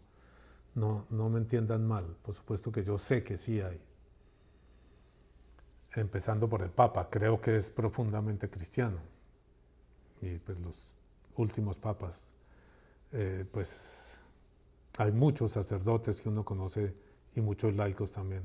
no, 0.75 1.05
no 1.09 1.29
me 1.29 1.39
entiendan 1.39 1.87
mal, 1.87 2.15
por 2.21 2.33
supuesto 2.33 2.71
que 2.71 2.83
yo 2.83 2.97
sé 2.97 3.23
que 3.23 3.37
sí 3.37 3.61
hay 3.61 3.81
empezando 5.95 6.47
por 6.47 6.61
el 6.61 6.69
Papa, 6.69 7.09
creo 7.09 7.39
que 7.41 7.55
es 7.55 7.69
profundamente 7.69 8.49
cristiano. 8.49 8.97
Y 10.21 10.37
pues 10.37 10.59
los 10.59 10.95
últimos 11.35 11.77
papas, 11.77 12.35
eh, 13.11 13.45
pues 13.51 14.25
hay 14.97 15.11
muchos 15.11 15.51
sacerdotes 15.51 16.21
que 16.21 16.29
uno 16.29 16.45
conoce 16.45 16.93
y 17.35 17.41
muchos 17.41 17.75
laicos 17.75 18.11
también, 18.11 18.43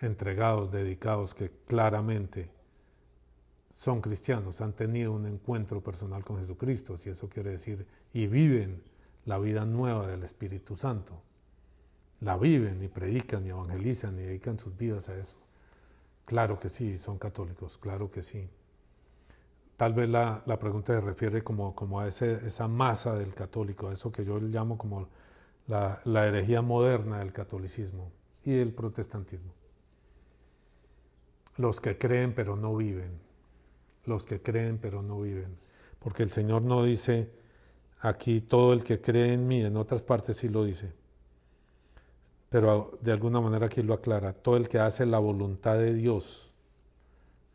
entregados, 0.00 0.70
dedicados, 0.70 1.34
que 1.34 1.50
claramente 1.66 2.50
son 3.70 4.00
cristianos, 4.00 4.60
han 4.60 4.74
tenido 4.74 5.12
un 5.12 5.26
encuentro 5.26 5.82
personal 5.82 6.24
con 6.24 6.38
Jesucristo, 6.38 6.96
si 6.96 7.08
eso 7.08 7.28
quiere 7.28 7.50
decir, 7.50 7.86
y 8.12 8.26
viven 8.26 8.82
la 9.24 9.38
vida 9.38 9.64
nueva 9.64 10.06
del 10.06 10.22
Espíritu 10.24 10.76
Santo. 10.76 11.22
La 12.22 12.36
viven 12.36 12.82
y 12.82 12.88
predican 12.88 13.44
y 13.44 13.50
evangelizan 13.50 14.18
y 14.18 14.22
dedican 14.22 14.58
sus 14.58 14.76
vidas 14.76 15.08
a 15.08 15.16
eso. 15.16 15.36
Claro 16.24 16.58
que 16.58 16.68
sí, 16.68 16.96
son 16.96 17.18
católicos, 17.18 17.78
claro 17.78 18.10
que 18.10 18.22
sí. 18.22 18.48
Tal 19.76 19.92
vez 19.92 20.08
la, 20.08 20.44
pregunta 20.60 20.92
se 20.92 21.00
refiere 21.00 21.42
como, 21.42 21.74
como 21.74 21.98
a 21.98 22.06
ese, 22.06 22.46
esa 22.46 22.68
masa 22.68 23.16
del 23.16 23.34
católico, 23.34 23.88
a 23.88 23.92
eso 23.92 24.12
que 24.12 24.24
yo 24.24 24.38
llamo 24.38 24.78
como 24.78 25.08
la, 25.66 26.00
la 26.04 26.26
herejía 26.26 26.62
moderna 26.62 27.18
del 27.18 27.32
catolicismo 27.32 28.12
y 28.44 28.52
del 28.52 28.72
protestantismo. 28.72 29.52
Los 31.56 31.80
que 31.80 31.98
creen 31.98 32.34
pero 32.34 32.56
no 32.56 32.76
viven, 32.76 33.18
los 34.04 34.24
que 34.24 34.40
creen 34.40 34.78
pero 34.78 35.02
no 35.02 35.20
viven, 35.20 35.56
porque 35.98 36.22
el 36.22 36.30
Señor 36.30 36.62
no 36.62 36.84
dice 36.84 37.32
aquí 38.00 38.40
todo 38.40 38.72
el 38.72 38.84
que 38.84 39.00
cree 39.00 39.32
en 39.32 39.48
mí, 39.48 39.62
en 39.62 39.76
otras 39.76 40.04
partes 40.04 40.36
sí 40.36 40.48
lo 40.48 40.64
dice, 40.64 40.92
pero 42.52 42.98
de 43.00 43.12
alguna 43.12 43.40
manera 43.40 43.66
aquí 43.66 43.82
lo 43.82 43.94
aclara, 43.94 44.34
todo 44.34 44.58
el 44.58 44.68
que 44.68 44.78
hace 44.78 45.06
la 45.06 45.18
voluntad 45.18 45.78
de 45.78 45.94
Dios, 45.94 46.52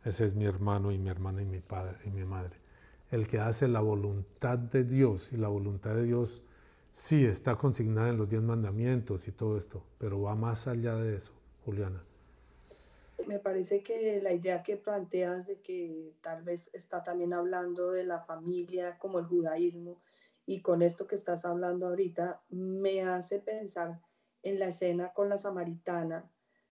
ese 0.04 0.24
es 0.24 0.34
mi 0.34 0.44
hermano 0.44 0.90
y 0.90 0.98
mi 0.98 1.08
hermana 1.08 1.40
y 1.40 1.44
mi 1.44 1.60
padre 1.60 1.98
y 2.04 2.10
mi 2.10 2.24
madre, 2.24 2.56
el 3.12 3.28
que 3.28 3.38
hace 3.38 3.68
la 3.68 3.80
voluntad 3.80 4.58
de 4.58 4.82
Dios 4.82 5.32
y 5.32 5.36
la 5.36 5.46
voluntad 5.46 5.94
de 5.94 6.02
Dios 6.02 6.42
sí 6.90 7.24
está 7.24 7.54
consignada 7.54 8.08
en 8.08 8.16
los 8.16 8.28
diez 8.28 8.42
mandamientos 8.42 9.28
y 9.28 9.32
todo 9.32 9.56
esto, 9.56 9.84
pero 9.98 10.20
va 10.20 10.34
más 10.34 10.66
allá 10.66 10.96
de 10.96 11.14
eso, 11.14 11.32
Juliana. 11.64 12.02
Me 13.24 13.38
parece 13.38 13.84
que 13.84 14.20
la 14.20 14.32
idea 14.32 14.64
que 14.64 14.76
planteas 14.76 15.46
de 15.46 15.60
que 15.60 16.12
tal 16.22 16.42
vez 16.42 16.70
está 16.72 17.04
también 17.04 17.32
hablando 17.34 17.92
de 17.92 18.02
la 18.02 18.18
familia 18.18 18.98
como 18.98 19.20
el 19.20 19.26
judaísmo 19.26 20.00
y 20.44 20.60
con 20.60 20.82
esto 20.82 21.06
que 21.06 21.14
estás 21.14 21.44
hablando 21.44 21.86
ahorita, 21.86 22.40
me 22.50 23.02
hace 23.02 23.38
pensar 23.38 24.00
en 24.42 24.58
la 24.58 24.68
escena 24.68 25.12
con 25.12 25.28
la 25.28 25.38
samaritana, 25.38 26.30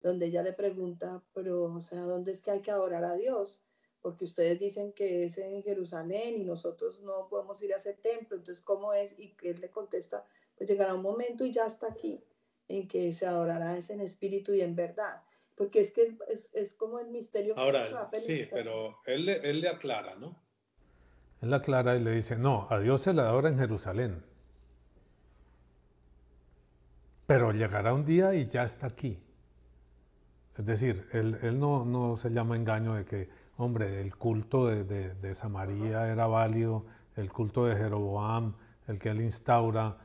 donde 0.03 0.27
ella 0.27 0.43
le 0.43 0.53
pregunta, 0.53 1.23
pero, 1.35 1.65
o 1.65 1.81
sea, 1.81 2.01
¿dónde 2.01 2.33
es 2.33 2.43
que 2.43 2.51
hay 2.51 2.61
que 2.61 2.71
adorar 2.71 3.05
a 3.05 3.15
Dios? 3.15 3.63
Porque 4.01 4.25
ustedes 4.25 4.59
dicen 4.59 4.93
que 4.93 5.25
es 5.25 5.37
en 5.37 5.63
Jerusalén 5.63 6.37
y 6.37 6.45
nosotros 6.45 7.01
no 7.01 7.29
podemos 7.29 7.63
ir 7.63 7.75
a 7.75 7.77
ese 7.77 7.93
templo, 7.95 8.37
entonces, 8.37 8.63
¿cómo 8.63 8.95
es? 8.95 9.19
Y 9.19 9.37
él 9.43 9.61
le 9.61 9.71
contesta, 9.71 10.25
pues 10.57 10.69
llegará 10.69 10.95
un 10.95 11.03
momento 11.03 11.45
y 11.45 11.53
ya 11.53 11.67
está 11.67 11.89
aquí, 11.89 12.25
en 12.69 12.89
que 12.89 13.13
se 13.13 13.27
adorará 13.27 13.77
es 13.77 13.91
en 13.91 14.01
espíritu 14.01 14.55
y 14.55 14.63
en 14.63 14.75
verdad. 14.75 15.23
Porque 15.55 15.81
es 15.81 15.91
que 15.91 16.17
es, 16.29 16.75
como 16.75 16.99
el 16.99 17.09
misterio. 17.09 17.53
Ahora, 17.59 18.09
sí, 18.15 18.47
pero 18.51 18.97
él, 19.05 19.29
él 19.29 19.61
le 19.61 19.69
aclara, 19.69 20.15
¿no? 20.15 20.35
Él 21.43 21.53
aclara 21.53 21.97
y 21.97 22.01
le 22.01 22.13
dice, 22.13 22.37
no, 22.37 22.67
a 22.71 22.79
Dios 22.79 23.03
se 23.03 23.13
le 23.13 23.21
adora 23.21 23.51
en 23.51 23.59
Jerusalén. 23.59 24.30
Pero 27.31 27.53
llegará 27.53 27.95
un 27.95 28.05
día 28.05 28.35
y 28.35 28.49
ya 28.49 28.65
está 28.65 28.89
aquí. 28.89 29.17
Es 30.59 30.67
decir, 30.67 31.09
él, 31.13 31.39
él 31.43 31.61
no, 31.61 31.85
no, 31.85 32.17
se 32.17 32.31
llama 32.31 32.57
engaño 32.57 32.95
de 32.95 33.05
que, 33.05 33.29
hombre, 33.57 34.01
el 34.01 34.17
culto 34.17 34.67
de, 34.67 34.83
de, 35.15 35.35
Samaría 35.35 36.09
era 36.09 36.27
válido, 36.27 36.87
el 37.15 37.31
culto 37.31 37.67
de 37.67 37.77
Jeroboam, 37.77 38.55
el 38.89 38.99
que 38.99 39.11
él 39.11 39.21
instaura 39.21 39.97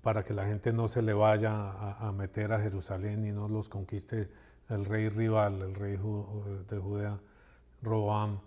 para 0.00 0.24
que 0.24 0.32
la 0.32 0.46
gente 0.46 0.72
no 0.72 0.88
se 0.88 1.02
le 1.02 1.12
vaya 1.12 1.52
a, 1.52 2.08
a 2.08 2.10
meter 2.10 2.54
a 2.54 2.60
Jerusalén 2.62 3.26
y 3.26 3.32
no 3.32 3.48
los 3.48 3.68
conquiste 3.68 4.30
el 4.70 4.86
rey 4.86 5.10
rival, 5.10 5.60
el 5.60 5.74
rey 5.74 5.98
de 6.70 6.78
Judea, 6.78 7.20
Roboam 7.82 8.40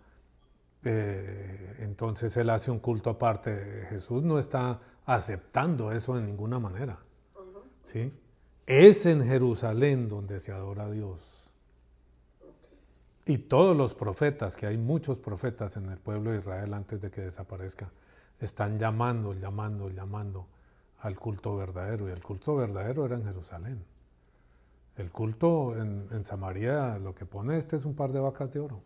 eh, 0.84 1.76
entonces 1.82 2.36
él 2.38 2.50
hace 2.50 2.72
un 2.72 2.80
culto 2.80 3.12
aparte. 3.12 3.86
Jesús 3.88 4.24
no 4.24 4.40
está 4.40 4.80
aceptando 5.06 5.92
eso 5.92 6.16
de 6.16 6.24
ninguna 6.24 6.58
manera. 6.58 6.98
¿Sí? 7.86 8.12
Es 8.68 9.06
en 9.06 9.24
Jerusalén 9.24 10.10
donde 10.10 10.40
se 10.40 10.52
adora 10.52 10.86
a 10.86 10.92
Dios. 10.92 11.50
Y 13.26 13.38
todos 13.38 13.76
los 13.76 13.96
profetas, 13.96 14.58
que 14.58 14.68
hay 14.68 14.78
muchos 14.78 15.18
profetas 15.18 15.78
en 15.78 15.90
el 15.90 15.98
pueblo 15.98 16.32
de 16.32 16.40
Israel 16.40 16.74
antes 16.74 17.00
de 17.02 17.10
que 17.10 17.22
desaparezca, 17.22 17.90
están 18.40 18.78
llamando, 18.78 19.34
llamando, 19.34 19.90
llamando 19.90 20.48
al 21.00 21.18
culto 21.18 21.56
verdadero. 21.56 22.10
Y 22.10 22.12
el 22.12 22.22
culto 22.22 22.56
verdadero 22.56 23.06
era 23.06 23.16
en 23.16 23.24
Jerusalén. 23.24 23.84
El 24.98 25.12
culto 25.12 25.76
en, 25.76 26.08
en 26.12 26.26
Samaria, 26.26 27.00
lo 27.00 27.16
que 27.16 27.26
pone 27.26 27.58
este 27.58 27.78
es 27.78 27.86
un 27.86 27.96
par 27.96 28.12
de 28.12 28.20
vacas 28.20 28.52
de 28.52 28.60
oro. 28.60 28.82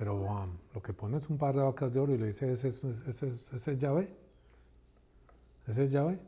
Jeroboam. 0.00 0.56
Lo 0.74 0.82
que 0.82 0.94
pone 0.94 1.18
es 1.18 1.28
un 1.28 1.36
par 1.36 1.54
de 1.54 1.62
vacas 1.62 1.92
de 1.92 2.00
oro 2.00 2.14
y 2.14 2.18
le 2.18 2.28
dice, 2.28 2.50
ese, 2.50 2.68
ese, 2.68 3.26
es 3.26 3.78
Yahvé. 3.78 4.08
Ese 5.66 5.84
es 5.84 5.90
Yahvé. 5.90 6.18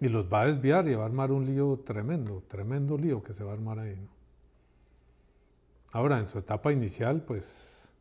Y 0.00 0.08
los 0.08 0.32
va 0.32 0.42
a 0.42 0.46
desviar 0.46 0.88
y 0.88 0.94
va 0.94 1.02
a 1.02 1.06
armar 1.06 1.30
un 1.30 1.44
lío 1.44 1.82
tremendo, 1.84 2.42
tremendo 2.48 2.96
lío 2.96 3.22
que 3.22 3.32
se 3.32 3.44
va 3.44 3.50
a 3.50 3.54
armar 3.54 3.78
ahí. 3.78 4.08
Ahora, 5.92 6.18
en 6.18 6.28
su 6.28 6.38
etapa 6.38 6.72
inicial, 6.72 7.22
pues 7.22 7.94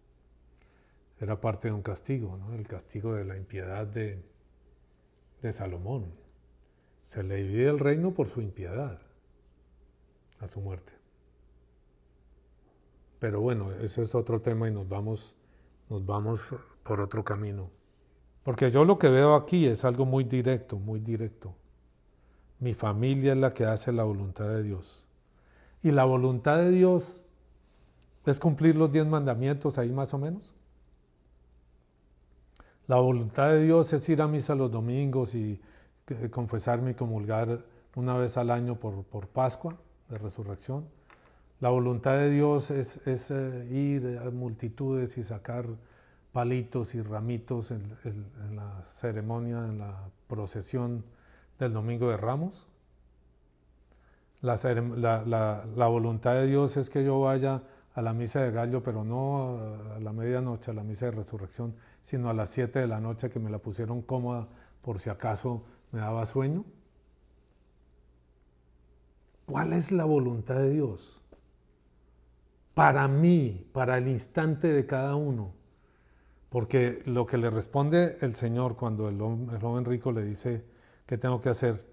era 1.20 1.42
parte 1.42 1.68
de 1.68 1.74
un 1.74 1.82
castigo, 1.82 2.38
¿no? 2.38 2.54
el 2.54 2.68
castigo 2.68 3.14
de 3.14 3.26
la 3.26 3.36
impiedad 3.36 3.86
de, 3.86 4.24
de 5.42 5.52
Salomón. 5.52 6.14
Se 7.08 7.24
le 7.24 7.38
divide 7.38 7.70
el 7.70 7.80
reino 7.80 8.14
por 8.14 8.28
su 8.28 8.42
impiedad 8.42 9.02
a 10.40 10.48
su 10.48 10.62
muerte. 10.62 10.94
Pero 13.20 13.42
bueno, 13.42 13.72
ese 13.74 14.02
es 14.04 14.16
otro 14.16 14.40
tema 14.40 14.70
y 14.70 14.72
nos 14.72 14.88
vamos, 14.88 15.36
nos 15.90 16.06
vamos 16.06 16.56
por 16.84 17.02
otro 17.02 17.24
camino. 17.24 17.70
Porque 18.44 18.72
yo 18.72 18.86
lo 18.86 18.98
que 18.98 19.10
veo 19.10 19.36
aquí 19.36 19.68
es 19.68 19.84
algo 19.84 20.06
muy 20.06 20.24
directo, 20.24 20.78
muy 20.78 21.00
directo. 21.00 21.54
Mi 22.60 22.74
familia 22.74 23.34
es 23.34 23.38
la 23.38 23.54
que 23.54 23.66
hace 23.66 23.92
la 23.92 24.04
voluntad 24.04 24.48
de 24.48 24.64
Dios. 24.64 25.06
Y 25.82 25.92
la 25.92 26.04
voluntad 26.06 26.58
de 26.58 26.72
Dios 26.72 27.24
es 28.26 28.40
cumplir 28.40 28.76
los 28.76 28.92
diez 28.92 29.06
mandamientos 29.06 29.78
ahí 29.78 29.92
más 29.92 30.14
o 30.14 30.18
menos. 30.18 30.54
La 32.88 32.98
voluntad 32.98 33.50
de 33.50 33.64
Dios 33.64 33.94
es 33.94 34.08
ir 34.10 34.22
a 34.22 34.28
misa 34.28 34.56
los 34.56 34.72
domingos 34.72 35.36
y 35.36 35.62
confesarme 36.32 36.92
y 36.92 36.96
comulgar 36.96 37.64
una 37.96 38.18
vez 38.18 38.38
al 38.38 38.50
año 38.50 38.76
por, 38.76 39.04
por 39.04 39.28
Pascua 39.28 39.78
de 40.10 40.18
resurrección. 40.18 40.86
La 41.60 41.70
voluntad 41.70 42.14
de 42.14 42.30
Dios 42.30 42.72
es, 42.72 43.32
eh, 43.32 43.68
ir 43.70 44.18
a 44.18 44.30
multitudes 44.32 45.18
y 45.18 45.24
sacar 45.24 45.66
palitos 46.32 46.96
y 46.96 47.02
ramitos 47.02 47.72
en, 47.72 47.98
la 48.56 48.82
ceremonia, 48.82 49.66
en 49.66 49.80
la 49.80 50.10
procesión 50.28 51.04
del 51.60 51.74
Domingo 51.74 52.10
de 52.10 52.18
Ramos. 52.18 52.68
La, 54.42 54.56
la, 55.76 55.88
voluntad 55.88 56.34
de 56.36 56.48
Dios 56.48 56.78
es 56.78 56.90
que 56.90 57.04
yo 57.04 57.20
vaya 57.20 57.62
a 57.94 58.02
la 58.02 58.14
misa 58.14 58.42
de 58.42 58.52
gallo, 58.52 58.82
pero 58.82 59.04
no 59.04 59.60
a 59.96 60.00
la 60.00 60.14
medianoche, 60.14 60.72
a 60.72 60.74
la 60.74 60.84
misa 60.84 61.08
de 61.08 61.12
resurrección, 61.12 61.76
sino 62.02 62.30
a 62.30 62.34
las 62.34 62.50
7 62.50 62.80
de 62.80 62.88
la 62.88 63.02
noche 63.02 63.30
que 63.30 63.40
me 63.40 63.50
la 63.50 63.60
pusieron 63.60 64.02
cómoda 64.02 64.48
por 64.82 65.00
si 65.00 65.10
acaso 65.10 65.66
me 65.92 66.00
daba 66.00 66.26
sueño. 66.26 66.64
¿Cuál 69.46 69.74
es 69.74 69.92
la 69.92 70.06
voluntad 70.06 70.56
de 70.56 70.70
Dios? 70.70 71.22
para 72.80 73.10
mí, 73.10 73.68
para 73.74 73.98
el 73.98 74.08
instante 74.08 74.72
de 74.72 74.86
cada 74.86 75.14
uno. 75.18 75.52
Porque 76.48 77.04
lo 77.06 77.26
que 77.26 77.38
le 77.38 77.50
responde 77.50 78.18
el 78.22 78.36
Señor 78.36 78.78
cuando 78.78 79.10
el, 79.10 79.20
joven 79.60 79.84
rico 79.84 80.14
le 80.14 80.24
dice, 80.24 80.64
¿qué 81.10 81.18
tengo 81.18 81.42
que 81.42 81.50
hacer 81.50 81.84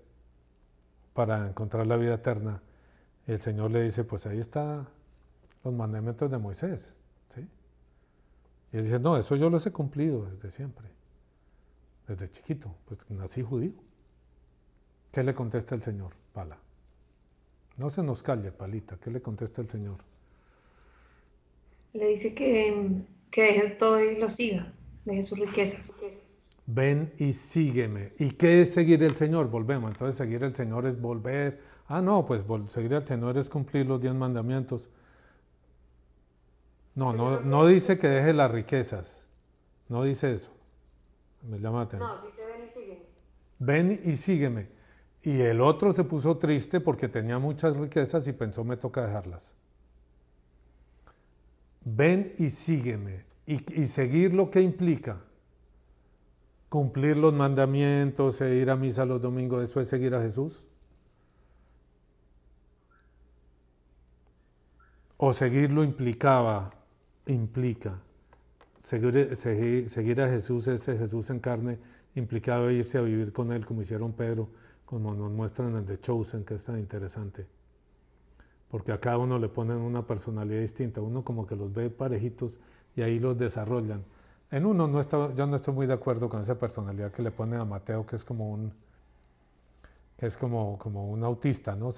para 1.15 1.49
encontrar 1.49 1.87
la 1.87 1.97
vida 1.97 2.17
eterna? 2.17 2.63
el 3.27 3.41
Señor 3.41 3.71
le 3.71 3.83
dice, 3.83 4.05
pues 4.05 4.27
ahí 4.27 4.39
están 4.39 4.87
los 5.65 5.73
mandamientos 5.73 6.31
de 6.31 6.37
Moisés. 6.37 7.03
¿sí? 7.29 7.41
Y 8.73 8.77
él 8.77 8.83
dice, 8.85 9.01
no, 9.01 9.17
eso 9.17 9.35
yo 9.35 9.49
los 9.49 9.67
he 9.67 9.73
cumplido 9.73 10.27
desde 10.27 10.51
siempre, 10.51 10.89
desde 12.07 12.29
chiquito, 12.29 12.77
pues 12.85 13.11
nací 13.11 13.43
judío. 13.43 13.73
¿Qué 15.11 15.25
le 15.25 15.35
contesta 15.35 15.75
el 15.75 15.83
Señor? 15.83 16.13
Pala. 16.35 16.59
No 17.79 17.89
se 17.89 18.03
nos 18.03 18.23
calle, 18.23 18.53
palita. 18.53 18.99
¿Qué 18.99 19.11
le 19.11 19.23
contesta 19.23 19.63
el 19.63 19.69
Señor? 19.69 19.97
le 21.95 22.09
dice 22.09 22.35
que, 22.35 23.03
que 23.31 23.43
deje 23.43 23.71
todo 23.71 23.99
y 23.99 24.17
lo 24.19 24.29
siga, 24.29 24.71
deje 25.07 25.23
sus 25.23 25.39
riquezas. 25.39 25.95
Ven 26.67 27.13
y 27.19 27.33
sígueme. 27.33 28.13
¿Y 28.19 28.33
qué 28.33 28.61
es 28.61 28.75
seguir 28.75 29.03
el 29.05 29.17
Señor? 29.17 29.49
Volvemos. 29.49 29.91
Entonces 29.91 30.17
seguir 30.17 30.43
el 30.45 30.55
Señor 30.55 30.87
es 30.87 31.01
volver. 31.01 31.61
Ah, 31.87 32.03
no, 32.03 32.27
pues 32.27 32.45
seguir 32.67 32.95
al 32.95 33.07
Señor 33.07 33.39
es 33.39 33.49
cumplir 33.49 33.87
los 33.87 34.01
diez 34.01 34.15
mandamientos. 34.15 34.91
No, 36.97 37.13
no, 37.13 37.41
no 37.41 37.67
dice 37.67 37.99
que 37.99 38.09
deje 38.09 38.33
las 38.33 38.51
riquezas. 38.51 39.29
No 39.89 40.03
dice 40.03 40.33
eso. 40.33 40.53
Me 41.43 41.59
llama 41.59 41.89
No, 41.99 42.23
dice 42.23 42.43
ven 42.45 42.65
y 42.65 42.69
sígueme. 42.69 43.03
Ven 43.59 44.01
y 44.05 44.17
sígueme. 44.17 44.69
Y 45.23 45.41
el 45.41 45.61
otro 45.61 45.93
se 45.93 46.05
puso 46.05 46.37
triste 46.39 46.81
porque 46.81 47.09
tenía 47.09 47.39
muchas 47.39 47.77
riquezas 47.77 48.27
y 48.27 48.33
pensó 48.33 48.65
me 48.65 48.77
toca 48.77 49.07
dejarlas. 49.07 49.55
Ven 51.85 52.35
y 52.39 52.51
sígueme. 52.51 53.25
Y, 53.47 53.85
seguir 53.85 54.35
lo 54.35 54.51
que 54.51 54.61
implica 54.61 55.21
cumplir 56.69 57.17
los 57.17 57.33
mandamientos 57.33 58.41
e 58.41 58.57
ir 58.57 58.71
a 58.71 58.77
misa 58.77 59.05
los 59.05 59.21
domingos, 59.21 59.63
¿eso 59.63 59.81
es 59.81 59.89
seguir 59.89 60.15
a 60.15 60.23
Jesús? 60.23 60.65
O 65.17 65.33
seguirlo 65.33 65.83
implicaba, 65.83 66.71
implica. 67.27 67.99
Seguir, 68.81 69.35
seguir, 69.35 70.21
a 70.21 70.29
Jesús, 70.29 70.69
ese 70.69 70.97
Jesús 70.97 71.31
en 71.31 71.41
carne, 71.41 71.79
implicaba 72.15 72.71
irse 72.73 72.99
a 72.99 73.01
vivir 73.01 73.33
con 73.33 73.51
Él, 73.51 73.65
como 73.65 73.81
hicieron 73.83 74.13
Pedro, 74.13 74.49
como 74.85 75.15
nos 75.15 75.33
muestran 75.33 75.75
en 75.77 75.85
The 75.85 75.99
Chosen, 75.99 76.45
que 76.45 76.55
es 76.55 76.65
tan 76.65 76.79
interesante. 76.79 77.47
Porque 78.69 78.93
a 78.93 79.01
cada 79.01 79.19
uno 79.19 79.39
le 79.39 79.49
ponen 79.49 79.79
una 79.79 80.07
personalidad 80.07 80.61
distinta. 80.61 81.01
Uno 81.01 81.25
como 81.25 81.47
que 81.47 81.57
los 81.57 81.73
ve 81.73 81.91
parejitos 81.91 82.61
y 82.95 83.03
ahí 83.03 83.19
los 83.19 83.39
desarrollan. 83.39 84.05
En 84.51 84.65
uno 84.65 84.87
no 84.87 85.01
está, 85.01 85.35
yo 85.35 85.47
no 85.47 85.57
estoy 85.57 85.75
muy 85.75 85.87
de 85.87 85.95
acuerdo 85.95 86.29
con 86.29 86.41
esa 86.41 86.59
personalidad 86.59 87.11
que 87.13 87.23
le 87.23 87.31
ponen 87.31 87.61
a 87.61 87.65
Mateo, 87.65 88.07
que 88.07 88.17
es 88.17 88.25
como 88.25 88.51
un, 88.51 88.73
que 90.17 90.27
es 90.27 90.37
como, 90.37 90.79
como 90.79 91.11
un 91.11 91.25
autista, 91.25 91.75
¿no? 91.75 91.91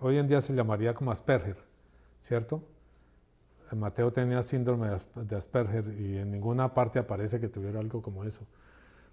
hoy 0.00 0.18
en 0.18 0.28
día 0.28 0.40
se 0.40 0.54
llamaría 0.54 0.92
como 0.94 1.10
Asperger 1.10 1.56
¿cierto? 2.20 2.62
Mateo 3.74 4.12
tenía 4.12 4.42
síndrome 4.42 4.90
de 5.14 5.36
Asperger 5.36 5.88
y 5.98 6.18
en 6.18 6.30
ninguna 6.30 6.74
parte 6.74 6.98
aparece 6.98 7.40
que 7.40 7.48
tuviera 7.48 7.80
algo 7.80 8.02
como 8.02 8.24
eso. 8.24 8.46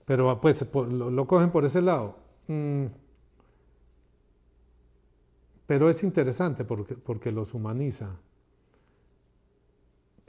Pero 0.05 0.39
pues 0.41 0.65
lo, 0.73 1.27
cogen 1.27 1.49
por 1.49 1.65
ese 1.65 1.81
lado. 1.81 2.17
Mm. 2.47 2.87
Pero 5.65 5.89
es 5.89 6.03
interesante 6.03 6.65
porque, 6.65 6.95
porque 6.95 7.31
los 7.31 7.53
humaniza. 7.53 8.17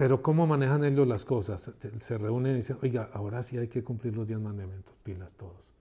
Pero 0.00 0.22
¿cómo 0.22 0.46
manejan 0.46 0.82
ellos 0.82 1.06
las 1.06 1.26
cosas? 1.26 1.72
Se 1.98 2.16
reúnen 2.16 2.52
y 2.52 2.56
dicen, 2.56 2.78
oiga, 2.82 3.10
ahora 3.12 3.42
sí 3.42 3.58
hay 3.58 3.68
que 3.68 3.84
cumplir 3.84 4.16
los 4.16 4.26
diez 4.26 4.40
mandamientos, 4.40 4.94
pilas 5.02 5.34
todos. 5.34 5.74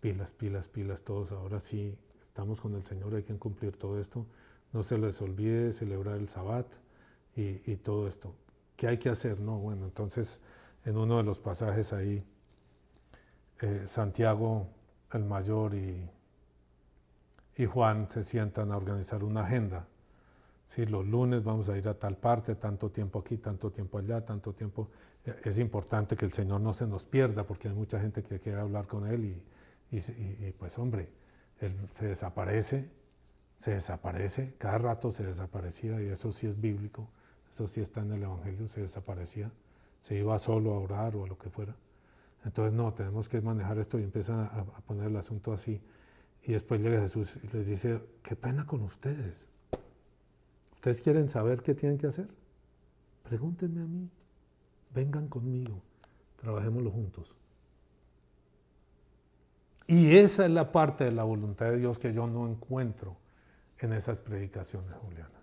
Pilas, 0.00 0.30
pilas, 0.32 0.68
pilas 0.68 1.02
todos. 1.02 1.32
Ahora 1.32 1.58
sí 1.58 1.98
estamos 2.20 2.60
con 2.60 2.76
el 2.76 2.86
Señor, 2.86 3.16
hay 3.16 3.24
que 3.24 3.34
cumplir 3.34 3.76
todo 3.76 3.98
esto 3.98 4.26
no 4.72 4.82
se 4.82 4.98
les 4.98 5.20
olvide 5.20 5.72
celebrar 5.72 6.16
el 6.16 6.28
sabbat 6.28 6.66
y, 7.36 7.76
todo 7.76 8.06
esto. 8.06 8.34
¿Qué 8.76 8.88
hay 8.88 8.98
que 8.98 9.10
hacer? 9.10 9.40
No, 9.40 9.58
bueno, 9.58 9.84
entonces 9.84 10.40
en 10.84 10.96
uno 10.96 11.18
de 11.18 11.22
los 11.22 11.38
pasajes 11.38 11.92
ahí, 11.92 12.24
eh, 13.60 13.82
Santiago 13.84 14.66
el 15.12 15.24
mayor 15.24 15.74
y, 15.74 16.08
y, 17.56 17.66
Juan 17.66 18.10
se 18.10 18.22
sientan 18.22 18.72
a 18.72 18.76
organizar 18.76 19.24
una 19.24 19.44
agenda. 19.44 19.86
Si 20.72 20.86
los 20.86 21.06
lunes 21.06 21.42
vamos 21.42 21.68
a 21.68 21.76
ir 21.76 21.86
a 21.88 21.94
tal 21.94 22.16
parte, 22.16 22.54
tanto 22.54 22.90
tiempo 22.90 23.18
aquí, 23.18 23.36
tanto 23.36 23.70
tiempo 23.70 23.98
allá, 23.98 24.24
tanto 24.24 24.54
tiempo. 24.54 24.88
Eh, 25.24 25.34
es 25.44 25.58
importante 25.58 26.16
que 26.16 26.24
el 26.24 26.32
Señor 26.32 26.60
no 26.60 26.72
se 26.72 26.86
nos 26.86 27.04
pierda 27.04 27.44
porque 27.44 27.68
hay 27.68 27.74
mucha 27.74 28.00
gente 28.00 28.22
que 28.22 28.40
quiere 28.40 28.60
hablar 28.60 28.86
con 28.86 29.06
Él 29.06 29.24
y, 29.24 29.96
y 29.96 30.52
pues 30.52 30.78
hombre, 30.78 31.08
Él 31.60 31.74
se 31.92 32.06
desaparece 32.06 32.88
se 33.62 33.70
desaparece, 33.70 34.54
cada 34.58 34.76
rato 34.78 35.12
se 35.12 35.22
desaparecía, 35.22 36.02
y 36.02 36.08
eso 36.08 36.32
sí 36.32 36.48
es 36.48 36.60
bíblico, 36.60 37.08
eso 37.48 37.68
sí 37.68 37.80
está 37.80 38.00
en 38.00 38.10
el 38.10 38.24
Evangelio, 38.24 38.66
se 38.66 38.80
desaparecía, 38.80 39.52
se 40.00 40.16
iba 40.16 40.36
solo 40.40 40.72
a 40.72 40.80
orar 40.80 41.14
o 41.14 41.24
a 41.24 41.28
lo 41.28 41.38
que 41.38 41.48
fuera. 41.48 41.76
Entonces, 42.44 42.72
no, 42.72 42.92
tenemos 42.92 43.28
que 43.28 43.40
manejar 43.40 43.78
esto 43.78 44.00
y 44.00 44.02
empiezan 44.02 44.40
a, 44.40 44.64
poner 44.84 45.06
el 45.06 45.16
asunto 45.16 45.52
así. 45.52 45.80
Y 46.42 46.54
después 46.54 46.80
llega 46.80 47.00
Jesús 47.02 47.38
y 47.40 47.56
les 47.56 47.68
dice, 47.68 48.02
qué 48.24 48.34
pena 48.34 48.66
con 48.66 48.82
ustedes. 48.82 49.48
¿Ustedes 50.82 51.00
quieren 51.00 51.28
saber 51.28 51.62
qué 51.62 51.76
tienen 51.76 51.96
que 51.96 52.08
hacer? 52.08 52.26
Pregúntenme 53.22 53.82
a 53.82 53.86
mí, 53.86 54.10
vengan 54.92 55.28
conmigo, 55.28 55.80
trabajémoslo 56.40 56.90
juntos. 56.90 57.36
Y 59.86 60.16
esa 60.16 60.44
es 60.44 60.50
la 60.50 60.72
parte 60.72 61.04
de 61.04 61.12
la 61.12 61.22
voluntad 61.22 61.66
de 61.66 61.76
Dios 61.76 62.00
que 62.00 62.12
yo 62.12 62.26
no 62.26 62.48
encuentro 62.48 63.16
en 63.78 63.92
esas 63.92 64.20
predicaciones, 64.20 64.92
Juliana. 64.96 65.40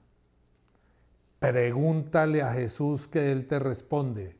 Pregúntale 1.40 2.42
a 2.42 2.52
Jesús 2.52 3.08
que 3.08 3.32
Él 3.32 3.48
te 3.48 3.60
responde. 3.60 4.36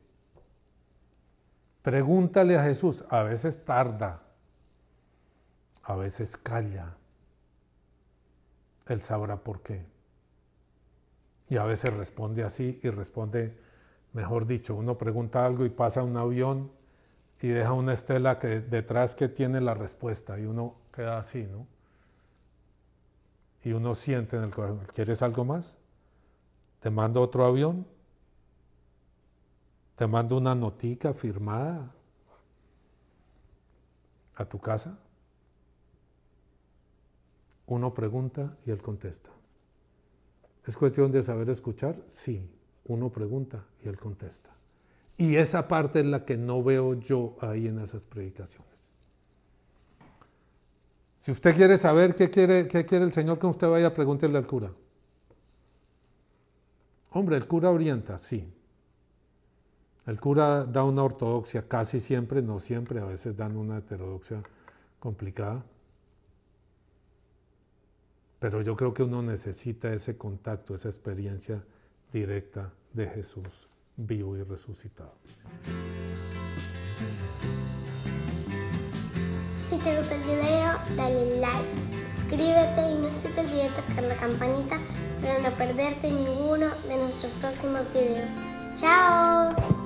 Pregúntale 1.80 2.58
a 2.58 2.62
Jesús. 2.62 3.06
A 3.08 3.22
veces 3.22 3.64
tarda, 3.64 4.20
a 5.82 5.94
veces 5.94 6.36
calla. 6.36 6.94
Él 8.86 9.00
sabrá 9.00 9.42
por 9.42 9.62
qué. 9.62 9.98
Y 11.50 11.58
a 11.58 11.64
veces 11.64 11.92
responde 11.92 12.44
así 12.44 12.80
y 12.82 12.88
responde, 12.88 13.54
mejor 14.14 14.46
dicho, 14.46 14.74
uno 14.74 14.96
pregunta 14.96 15.44
algo 15.44 15.66
y 15.66 15.68
pasa 15.68 16.02
un 16.02 16.16
avión 16.16 16.70
y 17.42 17.48
deja 17.48 17.74
una 17.74 17.92
estela 17.92 18.38
que 18.38 18.60
detrás 18.60 19.14
que 19.14 19.28
tiene 19.28 19.60
la 19.60 19.74
respuesta 19.74 20.38
y 20.38 20.46
uno 20.46 20.76
queda 20.92 21.18
así, 21.18 21.42
¿no? 21.42 21.66
y 23.62 23.72
uno 23.72 23.94
siente 23.94 24.36
en 24.36 24.44
el 24.44 24.54
corazón, 24.54 24.80
¿quieres 24.94 25.22
algo 25.22 25.44
más? 25.44 25.76
Te 26.80 26.90
mando 26.90 27.20
otro 27.20 27.44
avión, 27.44 27.86
te 29.96 30.06
mando 30.06 30.38
una 30.38 30.54
notica 30.54 31.12
firmada 31.12 31.92
a 34.34 34.44
tu 34.46 34.58
casa. 34.58 34.98
Uno 37.66 37.92
pregunta 37.92 38.56
y 38.64 38.70
él 38.70 38.80
contesta. 38.80 39.30
¿Es 40.66 40.76
cuestión 40.76 41.10
de 41.10 41.22
saber 41.22 41.48
escuchar? 41.50 41.96
Sí, 42.06 42.48
uno 42.84 43.10
pregunta 43.10 43.64
y 43.82 43.88
él 43.88 43.98
contesta. 43.98 44.50
Y 45.16 45.36
esa 45.36 45.68
parte 45.68 46.00
es 46.00 46.06
la 46.06 46.24
que 46.24 46.36
no 46.36 46.62
veo 46.62 46.94
yo 46.94 47.36
ahí 47.40 47.66
en 47.66 47.78
esas 47.78 48.06
predicaciones. 48.06 48.92
Si 51.18 51.30
usted 51.30 51.54
quiere 51.54 51.76
saber 51.76 52.14
qué 52.14 52.30
quiere, 52.30 52.66
qué 52.66 52.86
quiere 52.86 53.04
el 53.04 53.12
Señor 53.12 53.38
que 53.38 53.46
usted 53.46 53.68
vaya, 53.68 53.92
pregúntele 53.92 54.38
al 54.38 54.46
cura. 54.46 54.72
Hombre, 57.10 57.36
el 57.36 57.46
cura 57.46 57.70
orienta, 57.70 58.16
sí. 58.16 58.50
El 60.06 60.18
cura 60.18 60.64
da 60.64 60.84
una 60.84 61.02
ortodoxia 61.02 61.68
casi 61.68 62.00
siempre, 62.00 62.40
no 62.40 62.58
siempre, 62.58 63.00
a 63.00 63.04
veces 63.04 63.36
dan 63.36 63.56
una 63.56 63.78
heterodoxia 63.78 64.42
complicada. 64.98 65.62
Pero 68.40 68.62
yo 68.62 68.74
creo 68.74 68.92
que 68.94 69.02
uno 69.02 69.22
necesita 69.22 69.92
ese 69.92 70.16
contacto, 70.16 70.74
esa 70.74 70.88
experiencia 70.88 71.62
directa 72.12 72.72
de 72.92 73.06
Jesús 73.06 73.68
vivo 73.96 74.36
y 74.36 74.42
resucitado. 74.42 75.12
Si 79.68 79.76
te 79.76 79.96
gustó 79.96 80.14
el 80.14 80.22
video, 80.22 80.72
dale 80.96 81.40
like, 81.40 81.98
suscríbete 82.12 82.90
y 82.90 82.98
no 82.98 83.10
se 83.10 83.28
te 83.28 83.40
olvide 83.40 83.68
tocar 83.68 84.04
la 84.04 84.16
campanita 84.16 84.78
para 85.20 85.38
no 85.38 85.56
perderte 85.56 86.10
ninguno 86.10 86.70
de 86.88 86.96
nuestros 86.96 87.32
próximos 87.34 87.82
videos. 87.92 88.34
¡Chao! 88.74 89.79